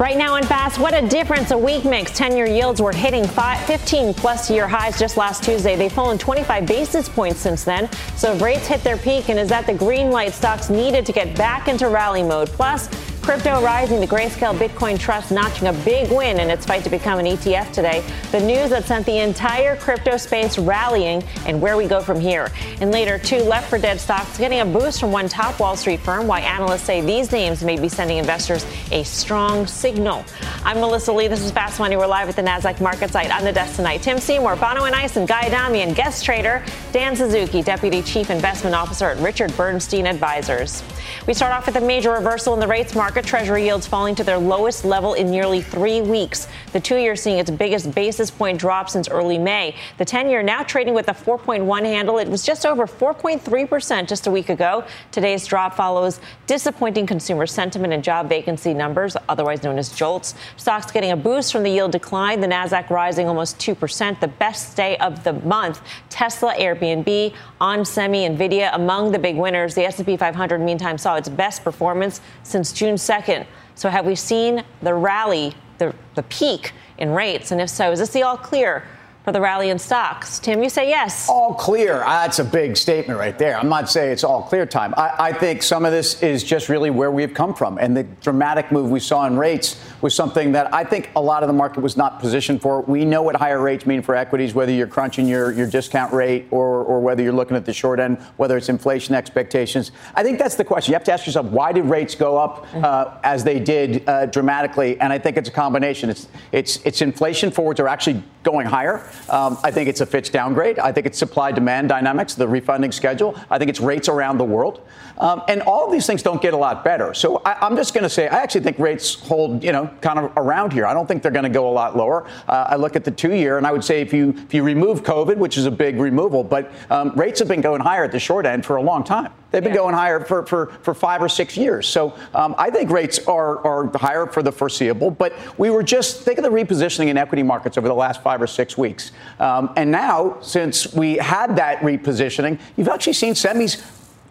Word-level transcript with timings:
Right 0.00 0.16
now 0.16 0.34
in 0.34 0.42
fast, 0.42 0.80
what 0.80 0.92
a 0.92 1.06
difference 1.06 1.52
a 1.52 1.56
week 1.58 1.84
makes. 1.84 2.10
10 2.18 2.36
year 2.36 2.46
yields 2.46 2.82
were 2.82 2.92
hitting 2.92 3.24
five, 3.24 3.60
15 3.60 4.12
plus 4.12 4.50
year 4.50 4.66
highs 4.66 4.98
just 4.98 5.16
last 5.16 5.44
Tuesday. 5.44 5.76
They've 5.76 5.92
fallen 5.92 6.18
25 6.18 6.66
basis 6.66 7.08
points 7.08 7.38
since 7.38 7.62
then. 7.62 7.88
So 8.16 8.32
if 8.32 8.42
rates 8.42 8.66
hit 8.66 8.82
their 8.82 8.96
peak, 8.96 9.28
and 9.28 9.38
is 9.38 9.48
that 9.50 9.66
the 9.66 9.74
green 9.74 10.10
light 10.10 10.34
stocks 10.34 10.68
needed 10.68 11.06
to 11.06 11.12
get 11.12 11.36
back 11.36 11.68
into 11.68 11.88
rally 11.88 12.24
mode? 12.24 12.48
Plus, 12.48 12.88
Crypto 13.24 13.62
rising, 13.62 14.00
the 14.00 14.06
Grayscale 14.06 14.54
Bitcoin 14.54 15.00
Trust 15.00 15.32
notching 15.32 15.68
a 15.68 15.72
big 15.72 16.10
win 16.10 16.38
in 16.38 16.50
its 16.50 16.66
fight 16.66 16.84
to 16.84 16.90
become 16.90 17.18
an 17.18 17.24
ETF 17.24 17.72
today. 17.72 18.04
The 18.32 18.40
news 18.40 18.68
that 18.68 18.84
sent 18.84 19.06
the 19.06 19.16
entire 19.16 19.76
crypto 19.76 20.18
space 20.18 20.58
rallying 20.58 21.22
and 21.46 21.58
where 21.58 21.78
we 21.78 21.86
go 21.86 22.02
from 22.02 22.20
here. 22.20 22.52
And 22.82 22.90
later, 22.90 23.18
two 23.18 23.38
left 23.38 23.70
for 23.70 23.78
dead 23.78 23.98
stocks 23.98 24.36
getting 24.36 24.60
a 24.60 24.66
boost 24.66 25.00
from 25.00 25.10
one 25.10 25.30
top 25.30 25.58
Wall 25.58 25.74
Street 25.74 26.00
firm, 26.00 26.26
why 26.26 26.40
analysts 26.40 26.82
say 26.82 27.00
these 27.00 27.32
names 27.32 27.64
may 27.64 27.80
be 27.80 27.88
sending 27.88 28.18
investors 28.18 28.66
a 28.92 29.02
strong 29.04 29.66
signal. 29.66 30.22
I'm 30.62 30.78
Melissa 30.80 31.10
Lee. 31.10 31.26
This 31.26 31.40
is 31.40 31.50
Fast 31.50 31.80
Money. 31.80 31.96
We're 31.96 32.06
live 32.06 32.28
at 32.28 32.36
the 32.36 32.42
NASDAQ 32.42 32.82
market 32.82 33.08
site 33.08 33.34
on 33.34 33.42
the 33.42 33.52
desk 33.52 33.76
tonight. 33.76 34.02
Tim 34.02 34.18
Seymour, 34.18 34.56
Bonawyn 34.56 34.92
Eison, 34.92 35.22
and 35.22 35.28
Guy 35.28 35.46
Adami, 35.46 35.80
and 35.80 35.96
guest 35.96 36.26
trader 36.26 36.62
Dan 36.92 37.16
Suzuki, 37.16 37.62
Deputy 37.62 38.02
Chief 38.02 38.28
Investment 38.28 38.76
Officer 38.76 39.06
at 39.06 39.16
Richard 39.18 39.56
Bernstein 39.56 40.06
Advisors. 40.06 40.82
We 41.26 41.32
start 41.32 41.52
off 41.52 41.64
with 41.64 41.76
a 41.76 41.80
major 41.80 42.10
reversal 42.10 42.52
in 42.52 42.60
the 42.60 42.68
rates 42.68 42.94
market. 42.94 43.13
Treasury 43.22 43.64
yields 43.64 43.86
falling 43.86 44.14
to 44.14 44.24
their 44.24 44.38
lowest 44.38 44.84
level 44.84 45.14
in 45.14 45.30
nearly 45.30 45.62
three 45.62 46.00
weeks. 46.00 46.48
The 46.72 46.80
two 46.80 46.96
year 46.96 47.16
seeing 47.16 47.38
its 47.38 47.50
biggest 47.50 47.94
basis 47.94 48.30
point 48.30 48.58
drop 48.58 48.90
since 48.90 49.08
early 49.08 49.38
May. 49.38 49.76
The 49.98 50.04
10 50.04 50.28
year 50.28 50.42
now 50.42 50.62
trading 50.62 50.94
with 50.94 51.08
a 51.08 51.12
4.1 51.12 51.82
handle. 51.82 52.18
It 52.18 52.28
was 52.28 52.44
just 52.44 52.66
over 52.66 52.86
4.3% 52.86 54.08
just 54.08 54.26
a 54.26 54.30
week 54.30 54.48
ago. 54.48 54.84
Today's 55.10 55.46
drop 55.46 55.74
follows 55.74 56.20
disappointing 56.46 57.06
consumer 57.06 57.46
sentiment 57.46 57.92
and 57.92 58.02
job 58.02 58.28
vacancy 58.28 58.74
numbers, 58.74 59.16
otherwise 59.28 59.62
known 59.62 59.78
as 59.78 59.90
JOLTS. 59.90 60.34
Stocks 60.56 60.90
getting 60.90 61.12
a 61.12 61.16
boost 61.16 61.52
from 61.52 61.62
the 61.62 61.70
yield 61.70 61.92
decline. 61.92 62.40
The 62.40 62.46
Nasdaq 62.46 62.90
rising 62.90 63.28
almost 63.28 63.58
2%, 63.58 64.20
the 64.20 64.28
best 64.28 64.76
day 64.76 64.96
of 64.98 65.24
the 65.24 65.32
month. 65.32 65.80
Tesla, 66.08 66.54
Airbnb, 66.54 67.34
onsemi, 67.64 68.28
Nvidia 68.28 68.70
among 68.74 69.10
the 69.10 69.18
big 69.18 69.36
winners. 69.36 69.74
The 69.74 69.86
S&P 69.86 70.18
500 70.18 70.60
meantime 70.60 70.98
saw 70.98 71.16
its 71.16 71.30
best 71.30 71.64
performance 71.64 72.20
since 72.42 72.72
June 72.72 72.96
2nd. 72.96 73.46
So 73.74 73.88
have 73.88 74.04
we 74.04 74.14
seen 74.14 74.62
the 74.82 74.92
rally, 74.92 75.54
the, 75.78 75.94
the 76.14 76.22
peak 76.24 76.72
in 76.98 77.10
rates? 77.10 77.52
And 77.52 77.60
if 77.62 77.70
so, 77.70 77.90
is 77.90 78.00
this 78.00 78.10
the 78.10 78.22
all 78.22 78.36
clear 78.36 78.84
for 79.24 79.32
the 79.32 79.40
rally 79.40 79.70
in 79.70 79.78
stocks. 79.78 80.38
Tim, 80.38 80.62
you 80.62 80.68
say 80.68 80.86
yes. 80.86 81.30
All 81.30 81.54
clear. 81.54 82.02
Ah, 82.04 82.24
that's 82.24 82.40
a 82.40 82.44
big 82.44 82.76
statement 82.76 83.18
right 83.18 83.38
there. 83.38 83.58
I'm 83.58 83.70
not 83.70 83.88
saying 83.88 84.12
it's 84.12 84.22
all 84.22 84.42
clear 84.42 84.66
time. 84.66 84.92
I, 84.98 85.30
I, 85.30 85.32
think 85.32 85.62
some 85.62 85.86
of 85.86 85.92
this 85.92 86.22
is 86.22 86.44
just 86.44 86.68
really 86.68 86.90
where 86.90 87.10
we've 87.10 87.32
come 87.32 87.54
from. 87.54 87.78
And 87.78 87.96
the 87.96 88.02
dramatic 88.02 88.70
move 88.70 88.90
we 88.90 89.00
saw 89.00 89.26
in 89.26 89.38
rates 89.38 89.80
was 90.04 90.14
something 90.14 90.52
that 90.52 90.72
I 90.74 90.84
think 90.84 91.08
a 91.16 91.20
lot 91.20 91.42
of 91.42 91.46
the 91.46 91.54
market 91.54 91.80
was 91.80 91.96
not 91.96 92.20
positioned 92.20 92.60
for. 92.60 92.82
We 92.82 93.06
know 93.06 93.22
what 93.22 93.36
higher 93.36 93.58
rates 93.58 93.86
mean 93.86 94.02
for 94.02 94.14
equities, 94.14 94.52
whether 94.52 94.70
you're 94.70 94.86
crunching 94.86 95.26
your, 95.26 95.50
your 95.50 95.66
discount 95.66 96.12
rate 96.12 96.44
or, 96.50 96.84
or 96.84 97.00
whether 97.00 97.22
you're 97.22 97.32
looking 97.32 97.56
at 97.56 97.64
the 97.64 97.72
short 97.72 97.98
end, 97.98 98.18
whether 98.36 98.54
it's 98.58 98.68
inflation 98.68 99.14
expectations. 99.14 99.92
I 100.14 100.22
think 100.22 100.38
that's 100.38 100.56
the 100.56 100.64
question. 100.64 100.92
You 100.92 100.96
have 100.96 101.04
to 101.04 101.12
ask 101.12 101.24
yourself, 101.24 101.46
why 101.46 101.72
did 101.72 101.86
rates 101.86 102.14
go 102.14 102.36
up 102.36 102.66
uh, 102.74 103.16
as 103.24 103.44
they 103.44 103.58
did 103.58 104.06
uh, 104.06 104.26
dramatically? 104.26 105.00
And 105.00 105.10
I 105.10 105.18
think 105.18 105.38
it's 105.38 105.48
a 105.48 105.52
combination. 105.52 106.10
It's, 106.10 106.28
it's, 106.52 106.84
it's 106.84 107.00
inflation 107.00 107.50
forwards 107.50 107.80
are 107.80 107.88
actually 107.88 108.22
going 108.42 108.66
higher. 108.66 109.08
Um, 109.30 109.56
I 109.64 109.70
think 109.70 109.88
it's 109.88 110.02
a 110.02 110.06
Fitch 110.06 110.30
downgrade. 110.30 110.78
I 110.78 110.92
think 110.92 111.06
it's 111.06 111.18
supply 111.18 111.50
demand 111.50 111.88
dynamics, 111.88 112.34
the 112.34 112.46
refunding 112.46 112.92
schedule. 112.92 113.40
I 113.50 113.56
think 113.56 113.70
it's 113.70 113.80
rates 113.80 114.10
around 114.10 114.36
the 114.36 114.44
world. 114.44 114.86
Um, 115.16 115.42
and 115.48 115.62
all 115.62 115.86
of 115.86 115.92
these 115.92 116.06
things 116.06 116.22
don't 116.22 116.42
get 116.42 116.54
a 116.54 116.56
lot 116.56 116.84
better. 116.84 117.14
So 117.14 117.40
I, 117.44 117.66
am 117.66 117.76
just 117.76 117.94
going 117.94 118.02
to 118.02 118.10
say 118.10 118.28
I 118.28 118.38
actually 118.38 118.62
think 118.62 118.78
rates 118.78 119.14
hold, 119.14 119.64
you 119.64 119.72
know, 119.72 119.90
kind 120.00 120.18
of 120.18 120.32
around 120.36 120.72
here. 120.72 120.86
I 120.86 120.94
don't 120.94 121.06
think 121.06 121.22
they're 121.22 121.30
going 121.32 121.44
to 121.44 121.48
go 121.48 121.68
a 121.68 121.72
lot 121.72 121.96
lower. 121.96 122.26
Uh, 122.48 122.66
I 122.70 122.76
look 122.76 122.96
at 122.96 123.04
the 123.04 123.10
two 123.10 123.34
year, 123.34 123.58
and 123.58 123.66
I 123.66 123.72
would 123.72 123.84
say 123.84 124.00
if 124.00 124.12
you 124.12 124.30
if 124.30 124.54
you 124.54 124.62
remove 124.62 125.02
COVID, 125.02 125.36
which 125.36 125.56
is 125.58 125.66
a 125.66 125.70
big 125.70 125.96
removal, 125.96 126.44
but 126.44 126.70
um, 126.90 127.12
rates 127.16 127.38
have 127.38 127.48
been 127.48 127.60
going 127.60 127.80
higher 127.80 128.04
at 128.04 128.12
the 128.12 128.20
short 128.20 128.46
end 128.46 128.64
for 128.64 128.76
a 128.76 128.82
long 128.82 129.04
time. 129.04 129.32
They've 129.54 129.62
been 129.62 129.72
yeah. 129.72 129.78
going 129.78 129.94
higher 129.94 130.18
for, 130.18 130.44
for, 130.44 130.66
for 130.82 130.94
five 130.94 131.22
or 131.22 131.28
six 131.28 131.56
years. 131.56 131.86
So 131.86 132.18
um, 132.34 132.56
I 132.58 132.70
think 132.70 132.90
rates 132.90 133.20
are, 133.28 133.64
are 133.64 133.88
higher 133.96 134.26
for 134.26 134.42
the 134.42 134.50
foreseeable. 134.50 135.12
But 135.12 135.32
we 135.56 135.70
were 135.70 135.84
just, 135.84 136.22
think 136.22 136.38
of 136.38 136.44
the 136.44 136.50
repositioning 136.50 137.06
in 137.06 137.16
equity 137.16 137.44
markets 137.44 137.78
over 137.78 137.86
the 137.86 137.94
last 137.94 138.20
five 138.20 138.42
or 138.42 138.48
six 138.48 138.76
weeks. 138.76 139.12
Um, 139.38 139.72
and 139.76 139.92
now, 139.92 140.38
since 140.40 140.92
we 140.92 141.18
had 141.18 141.54
that 141.54 141.78
repositioning, 141.82 142.58
you've 142.76 142.88
actually 142.88 143.12
seen 143.12 143.34
semis 143.34 143.80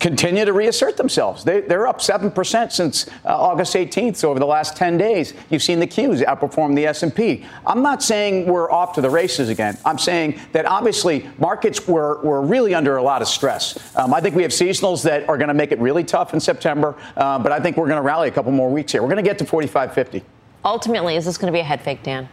continue 0.03 0.43
to 0.43 0.51
reassert 0.51 0.97
themselves. 0.97 1.45
They, 1.45 1.63
are 1.69 1.87
up 1.87 1.99
7% 1.99 2.71
since 2.73 3.07
uh, 3.07 3.09
August 3.23 3.73
18th. 3.73 4.17
So 4.17 4.29
over 4.29 4.37
the 4.37 4.45
last 4.45 4.75
10 4.75 4.97
days, 4.97 5.33
you've 5.49 5.63
seen 5.63 5.79
the 5.79 5.87
Qs 5.87 6.25
outperform 6.25 6.75
the 6.75 6.85
S&P. 6.87 7.45
I'm 7.65 7.81
not 7.81 8.03
saying 8.03 8.45
we're 8.45 8.69
off 8.69 8.91
to 8.95 9.01
the 9.01 9.09
races 9.09 9.47
again. 9.47 9.77
I'm 9.85 9.97
saying 9.97 10.41
that 10.51 10.65
obviously 10.65 11.29
markets 11.39 11.87
were, 11.87 12.21
were 12.21 12.41
really 12.41 12.75
under 12.75 12.97
a 12.97 13.01
lot 13.01 13.21
of 13.21 13.29
stress. 13.29 13.95
Um, 13.95 14.13
I 14.13 14.19
think 14.19 14.35
we 14.35 14.41
have 14.41 14.51
seasonals 14.51 15.03
that 15.03 15.29
are 15.29 15.37
going 15.37 15.47
to 15.47 15.53
make 15.53 15.71
it 15.71 15.79
really 15.79 16.03
tough 16.03 16.33
in 16.33 16.41
September, 16.41 16.97
uh, 17.15 17.39
but 17.39 17.53
I 17.53 17.61
think 17.61 17.77
we're 17.77 17.87
going 17.87 17.95
to 17.95 18.05
rally 18.05 18.27
a 18.27 18.31
couple 18.31 18.51
more 18.51 18.69
weeks 18.69 18.91
here. 18.91 19.01
We're 19.01 19.07
going 19.07 19.23
to 19.23 19.29
get 19.29 19.37
to 19.39 19.45
45.50. 19.45 20.21
Ultimately, 20.65 21.15
is 21.15 21.23
this 21.23 21.37
going 21.37 21.51
to 21.51 21.55
be 21.55 21.61
a 21.61 21.63
head 21.63 21.81
fake, 21.81 22.03
Dan? 22.03 22.27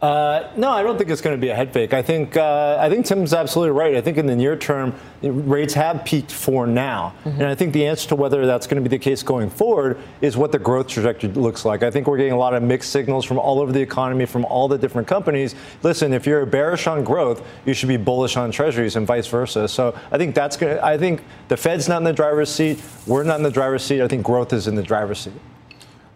Uh, 0.00 0.48
no, 0.56 0.70
I 0.70 0.84
don't 0.84 0.96
think 0.96 1.10
it's 1.10 1.20
going 1.20 1.36
to 1.36 1.40
be 1.40 1.48
a 1.48 1.54
head 1.56 1.72
fake. 1.72 1.92
I 1.92 2.02
think 2.02 2.36
uh, 2.36 2.76
I 2.78 2.88
think 2.88 3.04
Tim's 3.04 3.34
absolutely 3.34 3.72
right. 3.72 3.96
I 3.96 4.00
think 4.00 4.16
in 4.16 4.26
the 4.26 4.36
near 4.36 4.54
term, 4.54 4.94
rates 5.22 5.74
have 5.74 6.04
peaked 6.04 6.30
for 6.30 6.68
now, 6.68 7.14
mm-hmm. 7.24 7.40
and 7.40 7.46
I 7.46 7.56
think 7.56 7.72
the 7.72 7.84
answer 7.84 8.08
to 8.10 8.14
whether 8.14 8.46
that's 8.46 8.68
going 8.68 8.80
to 8.80 8.88
be 8.88 8.96
the 8.96 9.02
case 9.02 9.24
going 9.24 9.50
forward 9.50 9.98
is 10.20 10.36
what 10.36 10.52
the 10.52 10.58
growth 10.60 10.86
trajectory 10.86 11.30
looks 11.30 11.64
like. 11.64 11.82
I 11.82 11.90
think 11.90 12.06
we're 12.06 12.16
getting 12.16 12.32
a 12.32 12.38
lot 12.38 12.54
of 12.54 12.62
mixed 12.62 12.92
signals 12.92 13.24
from 13.24 13.40
all 13.40 13.60
over 13.60 13.72
the 13.72 13.80
economy, 13.80 14.24
from 14.24 14.44
all 14.44 14.68
the 14.68 14.78
different 14.78 15.08
companies. 15.08 15.56
Listen, 15.82 16.12
if 16.12 16.28
you're 16.28 16.46
bearish 16.46 16.86
on 16.86 17.02
growth, 17.02 17.44
you 17.66 17.74
should 17.74 17.88
be 17.88 17.96
bullish 17.96 18.36
on 18.36 18.52
treasuries, 18.52 18.94
and 18.94 19.04
vice 19.04 19.26
versa. 19.26 19.66
So 19.66 19.98
I 20.12 20.18
think 20.18 20.32
that's 20.32 20.56
going. 20.56 20.78
I 20.78 20.96
think 20.96 21.24
the 21.48 21.56
Fed's 21.56 21.88
not 21.88 21.96
in 21.96 22.04
the 22.04 22.12
driver's 22.12 22.50
seat. 22.54 22.80
We're 23.08 23.24
not 23.24 23.38
in 23.38 23.42
the 23.42 23.50
driver's 23.50 23.82
seat. 23.82 24.00
I 24.00 24.06
think 24.06 24.24
growth 24.24 24.52
is 24.52 24.68
in 24.68 24.76
the 24.76 24.82
driver's 24.84 25.18
seat. 25.18 25.32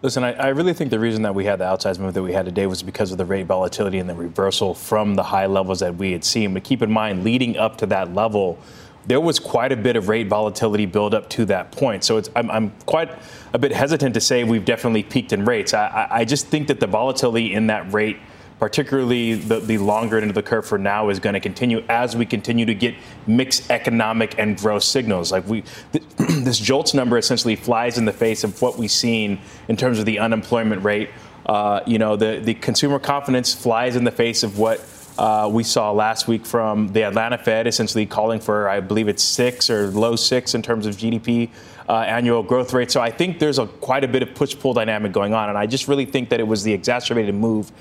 Listen, 0.03 0.25
I, 0.25 0.33
I, 0.33 0.47
really 0.49 0.73
think 0.73 0.91
the 0.91 0.99
reason 0.99 1.21
that 1.21 1.33
we 1.33 1.45
had 1.45 1.59
the 1.59 1.63
outsized 1.63 1.97
move 1.97 2.13
that 2.13 2.21
we 2.21 2.33
had 2.33 2.43
today 2.43 2.67
was 2.67 2.83
because 2.83 3.13
of 3.13 3.17
the 3.17 3.23
rate 3.23 3.45
volatility 3.45 3.99
and 3.99 4.09
the 4.09 4.13
reversal 4.13 4.73
from 4.73 5.15
the 5.15 5.23
high 5.23 5.45
levels 5.45 5.79
that 5.79 5.95
we 5.95 6.11
had 6.11 6.25
seen. 6.25 6.53
But 6.53 6.65
keep 6.65 6.81
in 6.81 6.91
mind, 6.91 7.23
leading 7.23 7.55
up 7.55 7.77
to 7.77 7.85
that 7.85 8.13
level, 8.13 8.59
there 9.07 9.21
was 9.21 9.39
quite 9.39 9.71
a 9.71 9.77
bit 9.77 9.95
of 9.95 10.09
rate 10.09 10.27
volatility 10.27 10.85
build 10.85 11.13
up 11.13 11.29
to 11.29 11.45
that 11.45 11.71
point. 11.71 12.03
So 12.03 12.21
I'm, 12.35 12.51
I'm, 12.51 12.71
quite 12.85 13.17
a 13.53 13.57
bit 13.57 13.71
hesitant 13.71 14.13
to 14.15 14.19
say 14.19 14.43
we've 14.43 14.65
definitely 14.65 15.03
peaked 15.03 15.31
in 15.31 15.45
rates. 15.45 15.73
I, 15.73 16.07
I 16.11 16.25
just 16.25 16.47
think 16.47 16.67
that 16.67 16.81
the 16.81 16.87
volatility 16.87 17.53
in 17.53 17.67
that 17.67 17.93
rate 17.93 18.17
particularly 18.63 19.33
the, 19.33 19.59
the 19.59 19.77
longer 19.77 20.17
end 20.17 20.31
of 20.31 20.35
the 20.35 20.41
curve 20.41 20.65
for 20.65 20.77
now 20.77 21.09
is 21.09 21.19
going 21.19 21.33
to 21.33 21.39
continue 21.41 21.83
as 21.89 22.15
we 22.15 22.25
continue 22.25 22.65
to 22.65 22.73
get 22.73 22.95
mixed 23.27 23.69
economic 23.69 24.39
and 24.39 24.55
growth 24.55 24.83
signals. 24.83 25.33
Like 25.33 25.45
we, 25.45 25.65
this 26.17 26.59
JOLTS 26.59 26.93
number 26.93 27.17
essentially 27.17 27.57
flies 27.57 27.97
in 27.97 28.05
the 28.05 28.13
face 28.13 28.45
of 28.45 28.61
what 28.61 28.77
we've 28.77 28.89
seen 28.89 29.41
in 29.67 29.75
terms 29.75 29.99
of 29.99 30.05
the 30.05 30.17
unemployment 30.17 30.81
rate. 30.81 31.09
Uh, 31.45 31.81
you 31.85 31.97
know, 31.97 32.15
the, 32.15 32.39
the 32.41 32.53
consumer 32.53 32.99
confidence 32.99 33.53
flies 33.53 33.97
in 33.97 34.05
the 34.05 34.11
face 34.11 34.43
of 34.43 34.57
what 34.57 34.79
uh, 35.17 35.49
we 35.51 35.61
saw 35.61 35.91
last 35.91 36.29
week 36.29 36.45
from 36.45 36.87
the 36.87 37.03
Atlanta 37.03 37.37
Fed, 37.37 37.67
essentially 37.67 38.05
calling 38.05 38.39
for, 38.39 38.69
I 38.69 38.79
believe 38.79 39.09
it's 39.09 39.23
six 39.23 39.69
or 39.69 39.87
low 39.87 40.15
six 40.15 40.55
in 40.55 40.61
terms 40.61 40.85
of 40.85 40.95
GDP 40.95 41.49
uh, 41.87 41.97
annual 41.97 42.43
growth 42.43 42.73
rate. 42.73 42.91
So 42.91 43.01
I 43.01 43.11
think 43.11 43.39
there's 43.39 43.59
a 43.59 43.67
quite 43.67 44.03
a 44.03 44.07
bit 44.07 44.23
of 44.23 44.33
push 44.33 44.57
pull 44.57 44.73
dynamic 44.73 45.11
going 45.11 45.33
on, 45.33 45.49
and 45.49 45.57
I 45.57 45.65
just 45.65 45.87
really 45.87 46.05
think 46.05 46.29
that 46.29 46.39
it 46.39 46.47
was 46.47 46.63
the 46.63 46.73
exacerbated 46.73 47.35
move 47.35 47.71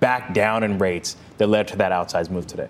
back 0.00 0.34
down 0.34 0.62
in 0.62 0.78
rates 0.78 1.16
that 1.38 1.48
led 1.48 1.68
to 1.68 1.76
that 1.76 1.92
outsized 1.92 2.30
move 2.30 2.46
today. 2.46 2.68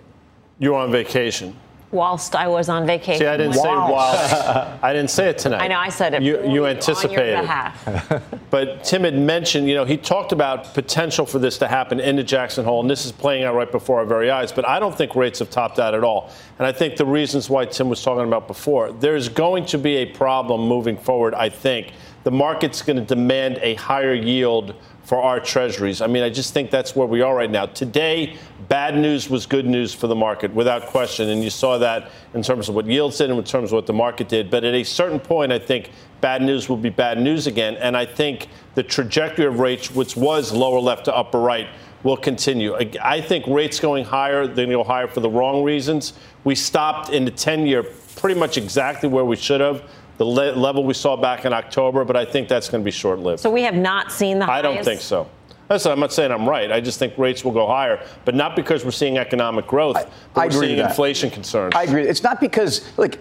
You're 0.59 0.75
on 0.75 0.91
vacation. 0.91 1.55
Whilst 1.91 2.35
I 2.35 2.47
was 2.47 2.69
on 2.69 2.85
vacation. 2.85 3.19
See, 3.19 3.27
I 3.27 3.35
didn't 3.35 3.55
say 3.55 3.67
whilst. 3.67 4.33
I 4.81 4.93
didn't 4.93 5.09
say 5.09 5.27
it 5.29 5.37
tonight. 5.37 5.61
I 5.61 5.67
know, 5.67 5.77
I 5.77 5.89
said 5.89 6.13
it. 6.13 6.21
You, 6.21 6.41
you 6.49 6.65
anticipated. 6.65 7.35
On 7.35 8.01
your 8.09 8.21
but 8.49 8.85
Tim 8.85 9.03
had 9.03 9.17
mentioned, 9.17 9.67
you 9.67 9.75
know, 9.75 9.83
he 9.83 9.97
talked 9.97 10.31
about 10.31 10.73
potential 10.73 11.25
for 11.25 11.37
this 11.37 11.57
to 11.57 11.67
happen 11.67 11.99
in 11.99 12.15
the 12.15 12.23
Jackson 12.23 12.63
Hole, 12.63 12.79
and 12.79 12.89
this 12.89 13.05
is 13.05 13.11
playing 13.11 13.43
out 13.43 13.55
right 13.55 13.69
before 13.69 13.99
our 13.99 14.05
very 14.05 14.31
eyes. 14.31 14.53
But 14.53 14.65
I 14.65 14.79
don't 14.79 14.97
think 14.97 15.17
rates 15.17 15.39
have 15.39 15.49
topped 15.49 15.79
out 15.79 15.93
at 15.93 16.03
all. 16.03 16.31
And 16.59 16.65
I 16.65 16.71
think 16.71 16.95
the 16.95 17.05
reasons 17.05 17.49
why 17.49 17.65
Tim 17.65 17.89
was 17.89 18.01
talking 18.01 18.25
about 18.25 18.47
before, 18.47 18.93
there's 18.93 19.27
going 19.27 19.65
to 19.65 19.77
be 19.77 19.97
a 19.97 20.05
problem 20.05 20.61
moving 20.61 20.95
forward, 20.95 21.33
I 21.33 21.49
think, 21.49 21.91
the 22.23 22.31
market's 22.31 22.81
going 22.81 22.97
to 22.97 23.05
demand 23.05 23.59
a 23.61 23.73
higher 23.75 24.13
yield 24.13 24.75
for 25.03 25.21
our 25.21 25.39
treasuries. 25.39 26.01
I 26.01 26.07
mean, 26.07 26.23
I 26.23 26.29
just 26.29 26.53
think 26.53 26.71
that's 26.71 26.95
where 26.95 27.07
we 27.07 27.21
are 27.21 27.35
right 27.35 27.49
now. 27.49 27.65
Today, 27.65 28.37
bad 28.69 28.95
news 28.95 29.29
was 29.29 29.45
good 29.45 29.65
news 29.65 29.93
for 29.93 30.07
the 30.07 30.15
market, 30.15 30.53
without 30.53 30.87
question. 30.87 31.29
And 31.29 31.43
you 31.43 31.49
saw 31.49 31.77
that 31.79 32.11
in 32.33 32.43
terms 32.43 32.69
of 32.69 32.75
what 32.75 32.85
yields 32.85 33.17
did 33.17 33.29
and 33.29 33.37
in 33.37 33.45
terms 33.45 33.71
of 33.71 33.73
what 33.73 33.87
the 33.87 33.93
market 33.93 34.29
did. 34.29 34.49
But 34.49 34.63
at 34.63 34.73
a 34.73 34.83
certain 34.83 35.19
point, 35.19 35.51
I 35.51 35.59
think 35.59 35.89
bad 36.21 36.41
news 36.41 36.69
will 36.69 36.77
be 36.77 36.89
bad 36.89 37.19
news 37.19 37.47
again. 37.47 37.75
And 37.77 37.97
I 37.97 38.05
think 38.05 38.47
the 38.75 38.83
trajectory 38.83 39.45
of 39.45 39.59
rates, 39.59 39.91
which 39.91 40.15
was 40.15 40.53
lower 40.53 40.79
left 40.79 41.05
to 41.05 41.15
upper 41.15 41.39
right, 41.39 41.67
will 42.03 42.17
continue. 42.17 42.75
I 43.01 43.21
think 43.21 43.45
rates 43.47 43.79
going 43.79 44.05
higher, 44.05 44.47
they're 44.47 44.65
going 44.65 44.69
to 44.69 44.75
go 44.75 44.83
higher 44.83 45.07
for 45.07 45.19
the 45.19 45.29
wrong 45.29 45.63
reasons. 45.63 46.13
We 46.43 46.55
stopped 46.55 47.09
in 47.09 47.25
the 47.25 47.31
10 47.31 47.67
year 47.67 47.83
pretty 48.15 48.39
much 48.39 48.57
exactly 48.57 49.07
where 49.07 49.25
we 49.25 49.35
should 49.35 49.61
have 49.61 49.83
the 50.21 50.25
le- 50.25 50.51
level 50.55 50.83
we 50.83 50.93
saw 50.93 51.15
back 51.15 51.45
in 51.45 51.53
October, 51.53 52.05
but 52.05 52.15
I 52.15 52.25
think 52.25 52.47
that's 52.47 52.69
going 52.69 52.83
to 52.83 52.85
be 52.85 52.91
short 52.91 53.17
lived. 53.17 53.39
So 53.39 53.49
we 53.49 53.63
have 53.63 53.73
not 53.73 54.11
seen 54.11 54.37
the 54.37 54.47
I 54.47 54.61
don't 54.61 54.85
think 54.85 55.01
so. 55.01 55.27
Listen, 55.67 55.91
I'm 55.91 55.99
not 55.99 56.13
saying 56.13 56.31
I'm 56.31 56.47
right. 56.47 56.71
I 56.71 56.79
just 56.79 56.99
think 56.99 57.17
rates 57.17 57.43
will 57.43 57.53
go 57.53 57.65
higher, 57.65 58.05
but 58.23 58.35
not 58.35 58.55
because 58.55 58.85
we're 58.85 58.91
seeing 58.91 59.17
economic 59.17 59.65
growth. 59.65 59.95
I, 59.97 60.05
I 60.35 60.45
we're 60.45 60.51
seeing 60.51 60.77
inflation 60.77 61.31
concerns. 61.31 61.73
I 61.75 61.83
agree. 61.83 62.03
It's 62.03 62.21
not 62.21 62.39
because, 62.39 62.95
like, 62.97 63.17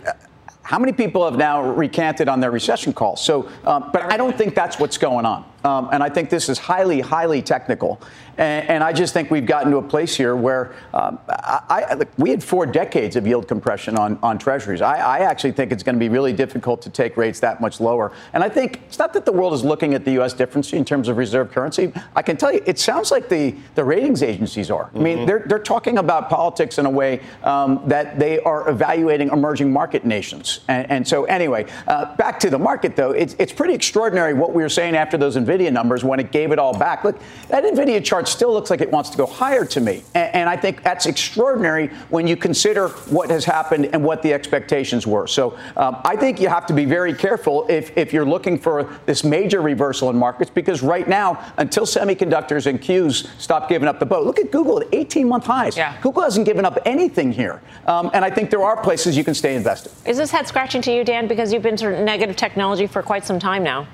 how 0.60 0.78
many 0.78 0.92
people 0.92 1.24
have 1.24 1.38
now 1.38 1.62
recanted 1.62 2.28
on 2.28 2.38
their 2.38 2.50
recession 2.50 2.92
calls? 2.92 3.24
So, 3.24 3.48
um, 3.64 3.88
but 3.94 4.12
I 4.12 4.18
don't 4.18 4.36
think 4.36 4.54
that's 4.54 4.78
what's 4.78 4.98
going 4.98 5.24
on. 5.24 5.46
Um, 5.64 5.88
and 5.92 6.02
I 6.02 6.08
think 6.08 6.30
this 6.30 6.48
is 6.48 6.58
highly, 6.58 7.00
highly 7.00 7.42
technical. 7.42 8.00
And, 8.38 8.68
and, 8.68 8.84
I 8.84 8.94
just 8.94 9.12
think 9.12 9.30
we've 9.30 9.44
gotten 9.44 9.70
to 9.72 9.76
a 9.76 9.82
place 9.82 10.16
here 10.16 10.34
where 10.34 10.72
um, 10.94 11.18
I, 11.28 11.84
I, 11.90 11.94
look, 11.94 12.08
we 12.16 12.30
had 12.30 12.42
four 12.42 12.64
decades 12.64 13.14
of 13.16 13.26
yield 13.26 13.46
compression 13.46 13.98
on, 13.98 14.18
on 14.22 14.38
treasuries. 14.38 14.80
I, 14.80 14.96
I 14.96 15.18
actually 15.18 15.52
think 15.52 15.72
it's 15.72 15.82
going 15.82 15.96
to 15.96 15.98
be 16.00 16.08
really 16.08 16.32
difficult 16.32 16.80
to 16.82 16.90
take 16.90 17.18
rates 17.18 17.40
that 17.40 17.60
much 17.60 17.80
lower. 17.80 18.12
And 18.32 18.42
I 18.42 18.48
think 18.48 18.80
it's 18.86 18.98
not 18.98 19.12
that 19.12 19.26
the 19.26 19.32
world 19.32 19.52
is 19.52 19.62
looking 19.62 19.92
at 19.92 20.06
the 20.06 20.12
U.S. 20.12 20.32
difference 20.32 20.72
in 20.72 20.86
terms 20.86 21.08
of 21.08 21.18
reserve 21.18 21.52
currency. 21.52 21.92
I 22.16 22.22
can 22.22 22.38
tell 22.38 22.50
you, 22.50 22.62
it 22.64 22.78
sounds 22.78 23.10
like 23.10 23.28
the, 23.28 23.54
the 23.74 23.84
ratings 23.84 24.22
agencies 24.22 24.70
are. 24.70 24.86
Mm-hmm. 24.86 24.98
I 24.98 25.02
mean, 25.02 25.16
mm-hmm. 25.18 25.26
they're, 25.26 25.44
they're 25.46 25.58
talking 25.58 25.98
about 25.98 26.30
politics 26.30 26.78
in 26.78 26.86
a 26.86 26.90
way 26.90 27.20
um, 27.44 27.82
that 27.88 28.18
they 28.18 28.40
are 28.40 28.70
evaluating 28.70 29.28
emerging 29.28 29.70
market 29.70 30.06
nations. 30.06 30.60
And, 30.68 30.90
and 30.90 31.06
so, 31.06 31.24
anyway, 31.24 31.66
uh, 31.86 32.16
back 32.16 32.40
to 32.40 32.48
the 32.48 32.58
market, 32.58 32.96
though, 32.96 33.10
it's, 33.10 33.36
it's 33.38 33.52
pretty 33.52 33.74
extraordinary 33.74 34.32
what 34.32 34.54
we 34.54 34.62
were 34.62 34.70
saying 34.70 34.96
after 34.96 35.18
those 35.18 35.36
NVIDIA 35.50 35.72
numbers 35.72 36.04
when 36.04 36.20
it 36.20 36.32
gave 36.32 36.52
it 36.52 36.58
all 36.58 36.76
back. 36.76 37.04
Look, 37.04 37.18
that 37.48 37.64
NVIDIA 37.64 38.04
chart 38.04 38.28
still 38.28 38.52
looks 38.52 38.70
like 38.70 38.80
it 38.80 38.90
wants 38.90 39.10
to 39.10 39.16
go 39.16 39.26
higher 39.26 39.64
to 39.66 39.80
me. 39.80 40.02
And, 40.14 40.34
and, 40.34 40.50
I 40.50 40.56
think 40.56 40.82
that's 40.82 41.06
extraordinary 41.06 41.88
when 42.08 42.26
you 42.26 42.36
consider 42.36 42.88
what 42.88 43.30
has 43.30 43.44
happened 43.44 43.86
and 43.92 44.02
what 44.02 44.22
the 44.22 44.32
expectations 44.32 45.06
were. 45.06 45.26
So 45.26 45.56
um, 45.76 46.00
I 46.04 46.16
think 46.16 46.40
you 46.40 46.48
have 46.48 46.66
to 46.66 46.72
be 46.72 46.84
very 46.84 47.14
careful 47.14 47.66
if, 47.68 47.96
if 47.96 48.12
you're 48.12 48.26
looking 48.26 48.58
for 48.58 48.90
this 49.06 49.22
major 49.22 49.60
reversal 49.60 50.10
in 50.10 50.16
markets 50.16 50.50
because 50.50 50.82
right 50.82 51.06
now, 51.06 51.52
until 51.58 51.84
semiconductors 51.84 52.66
and 52.66 52.80
Qs 52.80 53.28
stop 53.38 53.68
giving 53.68 53.88
up 53.88 54.00
the 54.00 54.06
boat, 54.06 54.26
look 54.26 54.38
at 54.38 54.50
Google 54.50 54.80
at 54.80 54.88
18 54.92 55.28
month 55.28 55.46
highs. 55.46 55.76
Yeah. 55.76 55.96
Google 56.00 56.22
hasn't 56.22 56.46
given 56.46 56.64
up 56.64 56.78
anything 56.84 57.32
here. 57.32 57.60
Um, 57.86 58.10
and 58.12 58.24
I 58.24 58.30
think 58.30 58.50
there 58.50 58.62
are 58.62 58.82
places 58.82 59.16
you 59.16 59.24
can 59.24 59.34
stay 59.34 59.54
invested. 59.54 59.92
Is 60.06 60.16
this 60.16 60.30
head 60.30 60.48
scratching 60.48 60.82
to 60.82 60.92
you, 60.92 61.04
Dan, 61.04 61.28
because 61.28 61.52
you've 61.52 61.62
been 61.62 61.78
sort 61.78 61.94
of 61.94 62.00
negative 62.00 62.36
technology 62.36 62.86
for 62.86 63.02
quite 63.02 63.24
some 63.24 63.38
time 63.38 63.62
now? 63.62 63.86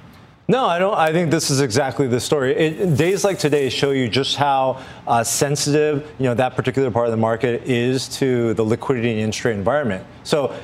No, 0.49 0.65
I 0.65 0.79
don't. 0.79 0.95
I 0.95 1.11
think 1.11 1.33
this 1.33 1.51
is 1.51 1.61
exactly 1.61 2.07
the 2.07 2.21
story. 2.21 2.55
It, 2.55 2.97
days 2.97 3.25
like 3.25 3.37
today 3.37 3.69
show 3.69 3.91
you 3.91 4.09
just 4.09 4.37
how 4.37 4.81
uh, 5.05 5.25
sensitive, 5.25 6.09
you 6.21 6.27
know, 6.27 6.35
that 6.35 6.55
particular 6.55 6.89
part 6.93 7.07
of 7.07 7.11
the 7.11 7.17
market 7.17 7.65
is 7.65 8.09
to 8.19 8.55
the 8.55 8.63
liquidity 8.63 9.11
and 9.11 9.19
interest 9.19 9.45
rate 9.45 9.57
environment. 9.57 10.07
So, 10.23 10.55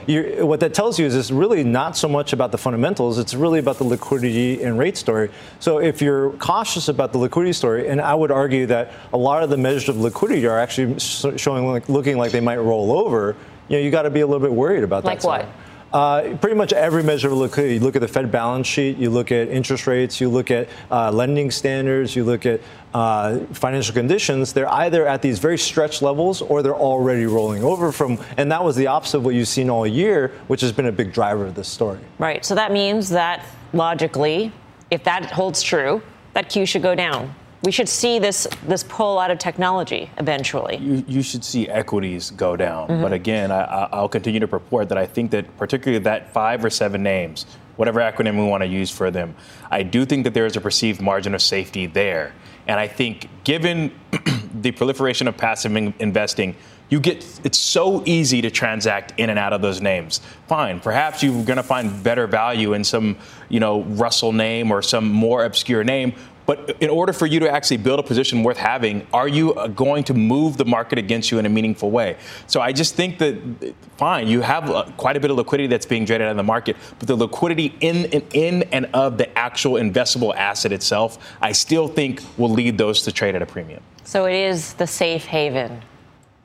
what 0.44 0.60
that 0.60 0.72
tells 0.72 1.00
you 1.00 1.06
is 1.06 1.16
it's 1.16 1.32
really 1.32 1.64
not 1.64 1.96
so 1.96 2.08
much 2.08 2.32
about 2.32 2.52
the 2.52 2.58
fundamentals; 2.58 3.18
it's 3.18 3.34
really 3.34 3.58
about 3.58 3.78
the 3.78 3.84
liquidity 3.84 4.62
and 4.62 4.78
rate 4.78 4.96
story. 4.96 5.30
So, 5.58 5.78
if 5.78 6.00
you're 6.00 6.30
cautious 6.34 6.86
about 6.86 7.10
the 7.10 7.18
liquidity 7.18 7.52
story, 7.52 7.88
and 7.88 8.00
I 8.00 8.14
would 8.14 8.30
argue 8.30 8.66
that 8.66 8.92
a 9.12 9.18
lot 9.18 9.42
of 9.42 9.50
the 9.50 9.56
measures 9.56 9.88
of 9.88 9.96
liquidity 9.96 10.46
are 10.46 10.60
actually 10.60 11.00
showing, 11.00 11.66
like, 11.66 11.88
looking 11.88 12.16
like 12.18 12.30
they 12.30 12.40
might 12.40 12.58
roll 12.58 12.92
over, 12.92 13.34
you 13.66 13.78
know, 13.78 13.82
you 13.82 13.90
got 13.90 14.02
to 14.02 14.10
be 14.10 14.20
a 14.20 14.26
little 14.28 14.46
bit 14.46 14.52
worried 14.52 14.84
about 14.84 15.02
like 15.02 15.20
that. 15.22 15.26
Like 15.26 15.46
what? 15.46 15.54
Uh, 15.92 16.36
pretty 16.38 16.56
much 16.56 16.72
every 16.72 17.02
measure 17.02 17.28
of 17.28 17.34
liquidity. 17.34 17.74
You 17.74 17.80
look 17.80 17.96
at 17.96 18.00
the 18.00 18.08
Fed 18.08 18.32
balance 18.32 18.66
sheet, 18.66 18.96
you 18.96 19.10
look 19.10 19.30
at 19.30 19.48
interest 19.48 19.86
rates, 19.86 20.20
you 20.20 20.30
look 20.30 20.50
at 20.50 20.68
uh, 20.90 21.10
lending 21.10 21.50
standards, 21.50 22.16
you 22.16 22.24
look 22.24 22.46
at 22.46 22.60
uh, 22.94 23.40
financial 23.52 23.92
conditions. 23.92 24.52
They're 24.52 24.72
either 24.72 25.06
at 25.06 25.20
these 25.20 25.38
very 25.38 25.58
stretched 25.58 26.00
levels 26.00 26.40
or 26.40 26.62
they're 26.62 26.74
already 26.74 27.26
rolling 27.26 27.62
over 27.62 27.92
from. 27.92 28.18
And 28.38 28.50
that 28.52 28.64
was 28.64 28.74
the 28.74 28.86
opposite 28.86 29.18
of 29.18 29.24
what 29.24 29.34
you've 29.34 29.48
seen 29.48 29.68
all 29.68 29.86
year, 29.86 30.32
which 30.46 30.62
has 30.62 30.72
been 30.72 30.86
a 30.86 30.92
big 30.92 31.12
driver 31.12 31.46
of 31.46 31.54
this 31.54 31.68
story. 31.68 32.00
Right. 32.18 32.44
So 32.44 32.54
that 32.54 32.72
means 32.72 33.10
that 33.10 33.44
logically, 33.74 34.50
if 34.90 35.04
that 35.04 35.26
holds 35.26 35.62
true, 35.62 36.02
that 36.32 36.48
Q 36.48 36.64
should 36.64 36.82
go 36.82 36.94
down 36.94 37.34
we 37.62 37.70
should 37.70 37.88
see 37.88 38.18
this 38.18 38.46
this 38.66 38.84
pull 38.84 39.18
out 39.18 39.30
of 39.30 39.38
technology 39.38 40.10
eventually. 40.18 40.76
You, 40.76 41.04
you 41.06 41.22
should 41.22 41.44
see 41.44 41.68
equities 41.68 42.30
go 42.30 42.56
down. 42.56 42.88
Mm-hmm. 42.88 43.02
But 43.02 43.12
again, 43.12 43.52
I, 43.52 43.88
will 43.92 44.08
continue 44.08 44.40
to 44.40 44.48
purport 44.48 44.88
that 44.88 44.98
I 44.98 45.06
think 45.06 45.30
that 45.30 45.56
particularly 45.56 46.02
that 46.04 46.32
five 46.32 46.64
or 46.64 46.70
seven 46.70 47.02
names, 47.02 47.46
whatever 47.76 48.00
acronym 48.00 48.36
we 48.36 48.46
want 48.46 48.62
to 48.62 48.68
use 48.68 48.90
for 48.90 49.10
them, 49.10 49.34
I 49.70 49.82
do 49.82 50.04
think 50.04 50.24
that 50.24 50.34
there 50.34 50.46
is 50.46 50.56
a 50.56 50.60
perceived 50.60 51.00
margin 51.00 51.34
of 51.34 51.42
safety 51.42 51.86
there. 51.86 52.34
And 52.66 52.78
I 52.78 52.88
think 52.88 53.28
given 53.44 53.92
the 54.60 54.72
proliferation 54.72 55.28
of 55.28 55.36
passive 55.36 55.74
in- 55.76 55.94
investing, 55.98 56.56
you 56.92 57.00
get 57.00 57.24
it's 57.42 57.58
so 57.58 58.02
easy 58.04 58.42
to 58.42 58.50
transact 58.50 59.14
in 59.18 59.30
and 59.30 59.38
out 59.38 59.54
of 59.54 59.62
those 59.62 59.80
names. 59.80 60.20
Fine, 60.46 60.80
perhaps 60.80 61.22
you're 61.22 61.42
going 61.44 61.56
to 61.56 61.62
find 61.62 62.02
better 62.02 62.26
value 62.26 62.74
in 62.74 62.84
some, 62.84 63.16
you 63.48 63.60
know, 63.60 63.82
Russell 63.82 64.32
name 64.32 64.70
or 64.70 64.82
some 64.82 65.10
more 65.10 65.44
obscure 65.44 65.84
name, 65.84 66.12
but 66.46 66.76
in 66.80 66.90
order 66.90 67.12
for 67.12 67.26
you 67.26 67.40
to 67.40 67.50
actually 67.50 67.76
build 67.76 68.00
a 68.00 68.02
position 68.02 68.42
worth 68.42 68.56
having, 68.56 69.06
are 69.12 69.28
you 69.28 69.54
uh, 69.54 69.68
going 69.68 70.04
to 70.04 70.14
move 70.14 70.56
the 70.56 70.64
market 70.64 70.98
against 70.98 71.30
you 71.30 71.38
in 71.38 71.46
a 71.46 71.48
meaningful 71.48 71.90
way? 71.90 72.16
So 72.46 72.60
I 72.60 72.72
just 72.72 72.94
think 72.94 73.18
that, 73.18 73.74
fine, 73.96 74.26
you 74.26 74.40
have 74.40 74.70
uh, 74.70 74.84
quite 74.96 75.16
a 75.16 75.20
bit 75.20 75.30
of 75.30 75.36
liquidity 75.36 75.68
that's 75.68 75.86
being 75.86 76.06
traded 76.06 76.26
out 76.26 76.32
of 76.32 76.36
the 76.36 76.42
market, 76.42 76.76
but 76.98 77.08
the 77.08 77.16
liquidity 77.16 77.74
in, 77.80 78.06
in, 78.06 78.22
in 78.32 78.62
and 78.72 78.86
of 78.92 79.18
the 79.18 79.36
actual 79.38 79.74
investable 79.74 80.34
asset 80.34 80.72
itself, 80.72 81.18
I 81.40 81.52
still 81.52 81.88
think 81.88 82.22
will 82.36 82.50
lead 82.50 82.78
those 82.78 83.02
to 83.02 83.12
trade 83.12 83.34
at 83.34 83.42
a 83.42 83.46
premium. 83.46 83.82
So 84.04 84.26
it 84.26 84.34
is 84.34 84.74
the 84.74 84.86
safe 84.86 85.24
haven. 85.24 85.82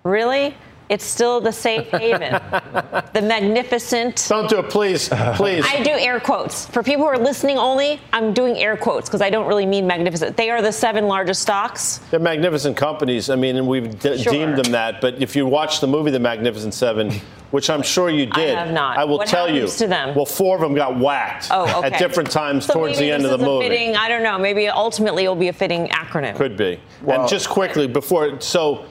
Really? 0.03 0.55
It's 0.89 1.03
still 1.03 1.41
the 1.41 1.51
safe 1.51 1.89
haven. 1.89 2.31
the 3.13 3.21
magnificent. 3.21 4.25
Don't 4.29 4.49
do 4.49 4.59
it, 4.59 4.69
please. 4.69 5.09
Please. 5.35 5.65
I 5.67 5.83
do 5.83 5.91
air 5.91 6.19
quotes. 6.19 6.65
For 6.67 6.81
people 6.81 7.03
who 7.03 7.09
are 7.09 7.17
listening 7.17 7.57
only, 7.57 7.99
I'm 8.13 8.33
doing 8.33 8.57
air 8.57 8.77
quotes 8.77 9.09
because 9.09 9.21
I 9.21 9.29
don't 9.29 9.47
really 9.47 9.65
mean 9.65 9.85
magnificent. 9.85 10.37
They 10.37 10.49
are 10.49 10.61
the 10.61 10.71
seven 10.71 11.07
largest 11.07 11.41
stocks. 11.41 11.97
They're 12.09 12.19
magnificent 12.21 12.77
companies. 12.77 13.29
I 13.29 13.35
mean, 13.35 13.57
and 13.57 13.67
we've 13.67 13.99
de- 13.99 14.17
sure. 14.17 14.31
deemed 14.31 14.57
them 14.57 14.71
that. 14.71 15.01
But 15.01 15.21
if 15.21 15.35
you 15.35 15.45
watch 15.45 15.81
the 15.81 15.87
movie 15.87 16.11
The 16.11 16.19
Magnificent 16.19 16.73
Seven, 16.73 17.11
which 17.51 17.69
I'm 17.69 17.81
sure 17.81 18.09
you 18.09 18.25
did, 18.25 18.55
I 18.55 18.65
have 18.65 18.73
not. 18.73 18.97
I 18.97 19.03
will 19.03 19.17
what 19.17 19.27
tell 19.27 19.53
you. 19.53 19.67
To 19.67 19.87
them? 19.87 20.15
Well, 20.15 20.25
four 20.25 20.55
of 20.55 20.61
them 20.61 20.73
got 20.73 20.97
whacked 20.97 21.47
oh, 21.51 21.79
okay. 21.79 21.87
at 21.87 21.99
different 21.99 22.31
times 22.31 22.65
so 22.65 22.73
towards 22.73 22.97
the 22.97 23.11
end 23.11 23.25
of 23.25 23.31
the 23.31 23.45
movie. 23.45 23.67
Fitting, 23.67 23.95
I 23.95 24.07
don't 24.07 24.23
know. 24.23 24.37
Maybe 24.37 24.67
ultimately 24.67 25.23
it'll 25.23 25.35
be 25.35 25.49
a 25.49 25.53
fitting 25.53 25.87
acronym. 25.89 26.35
Could 26.35 26.55
be. 26.55 26.79
Well, 27.01 27.21
and 27.21 27.29
just 27.29 27.49
quickly 27.49 27.87
before, 27.87 28.39
so 28.39 28.85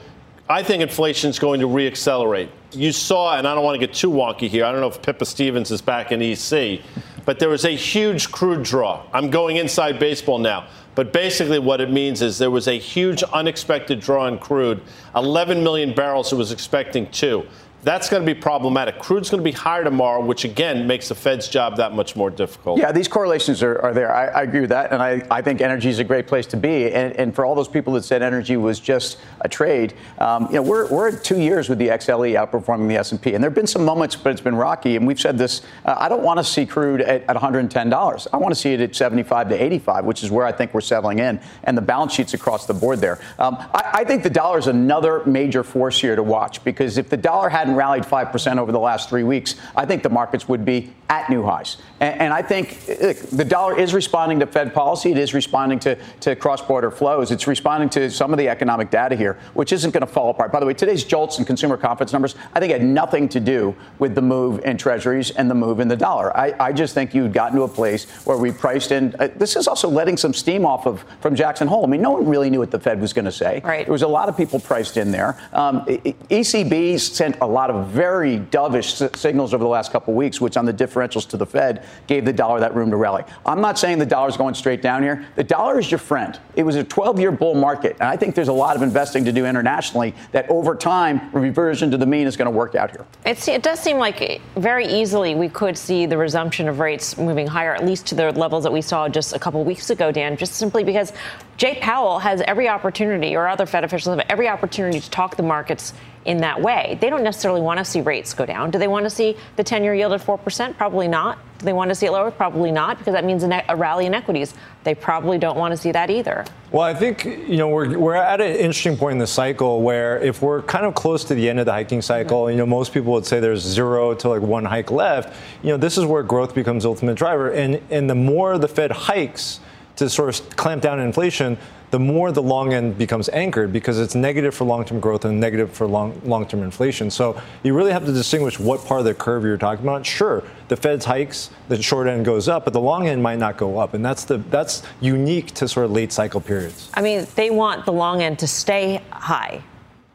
I 0.49 0.63
think 0.63 0.81
inflation 0.81 1.29
is 1.29 1.39
going 1.39 1.59
to 1.59 1.67
reaccelerate. 1.67 2.47
You 2.71 2.93
saw, 2.93 3.37
and 3.37 3.45
I 3.45 3.53
don't 3.53 3.65
want 3.65 3.79
to 3.79 3.85
get 3.85 3.93
too 3.93 4.09
wonky 4.09 4.47
here. 4.47 4.63
I 4.63 4.71
don't 4.71 4.79
know 4.79 4.87
if 4.87 5.01
Pippa 5.01 5.25
Stevens 5.25 5.71
is 5.71 5.81
back 5.81 6.13
in 6.13 6.21
EC, 6.21 6.79
but 7.25 7.37
there 7.37 7.49
was 7.49 7.65
a 7.65 7.75
huge 7.75 8.31
crude 8.31 8.63
draw. 8.63 9.03
I'm 9.11 9.29
going 9.29 9.57
inside 9.57 9.99
baseball 9.99 10.39
now. 10.39 10.67
But 10.95 11.11
basically, 11.11 11.59
what 11.59 11.81
it 11.81 11.91
means 11.91 12.21
is 12.21 12.37
there 12.37 12.49
was 12.49 12.67
a 12.67 12.79
huge 12.79 13.23
unexpected 13.23 13.99
draw 13.99 14.25
in 14.27 14.39
crude. 14.39 14.81
11 15.15 15.61
million 15.61 15.93
barrels, 15.93 16.31
it 16.31 16.37
was 16.37 16.51
expecting 16.51 17.11
two. 17.11 17.45
That's 17.83 18.09
going 18.09 18.25
to 18.25 18.33
be 18.33 18.39
problematic. 18.39 18.99
Crude's 18.99 19.29
going 19.29 19.39
to 19.39 19.43
be 19.43 19.51
higher 19.51 19.83
tomorrow, 19.83 20.23
which 20.25 20.43
again 20.43 20.87
makes 20.87 21.09
the 21.09 21.15
Fed's 21.15 21.47
job 21.47 21.77
that 21.77 21.93
much 21.93 22.15
more 22.15 22.31
difficult. 22.31 22.79
Yeah, 22.79 22.91
these 22.91 23.07
correlations 23.07 23.61
are, 23.61 23.79
are 23.79 23.93
there. 23.93 24.13
I, 24.13 24.25
I, 24.27 24.41
agree 24.41 24.61
with 24.61 24.71
that. 24.71 24.91
And 24.91 25.01
I, 25.01 25.25
I 25.29 25.41
think 25.43 25.61
energy 25.61 25.89
is 25.89 25.99
a 25.99 26.03
great 26.03 26.27
place 26.27 26.47
to 26.47 26.57
be. 26.57 26.91
And, 26.91 27.15
and, 27.15 27.35
for 27.35 27.45
all 27.45 27.53
those 27.53 27.67
people 27.67 27.93
that 27.93 28.03
said 28.03 28.23
energy 28.23 28.57
was 28.57 28.79
just 28.79 29.19
a 29.41 29.49
trade, 29.49 29.93
um, 30.17 30.47
you 30.47 30.53
know, 30.53 30.63
we're, 30.63 30.87
we're 30.89 31.09
at 31.09 31.23
two 31.23 31.39
years 31.39 31.69
with 31.69 31.77
the 31.77 31.89
XLE 31.89 32.33
outperforming 32.33 32.87
the 32.87 32.97
S&P. 32.97 33.35
And 33.35 33.43
there 33.43 33.49
have 33.49 33.55
been 33.55 33.67
some 33.67 33.85
moments, 33.85 34.15
but 34.15 34.31
it's 34.31 34.41
been 34.41 34.55
rocky. 34.55 34.95
And 34.95 35.05
we've 35.05 35.19
said 35.19 35.37
this, 35.37 35.61
uh, 35.85 35.95
I 35.97 36.09
don't 36.09 36.23
want 36.23 36.39
to 36.39 36.43
see 36.43 36.65
crude 36.65 37.01
at, 37.01 37.23
at 37.23 37.35
$110. 37.35 38.27
I 38.33 38.37
want 38.37 38.53
to 38.55 38.59
see 38.59 38.73
it 38.73 38.81
at 38.81 38.95
75 38.95 39.49
to 39.49 39.63
85, 39.63 40.05
which 40.05 40.23
is 40.23 40.31
where 40.31 40.47
I 40.47 40.51
think 40.51 40.73
we're 40.73 40.81
settling 40.81 41.19
in. 41.19 41.39
And 41.63 41.77
the 41.77 41.83
balance 41.83 42.13
sheets 42.13 42.33
across 42.33 42.65
the 42.65 42.73
board 42.73 42.99
there. 42.99 43.19
Um, 43.37 43.55
I, 43.59 43.91
I 43.93 44.03
think 44.03 44.23
the 44.23 44.29
dollar 44.31 44.57
is 44.57 44.67
another 44.67 45.23
major 45.25 45.63
force 45.63 46.01
here 46.01 46.15
to 46.15 46.23
watch 46.23 46.63
because 46.63 46.97
if 46.97 47.09
the 47.09 47.17
dollar 47.17 47.49
had 47.49 47.66
hadn't 47.67 47.77
rallied 47.77 48.03
5% 48.03 48.57
over 48.59 48.71
the 48.71 48.79
last 48.79 49.09
three 49.09 49.23
weeks, 49.23 49.55
I 49.75 49.85
think 49.85 50.01
the 50.01 50.09
markets 50.09 50.47
would 50.47 50.63
be 50.63 50.93
at 51.09 51.29
new 51.29 51.43
highs. 51.43 51.77
And, 51.99 52.21
and 52.21 52.33
I 52.33 52.41
think 52.41 52.81
look, 53.01 53.17
the 53.17 53.45
dollar 53.45 53.77
is 53.77 53.93
responding 53.93 54.39
to 54.39 54.47
Fed 54.47 54.73
policy. 54.73 55.11
It 55.11 55.17
is 55.17 55.33
responding 55.33 55.79
to, 55.79 55.97
to 56.21 56.35
cross 56.35 56.61
border 56.61 56.91
flows. 56.91 57.31
It's 57.31 57.47
responding 57.47 57.89
to 57.89 58.09
some 58.09 58.31
of 58.31 58.37
the 58.37 58.49
economic 58.49 58.89
data 58.89 59.15
here, 59.15 59.37
which 59.53 59.71
isn't 59.71 59.91
going 59.91 60.01
to 60.05 60.11
fall 60.11 60.29
apart. 60.29 60.51
By 60.51 60.59
the 60.59 60.65
way, 60.65 60.73
today's 60.73 61.03
JOLTS 61.03 61.37
and 61.37 61.47
consumer 61.47 61.77
confidence 61.77 62.13
numbers, 62.13 62.35
I 62.53 62.59
think, 62.59 62.71
had 62.71 62.83
nothing 62.83 63.29
to 63.29 63.39
do 63.39 63.75
with 63.99 64.15
the 64.15 64.21
move 64.21 64.63
in 64.65 64.77
treasuries 64.77 65.31
and 65.31 65.49
the 65.49 65.55
move 65.55 65.79
in 65.79 65.87
the 65.87 65.95
dollar. 65.95 66.35
I, 66.35 66.53
I 66.59 66.73
just 66.73 66.93
think 66.93 67.13
you'd 67.13 67.33
gotten 67.33 67.57
to 67.57 67.63
a 67.63 67.67
place 67.67 68.05
where 68.25 68.37
we 68.37 68.51
priced 68.51 68.91
in. 68.91 69.15
Uh, 69.19 69.29
this 69.35 69.55
is 69.55 69.67
also 69.67 69.89
letting 69.89 70.17
some 70.17 70.33
steam 70.33 70.65
off 70.65 70.85
of 70.85 71.03
from 71.21 71.35
Jackson 71.35 71.67
Hole. 71.67 71.85
I 71.85 71.87
mean, 71.87 72.01
no 72.01 72.11
one 72.11 72.27
really 72.27 72.49
knew 72.49 72.59
what 72.59 72.71
the 72.71 72.79
Fed 72.79 73.01
was 73.01 73.13
going 73.13 73.25
to 73.25 73.31
say. 73.31 73.61
Right. 73.63 73.85
There 73.85 73.91
was 73.91 74.01
a 74.01 74.07
lot 74.07 74.29
of 74.29 74.37
people 74.37 74.59
priced 74.59 74.97
in 74.97 75.11
there. 75.11 75.39
Um, 75.53 75.85
ECB 75.85 76.99
sent 76.99 77.37
a 77.41 77.47
lot 77.47 77.69
of 77.69 77.87
very 77.87 78.39
dovish 78.39 79.15
signals 79.15 79.53
over 79.53 79.63
the 79.63 79.69
last 79.69 79.91
couple 79.91 80.13
of 80.13 80.17
weeks, 80.17 80.39
which 80.41 80.57
on 80.57 80.65
the 80.65 80.73
differentials 80.73 81.27
to 81.29 81.37
the 81.37 81.45
Fed 81.45 81.83
gave 82.07 82.25
the 82.25 82.33
dollar 82.33 82.59
that 82.59 82.75
room 82.75 82.91
to 82.91 82.97
rally. 82.97 83.23
I'm 83.45 83.61
not 83.61 83.77
saying 83.77 83.99
the 83.99 84.05
dollar's 84.05 84.37
going 84.37 84.53
straight 84.55 84.81
down 84.81 85.03
here. 85.03 85.25
The 85.35 85.43
dollar 85.43 85.79
is 85.79 85.89
your 85.91 85.97
friend. 85.97 86.39
It 86.55 86.63
was 86.63 86.75
a 86.75 86.83
12 86.83 87.19
year 87.19 87.31
bull 87.31 87.55
market. 87.55 87.93
And 87.99 88.09
I 88.09 88.17
think 88.17 88.35
there's 88.35 88.47
a 88.47 88.53
lot 88.53 88.75
of 88.75 88.81
investing 88.81 89.25
to 89.25 89.31
do 89.31 89.45
internationally 89.45 90.13
that 90.31 90.49
over 90.49 90.75
time, 90.75 91.29
reversion 91.31 91.91
to 91.91 91.97
the 91.97 92.05
mean 92.05 92.27
is 92.27 92.37
going 92.37 92.51
to 92.51 92.57
work 92.57 92.75
out 92.75 92.91
here. 92.91 93.05
It's, 93.25 93.47
it 93.47 93.63
does 93.63 93.79
seem 93.79 93.97
like 93.97 94.41
very 94.55 94.87
easily 94.87 95.35
we 95.35 95.49
could 95.49 95.77
see 95.77 96.05
the 96.05 96.17
resumption 96.17 96.67
of 96.67 96.79
rates 96.79 97.17
moving 97.17 97.47
higher, 97.47 97.75
at 97.75 97.85
least 97.85 98.05
to 98.07 98.15
the 98.15 98.31
levels 98.31 98.63
that 98.63 98.71
we 98.71 98.81
saw 98.81 99.07
just 99.09 99.33
a 99.33 99.39
couple 99.39 99.63
weeks 99.63 99.89
ago, 99.89 100.11
Dan, 100.11 100.37
just 100.37 100.53
simply 100.53 100.83
because 100.83 101.13
Jay 101.57 101.79
Powell 101.81 102.19
has 102.19 102.41
every 102.41 102.69
opportunity, 102.69 103.35
or 103.35 103.47
other 103.47 103.65
Fed 103.65 103.83
officials 103.83 104.15
have 104.15 104.25
every 104.29 104.47
opportunity 104.47 104.99
to 104.99 105.09
talk 105.09 105.35
the 105.37 105.43
markets 105.43 105.91
in 106.23 106.37
that 106.37 106.61
way. 106.61 106.99
They 107.01 107.09
don't 107.09 107.23
necessarily 107.23 107.61
want 107.61 107.79
to 107.79 107.85
see 107.85 108.01
rates 108.01 108.35
go 108.35 108.45
down. 108.45 108.69
Do 108.69 108.77
they 108.77 108.87
want 108.87 109.05
to 109.05 109.09
see 109.09 109.35
the 109.55 109.63
10 109.63 109.83
year 109.83 109.95
yield 109.95 110.13
at 110.13 110.21
4%? 110.21 110.77
Probably 110.77 111.07
not. 111.07 111.39
Do 111.57 111.65
they 111.65 111.73
want 111.73 111.89
to 111.89 111.95
see 111.95 112.05
it 112.05 112.11
lower? 112.11 112.29
Probably 112.29 112.71
not, 112.71 112.99
because 112.99 113.13
that 113.13 113.25
means 113.25 113.43
a, 113.43 113.75
rally 113.75 114.05
in 114.05 114.13
equities. 114.13 114.53
They 114.83 114.93
probably 114.93 115.39
don't 115.39 115.57
want 115.57 115.71
to 115.71 115.77
see 115.77 115.91
that 115.93 116.11
either. 116.11 116.45
Well, 116.69 116.83
I 116.83 116.93
think, 116.93 117.25
you 117.25 117.57
know, 117.57 117.69
we're, 117.69 117.97
we're 117.97 118.15
at 118.15 118.39
an 118.39 118.55
interesting 118.55 118.95
point 118.95 119.13
in 119.13 119.17
the 119.17 119.25
cycle 119.25 119.81
where 119.81 120.19
if 120.19 120.43
we're 120.43 120.61
kind 120.61 120.85
of 120.85 120.93
close 120.93 121.23
to 121.23 121.33
the 121.33 121.49
end 121.49 121.59
of 121.59 121.65
the 121.65 121.71
hiking 121.71 122.03
cycle, 122.03 122.43
mm-hmm. 122.43 122.51
you 122.51 122.57
know, 122.57 122.67
most 122.67 122.93
people 122.93 123.13
would 123.13 123.25
say 123.25 123.39
there's 123.39 123.61
zero 123.61 124.13
to 124.13 124.29
like 124.29 124.43
one 124.43 124.65
hike 124.65 124.91
left. 124.91 125.35
You 125.63 125.69
know, 125.69 125.77
this 125.77 125.97
is 125.97 126.05
where 126.05 126.21
growth 126.21 126.53
becomes 126.53 126.85
ultimate 126.85 127.15
driver. 127.15 127.49
And, 127.49 127.81
and 127.89 128.07
the 128.07 128.15
more 128.15 128.59
the 128.59 128.67
Fed 128.67 128.91
hikes, 128.91 129.59
to 129.97 130.09
sort 130.09 130.29
of 130.29 130.49
clamp 130.55 130.81
down 130.81 130.99
inflation, 130.99 131.57
the 131.89 131.99
more 131.99 132.31
the 132.31 132.41
long 132.41 132.73
end 132.73 132.97
becomes 132.97 133.29
anchored 133.29 133.71
because 133.71 133.99
it's 133.99 134.13
negative 134.13 134.53
for 134.53 134.65
long-term 134.65 134.99
growth 134.99 135.25
and 135.25 135.39
negative 135.39 135.71
for 135.71 135.87
long, 135.87 136.19
long-term 136.25 136.61
inflation. 136.61 137.09
So 137.09 137.41
you 137.63 137.73
really 137.73 137.91
have 137.91 138.05
to 138.05 138.11
distinguish 138.11 138.59
what 138.59 138.83
part 138.85 138.99
of 138.99 139.05
the 139.05 139.13
curve 139.13 139.43
you're 139.43 139.57
talking 139.57 139.85
about. 139.85 140.05
Sure, 140.05 140.43
the 140.67 140.75
Fed's 140.75 141.05
hikes, 141.05 141.49
the 141.69 141.81
short 141.81 142.07
end 142.07 142.25
goes 142.25 142.47
up, 142.47 142.65
but 142.65 142.73
the 142.73 142.81
long 142.81 143.07
end 143.07 143.23
might 143.23 143.39
not 143.39 143.57
go 143.57 143.79
up, 143.79 143.93
and 143.93 144.03
that's 144.03 144.25
the 144.25 144.37
that's 144.49 144.83
unique 144.99 145.53
to 145.55 145.67
sort 145.67 145.85
of 145.85 145.91
late 145.91 146.11
cycle 146.11 146.41
periods. 146.41 146.89
I 146.93 147.01
mean, 147.01 147.25
they 147.35 147.49
want 147.49 147.85
the 147.85 147.93
long 147.93 148.21
end 148.21 148.39
to 148.39 148.47
stay 148.47 149.01
high. 149.11 149.63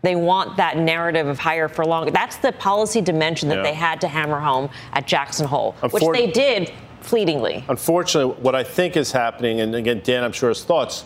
They 0.02 0.16
want 0.16 0.56
that 0.56 0.78
narrative 0.78 1.28
of 1.28 1.38
higher 1.38 1.68
for 1.68 1.84
longer. 1.84 2.10
That's 2.10 2.36
the 2.36 2.52
policy 2.52 3.00
dimension 3.00 3.48
that 3.50 3.58
yeah. 3.58 3.62
they 3.62 3.74
had 3.74 4.00
to 4.00 4.08
hammer 4.08 4.40
home 4.40 4.68
at 4.92 5.06
Jackson 5.06 5.46
Hole, 5.46 5.76
which 5.90 6.02
they 6.12 6.26
did 6.26 6.72
fleetingly. 7.04 7.64
Unfortunately, 7.68 8.34
what 8.42 8.54
I 8.54 8.64
think 8.64 8.96
is 8.96 9.12
happening, 9.12 9.60
and 9.60 9.74
again, 9.74 10.00
Dan, 10.04 10.24
I'm 10.24 10.32
sure 10.32 10.48
his 10.48 10.64
thoughts, 10.64 11.04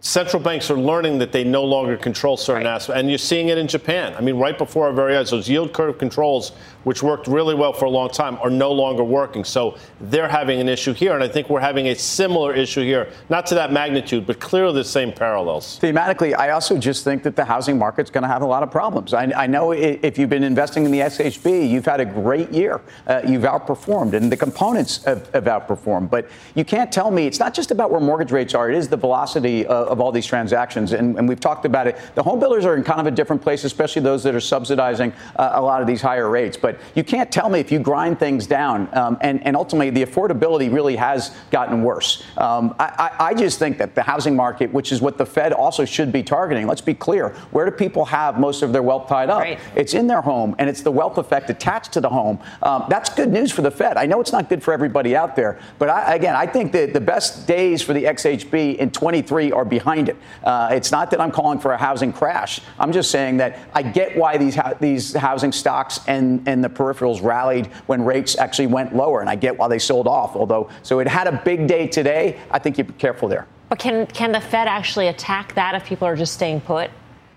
central 0.00 0.42
banks 0.42 0.70
are 0.70 0.76
learning 0.76 1.18
that 1.18 1.32
they 1.32 1.44
no 1.44 1.64
longer 1.64 1.96
control 1.96 2.36
certain 2.36 2.64
right. 2.64 2.74
aspects. 2.74 2.98
And 2.98 3.08
you're 3.08 3.18
seeing 3.18 3.48
it 3.48 3.58
in 3.58 3.68
Japan. 3.68 4.14
I 4.16 4.20
mean, 4.20 4.36
right 4.36 4.58
before 4.58 4.86
our 4.86 4.92
very 4.92 5.16
eyes, 5.16 5.30
those 5.30 5.48
yield 5.48 5.72
curve 5.72 5.98
controls 5.98 6.52
which 6.84 7.02
worked 7.02 7.26
really 7.26 7.54
well 7.54 7.72
for 7.72 7.84
a 7.84 7.90
long 7.90 8.08
time, 8.08 8.38
are 8.42 8.50
no 8.50 8.72
longer 8.72 9.04
working. 9.04 9.44
So 9.44 9.76
they're 10.00 10.28
having 10.28 10.60
an 10.60 10.68
issue 10.68 10.92
here. 10.92 11.14
And 11.14 11.22
I 11.22 11.28
think 11.28 11.48
we're 11.48 11.60
having 11.60 11.88
a 11.88 11.94
similar 11.94 12.54
issue 12.54 12.82
here, 12.82 13.10
not 13.28 13.46
to 13.46 13.54
that 13.54 13.72
magnitude, 13.72 14.26
but 14.26 14.40
clearly 14.40 14.74
the 14.74 14.84
same 14.84 15.12
parallels. 15.12 15.78
Thematically, 15.80 16.36
I 16.36 16.50
also 16.50 16.76
just 16.78 17.04
think 17.04 17.22
that 17.22 17.36
the 17.36 17.44
housing 17.44 17.78
market's 17.78 18.10
going 18.10 18.22
to 18.22 18.28
have 18.28 18.42
a 18.42 18.46
lot 18.46 18.62
of 18.62 18.70
problems. 18.70 19.14
I, 19.14 19.24
I, 19.36 19.46
know 19.46 19.72
if 19.72 20.18
you've 20.18 20.30
been 20.30 20.44
investing 20.44 20.84
in 20.84 20.90
the 20.90 21.00
XHB, 21.00 21.68
you've 21.68 21.84
had 21.84 22.00
a 22.00 22.04
great 22.04 22.50
year. 22.50 22.80
Uh, 23.06 23.20
you've 23.26 23.42
outperformed, 23.42 24.14
and 24.14 24.30
the 24.30 24.36
components 24.36 25.04
have, 25.04 25.28
have, 25.32 25.44
outperformed. 25.44 26.10
But 26.10 26.28
you 26.54 26.64
can't 26.64 26.90
tell 26.90 27.10
me 27.10 27.26
it's 27.26 27.38
not 27.38 27.54
just 27.54 27.70
about 27.70 27.90
where 27.90 28.00
mortgage 28.00 28.32
rates 28.32 28.54
are, 28.54 28.70
it 28.70 28.76
is 28.76 28.88
the 28.88 28.96
velocity 28.96 29.66
of, 29.66 29.88
of 29.88 30.00
all 30.00 30.12
these 30.12 30.26
transactions. 30.26 30.92
And, 30.92 31.18
and, 31.18 31.28
we've 31.28 31.40
talked 31.40 31.64
about 31.64 31.86
it. 31.86 31.98
The 32.14 32.22
home 32.22 32.40
builders 32.40 32.64
are 32.64 32.76
in 32.76 32.82
kind 32.82 33.00
of 33.00 33.06
a 33.06 33.10
different 33.10 33.42
place, 33.42 33.64
especially 33.64 34.02
those 34.02 34.22
that 34.24 34.34
are 34.34 34.40
subsidizing 34.40 35.12
uh, 35.36 35.52
a 35.54 35.62
lot 35.62 35.80
of 35.80 35.86
these 35.86 36.02
higher 36.02 36.28
rates. 36.28 36.56
But 36.56 36.71
but 36.72 36.96
you 36.96 37.04
can't 37.04 37.30
tell 37.30 37.48
me 37.48 37.60
if 37.60 37.70
you 37.70 37.78
grind 37.78 38.18
things 38.18 38.46
down. 38.46 38.88
Um, 38.96 39.18
and, 39.20 39.44
and 39.46 39.56
ultimately, 39.56 39.90
the 39.90 40.04
affordability 40.04 40.72
really 40.72 40.96
has 40.96 41.34
gotten 41.50 41.82
worse. 41.82 42.22
Um, 42.36 42.74
I, 42.78 43.10
I, 43.18 43.34
just 43.34 43.58
think 43.58 43.78
that 43.78 43.94
the 43.94 44.02
housing 44.02 44.36
market, 44.36 44.72
which 44.72 44.92
is 44.92 45.00
what 45.00 45.18
the 45.18 45.26
Fed 45.26 45.52
also 45.52 45.84
should 45.84 46.12
be 46.12 46.22
targeting, 46.22 46.66
let's 46.66 46.80
be 46.80 46.94
clear, 46.94 47.30
where 47.50 47.64
do 47.68 47.72
people 47.72 48.04
have 48.04 48.38
most 48.38 48.62
of 48.62 48.72
their 48.72 48.82
wealth 48.82 49.08
tied 49.08 49.30
up? 49.30 49.40
Right. 49.40 49.58
It's 49.74 49.94
in 49.94 50.06
their 50.06 50.20
home, 50.20 50.54
and 50.58 50.68
it's 50.68 50.82
the 50.82 50.90
wealth 50.90 51.18
effect 51.18 51.50
attached 51.50 51.92
to 51.92 52.00
the 52.00 52.08
home. 52.08 52.38
Um, 52.62 52.84
that's 52.88 53.12
good 53.14 53.32
news 53.32 53.50
for 53.50 53.62
the 53.62 53.70
Fed. 53.70 53.96
I 53.96 54.06
know 54.06 54.20
it's 54.20 54.32
not 54.32 54.48
good 54.48 54.62
for 54.62 54.72
everybody 54.72 55.16
out 55.16 55.34
there, 55.36 55.58
but 55.78 55.88
I, 55.88 56.14
again, 56.14 56.36
I 56.36 56.46
think 56.46 56.72
that 56.72 56.92
the 56.92 57.00
best 57.00 57.46
days 57.46 57.82
for 57.82 57.92
the 57.92 58.04
XHB 58.04 58.76
in 58.76 58.90
23 58.90 59.52
are 59.52 59.64
behind 59.64 60.08
it. 60.08 60.16
Uh, 60.44 60.68
it's 60.72 60.92
not 60.92 61.10
that 61.10 61.20
I'm 61.20 61.30
calling 61.30 61.58
for 61.58 61.72
a 61.72 61.78
housing 61.78 62.12
crash. 62.12 62.60
I'm 62.78 62.92
just 62.92 63.10
saying 63.10 63.38
that 63.38 63.58
I 63.74 63.82
get 63.82 64.16
why 64.16 64.36
these 64.36 64.58
these 64.80 65.14
housing 65.14 65.52
stocks 65.52 66.00
and 66.06 66.42
and 66.46 66.61
the 66.62 66.68
peripherals 66.68 67.22
rallied 67.22 67.66
when 67.86 68.04
rates 68.04 68.38
actually 68.38 68.68
went 68.68 68.94
lower. 68.94 69.20
And 69.20 69.28
I 69.28 69.34
get 69.34 69.56
why 69.56 69.68
they 69.68 69.78
sold 69.78 70.06
off. 70.06 70.36
Although, 70.36 70.70
so 70.82 71.00
it 71.00 71.08
had 71.08 71.26
a 71.26 71.42
big 71.44 71.66
day 71.66 71.86
today. 71.86 72.38
I 72.50 72.58
think 72.58 72.78
you 72.78 72.84
be 72.84 72.92
careful 72.94 73.28
there. 73.28 73.46
But 73.68 73.78
can 73.78 74.06
can 74.06 74.32
the 74.32 74.40
Fed 74.40 74.68
actually 74.68 75.08
attack 75.08 75.54
that 75.54 75.74
if 75.74 75.84
people 75.84 76.06
are 76.06 76.16
just 76.16 76.34
staying 76.34 76.60
put? 76.60 76.90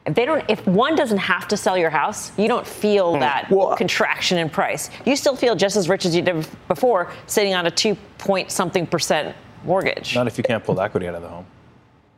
If 0.05 0.13
they 0.13 0.25
don't, 0.25 0.45
if 0.49 0.65
one 0.67 0.95
doesn't 0.95 1.17
have 1.17 1.47
to 1.47 1.57
sell 1.57 1.77
your 1.77 1.89
house, 1.89 2.31
you 2.37 2.47
don't 2.47 2.67
feel 2.67 3.13
hmm. 3.13 3.21
that 3.21 3.49
well, 3.49 3.75
contraction 3.75 4.37
in 4.37 4.49
price. 4.49 4.89
You 5.05 5.15
still 5.15 5.35
feel 5.35 5.55
just 5.55 5.75
as 5.75 5.89
rich 5.89 6.05
as 6.05 6.15
you 6.15 6.21
did 6.21 6.47
before, 6.67 7.11
sitting 7.25 7.53
on 7.53 7.65
a 7.65 7.71
two 7.71 7.95
point 8.17 8.51
something 8.51 8.85
percent 8.85 9.35
mortgage. 9.63 10.13
Not 10.13 10.27
if 10.27 10.37
you 10.37 10.43
can't 10.43 10.63
pull 10.63 10.79
equity 10.79 11.07
out 11.07 11.15
of 11.15 11.21
the 11.21 11.29
home. 11.29 11.45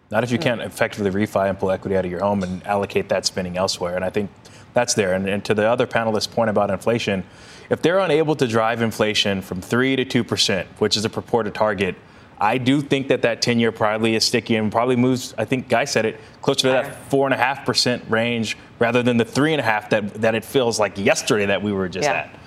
Not 0.09 0.23
if 0.23 0.31
you 0.31 0.37
can't 0.37 0.61
effectively 0.61 1.11
refi 1.11 1.49
and 1.49 1.59
pull 1.59 1.69
equity 1.69 1.97
out 1.97 2.05
of 2.05 2.11
your 2.11 2.21
home 2.21 2.43
and 2.43 2.65
allocate 2.65 3.09
that 3.09 3.25
spending 3.25 3.57
elsewhere. 3.57 3.95
And 3.95 4.05
I 4.05 4.09
think 4.09 4.31
that's 4.77 4.93
there. 4.93 5.13
And, 5.13 5.27
and 5.27 5.43
to 5.46 5.55
the 5.55 5.67
other 5.67 5.88
panelists' 5.88 6.29
point 6.29 6.51
about 6.51 6.69
inflation, 6.69 7.24
if 7.69 7.81
they're 7.81 7.98
unable 8.00 8.36
to 8.36 8.48
drive 8.48 8.84
inflation 8.84 9.41
from 9.41 9.60
3 9.60 9.96
to 9.96 10.24
2%, 10.24 10.65
which 10.77 10.96
is 10.96 11.03
a 11.03 11.10
purported 11.10 11.55
target, 11.55 11.96
I 12.39 12.60
do 12.60 12.81
think 12.81 13.07
that 13.07 13.24
that 13.24 13.41
10 13.41 13.60
year 13.60 13.72
probably 13.72 14.13
is 14.13 14.24
sticky 14.24 14.55
and 14.55 14.72
probably 14.72 14.96
moves, 14.96 15.34
I 15.36 15.46
think 15.46 15.67
Guy 15.67 15.86
said 15.86 16.05
it, 16.05 16.19
closer 16.43 16.62
to 16.62 16.67
that 16.67 17.10
4.5% 17.10 18.07
range 18.07 18.55
rather 18.77 19.01
than 19.01 19.17
the 19.17 19.25
3.5 19.25 19.89
that, 19.89 20.13
that 20.22 20.36
it 20.36 20.46
feels 20.46 20.79
like 20.79 20.96
yesterday 21.00 21.48
that 21.48 21.63
we 21.63 21.72
were 21.72 21.89
just 21.89 22.07
yeah. 22.07 22.29
at. 22.31 22.39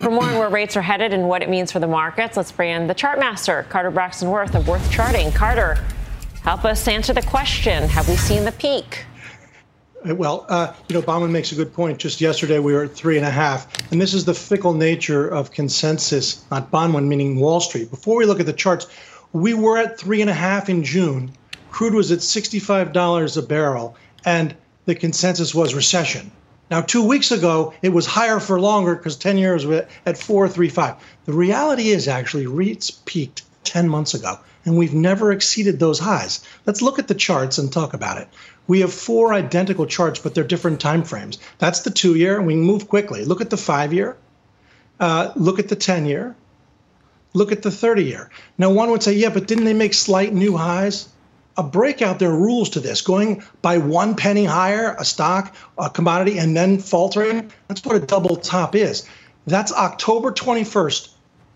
For 0.00 0.10
more 0.10 0.24
on 0.24 0.38
where 0.38 0.48
rates 0.48 0.76
are 0.76 0.82
headed 0.82 1.12
and 1.12 1.28
what 1.28 1.40
it 1.40 1.48
means 1.48 1.70
for 1.70 1.78
the 1.78 1.86
markets, 1.86 2.36
let's 2.36 2.50
bring 2.50 2.72
in 2.72 2.88
the 2.88 2.94
chart 2.94 3.20
master, 3.20 3.64
Carter 3.68 3.92
Braxton 3.92 4.28
Worth 4.28 4.56
of 4.56 4.66
Worth 4.66 4.90
Charting. 4.90 5.30
Carter, 5.30 5.78
help 6.42 6.64
us 6.64 6.88
answer 6.88 7.12
the 7.12 7.22
question 7.22 7.84
Have 7.84 8.08
we 8.08 8.16
seen 8.16 8.44
the 8.44 8.52
peak? 8.52 9.04
Uh, 10.08 10.14
well, 10.14 10.46
uh, 10.48 10.72
you 10.88 10.94
know, 10.94 11.02
Bauman 11.02 11.32
makes 11.32 11.52
a 11.52 11.54
good 11.54 11.72
point. 11.74 11.98
Just 11.98 12.20
yesterday, 12.20 12.58
we 12.58 12.72
were 12.72 12.84
at 12.84 12.94
three 12.94 13.16
and 13.16 13.26
a 13.26 13.30
half, 13.30 13.66
and 13.92 14.00
this 14.00 14.14
is 14.14 14.24
the 14.24 14.34
fickle 14.34 14.72
nature 14.72 15.28
of 15.28 15.50
consensus, 15.50 16.44
not 16.50 16.70
Bauman, 16.70 17.08
meaning 17.08 17.38
Wall 17.38 17.60
Street. 17.60 17.90
Before 17.90 18.16
we 18.16 18.24
look 18.24 18.40
at 18.40 18.46
the 18.46 18.52
charts, 18.52 18.86
we 19.32 19.54
were 19.54 19.78
at 19.78 19.98
three 19.98 20.20
and 20.20 20.30
a 20.30 20.34
half 20.34 20.68
in 20.68 20.84
June. 20.84 21.32
Crude 21.70 21.94
was 21.94 22.10
at 22.10 22.22
sixty-five 22.22 22.92
dollars 22.92 23.36
a 23.36 23.42
barrel, 23.42 23.96
and 24.24 24.54
the 24.86 24.94
consensus 24.94 25.54
was 25.54 25.74
recession. 25.74 26.30
Now, 26.70 26.80
two 26.80 27.04
weeks 27.04 27.32
ago, 27.32 27.74
it 27.82 27.90
was 27.90 28.06
higher 28.06 28.38
for 28.38 28.60
longer 28.60 28.94
because 28.94 29.16
10 29.16 29.38
years 29.38 29.66
were 29.66 29.86
at 30.06 30.16
435. 30.16 30.94
The 31.24 31.32
reality 31.32 31.88
is 31.88 32.06
actually 32.06 32.46
rates 32.46 32.92
peaked 32.92 33.42
10 33.64 33.88
months 33.88 34.14
ago, 34.14 34.38
and 34.64 34.76
we've 34.76 34.94
never 34.94 35.32
exceeded 35.32 35.78
those 35.78 35.98
highs. 35.98 36.44
Let's 36.66 36.82
look 36.82 36.98
at 36.98 37.08
the 37.08 37.14
charts 37.14 37.58
and 37.58 37.72
talk 37.72 37.94
about 37.94 38.18
it 38.18 38.28
we 38.70 38.82
have 38.82 38.94
four 38.94 39.34
identical 39.34 39.84
charts, 39.84 40.20
but 40.20 40.32
they're 40.32 40.44
different 40.44 40.78
time 40.78 41.02
frames. 41.02 41.38
That's 41.58 41.80
the 41.80 41.90
two 41.90 42.14
year, 42.14 42.38
and 42.38 42.46
we 42.46 42.54
move 42.54 42.86
quickly. 42.86 43.24
Look 43.24 43.40
at 43.40 43.50
the 43.50 43.56
five 43.56 43.92
year, 43.92 44.16
uh, 45.00 45.32
look 45.34 45.58
at 45.58 45.66
the 45.66 45.74
10 45.74 46.06
year, 46.06 46.36
look 47.34 47.50
at 47.50 47.62
the 47.62 47.72
30 47.72 48.04
year. 48.04 48.30
Now, 48.58 48.70
one 48.70 48.92
would 48.92 49.02
say, 49.02 49.14
yeah, 49.14 49.30
but 49.30 49.48
didn't 49.48 49.64
they 49.64 49.74
make 49.74 49.92
slight 49.92 50.32
new 50.32 50.56
highs? 50.56 51.08
A 51.56 51.64
breakout, 51.64 52.20
there 52.20 52.30
are 52.30 52.38
rules 52.38 52.70
to 52.70 52.80
this. 52.80 53.02
Going 53.02 53.42
by 53.60 53.78
one 53.78 54.14
penny 54.14 54.44
higher, 54.44 54.94
a 54.96 55.04
stock, 55.04 55.52
a 55.76 55.90
commodity, 55.90 56.38
and 56.38 56.56
then 56.56 56.78
faltering, 56.78 57.50
that's 57.66 57.84
what 57.84 57.96
a 57.96 58.06
double 58.06 58.36
top 58.36 58.76
is. 58.76 59.04
That's 59.48 59.72
October 59.72 60.30
21st, 60.30 61.08